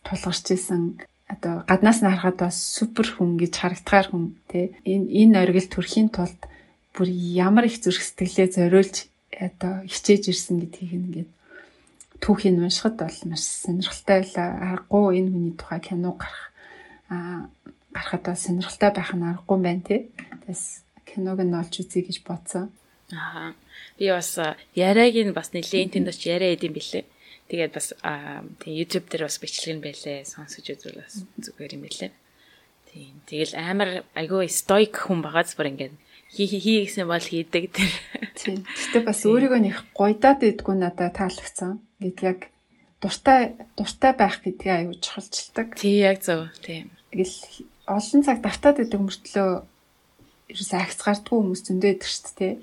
тулгарч 0.04 0.46
исэн? 0.52 1.00
Одоо 1.28 1.64
гаднаас 1.68 2.00
нь 2.00 2.08
харахад 2.08 2.48
бас 2.48 2.56
супер 2.56 3.08
хүн 3.08 3.36
гэж 3.40 3.52
харагдахаар 3.56 4.08
хүн 4.08 4.24
тий 4.48 4.72
энэ 4.84 5.08
энэ 5.20 5.38
оргил 5.44 5.68
төрхийн 5.68 6.08
тулд 6.08 6.40
бүр 6.98 7.08
ямар 7.14 7.70
их 7.70 7.78
зүрх 7.78 8.02
сэтгэлээ 8.02 8.48
зориулж 8.58 9.06
одоо 9.30 9.86
хичээж 9.86 10.34
ирсэн 10.34 10.58
гэдгийг 10.66 10.92
ингээд 10.98 11.30
түүхийг 12.18 12.58
уншихад 12.58 12.98
бол 12.98 13.20
маш 13.30 13.46
сонирхолтой 13.46 14.26
байлаа. 14.26 14.48
Аргагүй 14.74 15.22
энэ 15.22 15.30
хүний 15.30 15.54
тухай 15.54 15.78
кино 15.78 16.18
гарах 16.18 16.50
аа 17.06 17.46
гарахад 17.94 18.24
бол 18.26 18.42
сонирхолтой 18.42 18.90
байх 18.90 19.10
нь 19.14 19.22
аргагүй 19.30 19.58
байна 19.62 19.86
тий. 19.86 20.00
Тэгээс 20.42 20.64
киног 21.06 21.38
нь 21.38 21.54
олж 21.54 21.74
үзье 21.78 22.02
гэж 22.02 22.26
бодсон. 22.26 22.74
Аа 23.14 23.54
Би 23.98 24.06
бас 24.14 24.38
яриаг 24.78 25.14
нь 25.26 25.34
бас 25.34 25.50
нэлээд 25.50 25.90
тэнд 25.90 26.10
очиж 26.14 26.30
яриа 26.30 26.54
идэм 26.54 26.70
билээ. 26.70 27.02
Тэгээд 27.50 27.72
бас 27.74 27.90
тийм 28.62 28.74
YouTube 28.78 29.10
дээр 29.10 29.26
бас 29.26 29.42
бичлэг 29.42 29.74
нь 29.74 29.82
байлээ. 29.82 30.22
Сонсож 30.22 30.62
үзвэл 30.62 31.02
бас 31.02 31.26
зүгээр 31.42 31.74
юм 31.74 31.82
билээ. 31.82 32.12
Тийм. 32.94 33.18
Тэгэл 33.26 33.58
амар 33.58 34.06
айгүй 34.14 34.46
стоик 34.46 34.94
хүн 34.94 35.26
байгаа 35.26 35.42
зүгээр 35.50 35.70
ингээд 35.74 35.94
хий 36.32 36.46
хий 36.46 36.84
гэсэн 36.84 37.08
бол 37.08 37.22
хийдэг 37.22 37.72
тэр. 37.72 37.92
Тийм. 38.36 38.64
Гэтэ 38.64 38.98
бас 39.04 39.20
өөрийгөө 39.24 39.60
нэг 39.64 39.76
гойдаад 39.96 40.44
идэггүй 40.44 40.76
надад 40.76 41.16
таалагдсан. 41.16 41.80
Ингээд 42.00 42.20
яг 42.22 42.40
дуртай 43.00 43.56
дуртай 43.76 44.12
байх 44.12 44.40
гэдгийг 44.44 44.92
аюу 44.92 44.94
чухалчилдаг. 44.98 45.76
Тий 45.76 46.04
яг 46.04 46.20
зөв. 46.22 46.52
Тийм. 46.60 46.92
Тэгэл 47.10 47.66
олон 47.88 48.20
цаг 48.22 48.38
давтаад 48.44 48.84
идэг 48.84 49.00
мөртлөө 49.00 49.48
ерөөс 50.52 50.72
агц 50.76 51.00
гардгүй 51.00 51.36
хүмүүс 51.36 51.62
зөндөө 51.64 51.90
идэг 51.96 52.08
шүү 52.08 52.34
дээ 52.36 52.54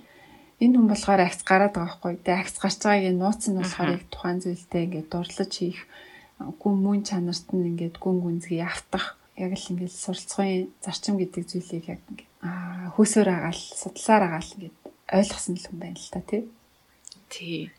энэ 0.62 0.78
хүн 0.80 0.88
болохоор 0.88 1.22
акц 1.28 1.42
гараад 1.44 1.76
байгаа 1.76 2.00
байхгүй. 2.00 2.16
Тэгээ 2.24 2.40
акц 2.40 2.56
гарч 2.64 2.80
байгааг 2.80 3.12
нь 3.12 3.20
нууц 3.20 3.44
нь 3.52 3.60
болохоор 3.60 3.92
яг 4.00 4.04
тухайн 4.08 4.40
зүйлдээ 4.40 4.86
ингээд 4.88 5.12
дурлаж 5.12 5.52
хийх 5.52 5.82
гүн 6.40 6.76
мөн 6.80 7.02
чанарт 7.04 7.48
нь 7.52 7.68
ингээд 7.76 8.00
гүн 8.00 8.18
гүнзгий 8.24 8.64
автах 8.64 9.20
яг 9.36 9.52
л 9.52 9.72
ингээд 9.76 9.92
суралцгын 9.92 10.72
зарчим 10.80 11.20
гэдэг 11.20 11.44
зүйлийг 11.44 11.86
яг 11.92 12.02
аа 12.08 12.16
хөөсөөр 12.96 13.30
агаал 13.30 13.62
судлаар 13.62 14.24
агаал 14.28 14.54
ингээд 14.56 14.78
ойлгосон 15.14 15.56
л 15.58 15.66
хүн 15.68 15.80
байна 15.80 16.00
л 16.00 16.12
та 16.14 16.22
тий. 16.22 16.44
Тий. 17.30 17.72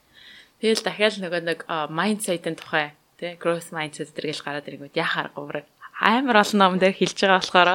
Тэгэл 0.61 0.85
дахиад 0.85 1.21
нөгөө 1.21 1.43
нэг 1.47 1.61
майндсетийн 1.69 2.57
тухай 2.57 2.93
тий 3.21 3.37
growth 3.41 3.73
mindset 3.73 4.13
зэрэг 4.13 4.37
л 4.37 4.45
гараад 4.45 4.69
ирэнгүүт 4.69 4.97
яхаар 4.97 5.31
говраг 5.33 5.67
амар 6.01 6.45
олон 6.45 6.59
ном 6.61 6.79
дээр 6.79 6.93
хэлж 6.93 7.17
байгаа 7.17 7.41
болохоор 7.41 7.71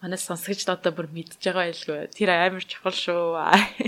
манай 0.00 0.18
сонсогчд 0.18 0.68
одоо 0.72 0.92
бүр 0.96 1.08
мэдж 1.12 1.36
байгаа 1.44 1.68
байлгүй. 1.68 2.08
Тэр 2.16 2.30
амар 2.32 2.64
чухал 2.64 2.96
шүү. 2.96 3.36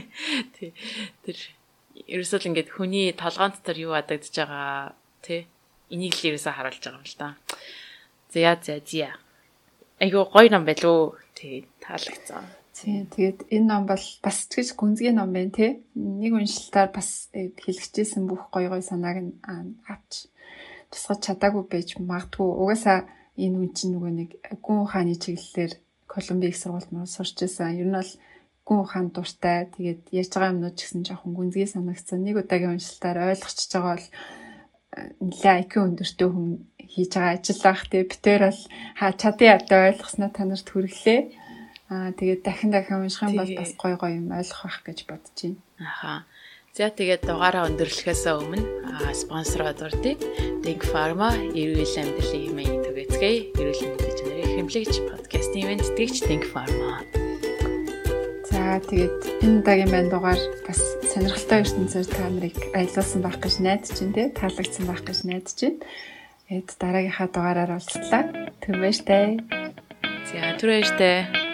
Тий. 0.57 0.76
Тэр 1.24 1.36
ерөөсөө 2.12 2.38
л 2.45 2.49
ингээд 2.53 2.68
хүний 2.76 3.12
толгоон 3.16 3.57
дотор 3.57 3.76
юу 3.80 3.97
адагдж 3.97 4.28
байгаа 4.36 4.93
тий. 5.24 5.49
Энийг 5.88 6.12
л 6.20 6.36
ерөөсөө 6.36 6.53
харуулж 6.53 6.82
байгаа 6.84 7.01
юм 7.01 7.09
л 7.09 7.16
да. 7.16 7.28
За 8.32 8.53
за 8.61 8.76
за. 8.84 9.16
Айгуу 10.00 10.29
гоё 10.29 10.53
ном 10.53 10.68
байлуу. 10.68 11.16
Тий 11.42 11.66
таалагдсан. 11.82 12.46
Тийм. 12.70 13.10
Тэгээд 13.10 13.50
энэ 13.50 13.66
ном 13.66 13.84
бол 13.90 14.06
бас 14.22 14.38
тэгж 14.46 14.78
гүнзгий 14.78 15.10
ном 15.10 15.34
байна 15.34 15.50
тий. 15.50 15.82
Нэг 15.98 16.38
уншилтаар 16.38 16.94
бас 16.94 17.34
хэлчихсэн 17.34 18.30
бүх 18.30 18.46
гоё 18.54 18.70
гоё 18.70 18.84
санааг 18.86 19.18
нь 19.26 19.34
авч 19.90 20.30
тусгаж 20.86 21.18
чадаагүй 21.26 21.66
байж 21.66 21.98
магадгүй. 21.98 22.46
Угаасаа 22.46 23.10
энэ 23.34 23.58
үн 23.58 23.70
чинь 23.74 23.98
нөгөө 23.98 24.12
нэг 24.14 24.30
гүн 24.62 24.86
ухааны 24.86 25.18
чиглэлээр 25.18 25.72
Колумби 26.06 26.52
их 26.52 26.60
сургуульд 26.60 26.92
мөн 26.92 27.10
сурч 27.10 27.34
байсан. 27.40 27.74
Ер 27.74 27.88
нь 27.90 27.96
бол 27.98 28.12
гүн 28.62 28.78
ухаан 28.84 29.08
дуртай. 29.10 29.66
Тэгээд 29.74 30.00
ярьж 30.14 30.30
байгаа 30.30 30.52
юмнууд 30.54 30.76
ч 30.78 30.86
гэсэн 30.86 31.02
жоохон 31.08 31.32
гүнзгий 31.34 31.66
санагдсан. 31.66 32.22
Нэг 32.22 32.38
удаагийн 32.38 32.76
уншилтаар 32.78 33.18
ойлгочихж 33.34 33.70
байгаа 33.74 33.96
бол 33.96 34.08
э, 34.94 35.10
нэлээ 35.26 35.54
IQ 35.64 35.72
өндөртэй 35.88 36.28
хүн 36.30 36.48
хийж 36.92 37.12
байгаа 37.16 37.40
ажил 37.40 37.60
бах 37.64 37.82
тий 37.88 38.04
битээр 38.04 38.42
бол 38.52 38.60
ха 39.00 39.06
чадын 39.16 39.52
ядаа 39.56 39.80
ойлгосноо 39.88 40.30
танарт 40.32 40.68
хүргэлээ. 40.68 41.20
Аа 41.92 42.12
тэгээд 42.12 42.40
дахин 42.44 42.70
дахин 42.72 43.00
унших 43.00 43.24
юм 43.28 43.36
бол 43.40 43.52
бас 43.56 43.72
гой 43.80 43.94
гой 43.96 44.12
юм 44.20 44.28
ойлгох 44.28 44.64
байх 44.64 44.80
гэж 44.84 44.98
бодож 45.08 45.36
байна. 45.40 45.60
Аха. 45.80 46.24
За 46.72 46.88
тэгээд 46.88 47.28
дугаараа 47.28 47.68
өндөрлөхөөс 47.68 48.24
өмнө 48.32 48.64
спонсороо 49.12 49.76
дурдъя. 49.76 50.16
Think 50.64 50.84
Pharma 50.88 51.36
эрүүл 51.52 51.96
амьдралын 52.00 52.44
хэмээн 52.48 52.80
түгээцгээе. 52.88 53.40
Эрүүл 53.60 53.82
мэндийн 53.92 54.16
чанарын 54.16 54.52
хэмлэгч 54.56 54.94
подкастын 55.04 55.60
ивент 55.64 55.84
тэтгэгч 55.84 56.16
Think 56.24 56.44
Pharma. 56.48 57.04
За 58.48 58.80
тэгээд 58.88 59.44
энэ 59.44 59.60
удаагийн 59.60 59.90
маань 59.92 60.08
дугаар 60.08 60.40
бас 60.64 60.80
сонирхолтой 61.12 61.60
ертөнцөөр 61.60 62.08
та 62.08 62.24
нарыг 62.32 62.56
аялуулсан 62.72 63.20
байх 63.20 63.36
гэж 63.36 63.54
найдаж 63.60 63.92
байна 64.00 64.16
те 64.16 64.24
таалагдсан 64.32 64.84
байх 64.88 65.02
гэж 65.04 65.18
найдаж 65.28 65.58
байна. 65.60 65.80
Эд 66.53 66.68
дараагийнхаа 66.80 67.29
дугаараар 67.33 67.70
уулзлаа. 67.72 68.22
Баяртай. 68.83 69.41
За 70.29 70.53
түр 70.61 70.68
баяртай. 70.76 71.51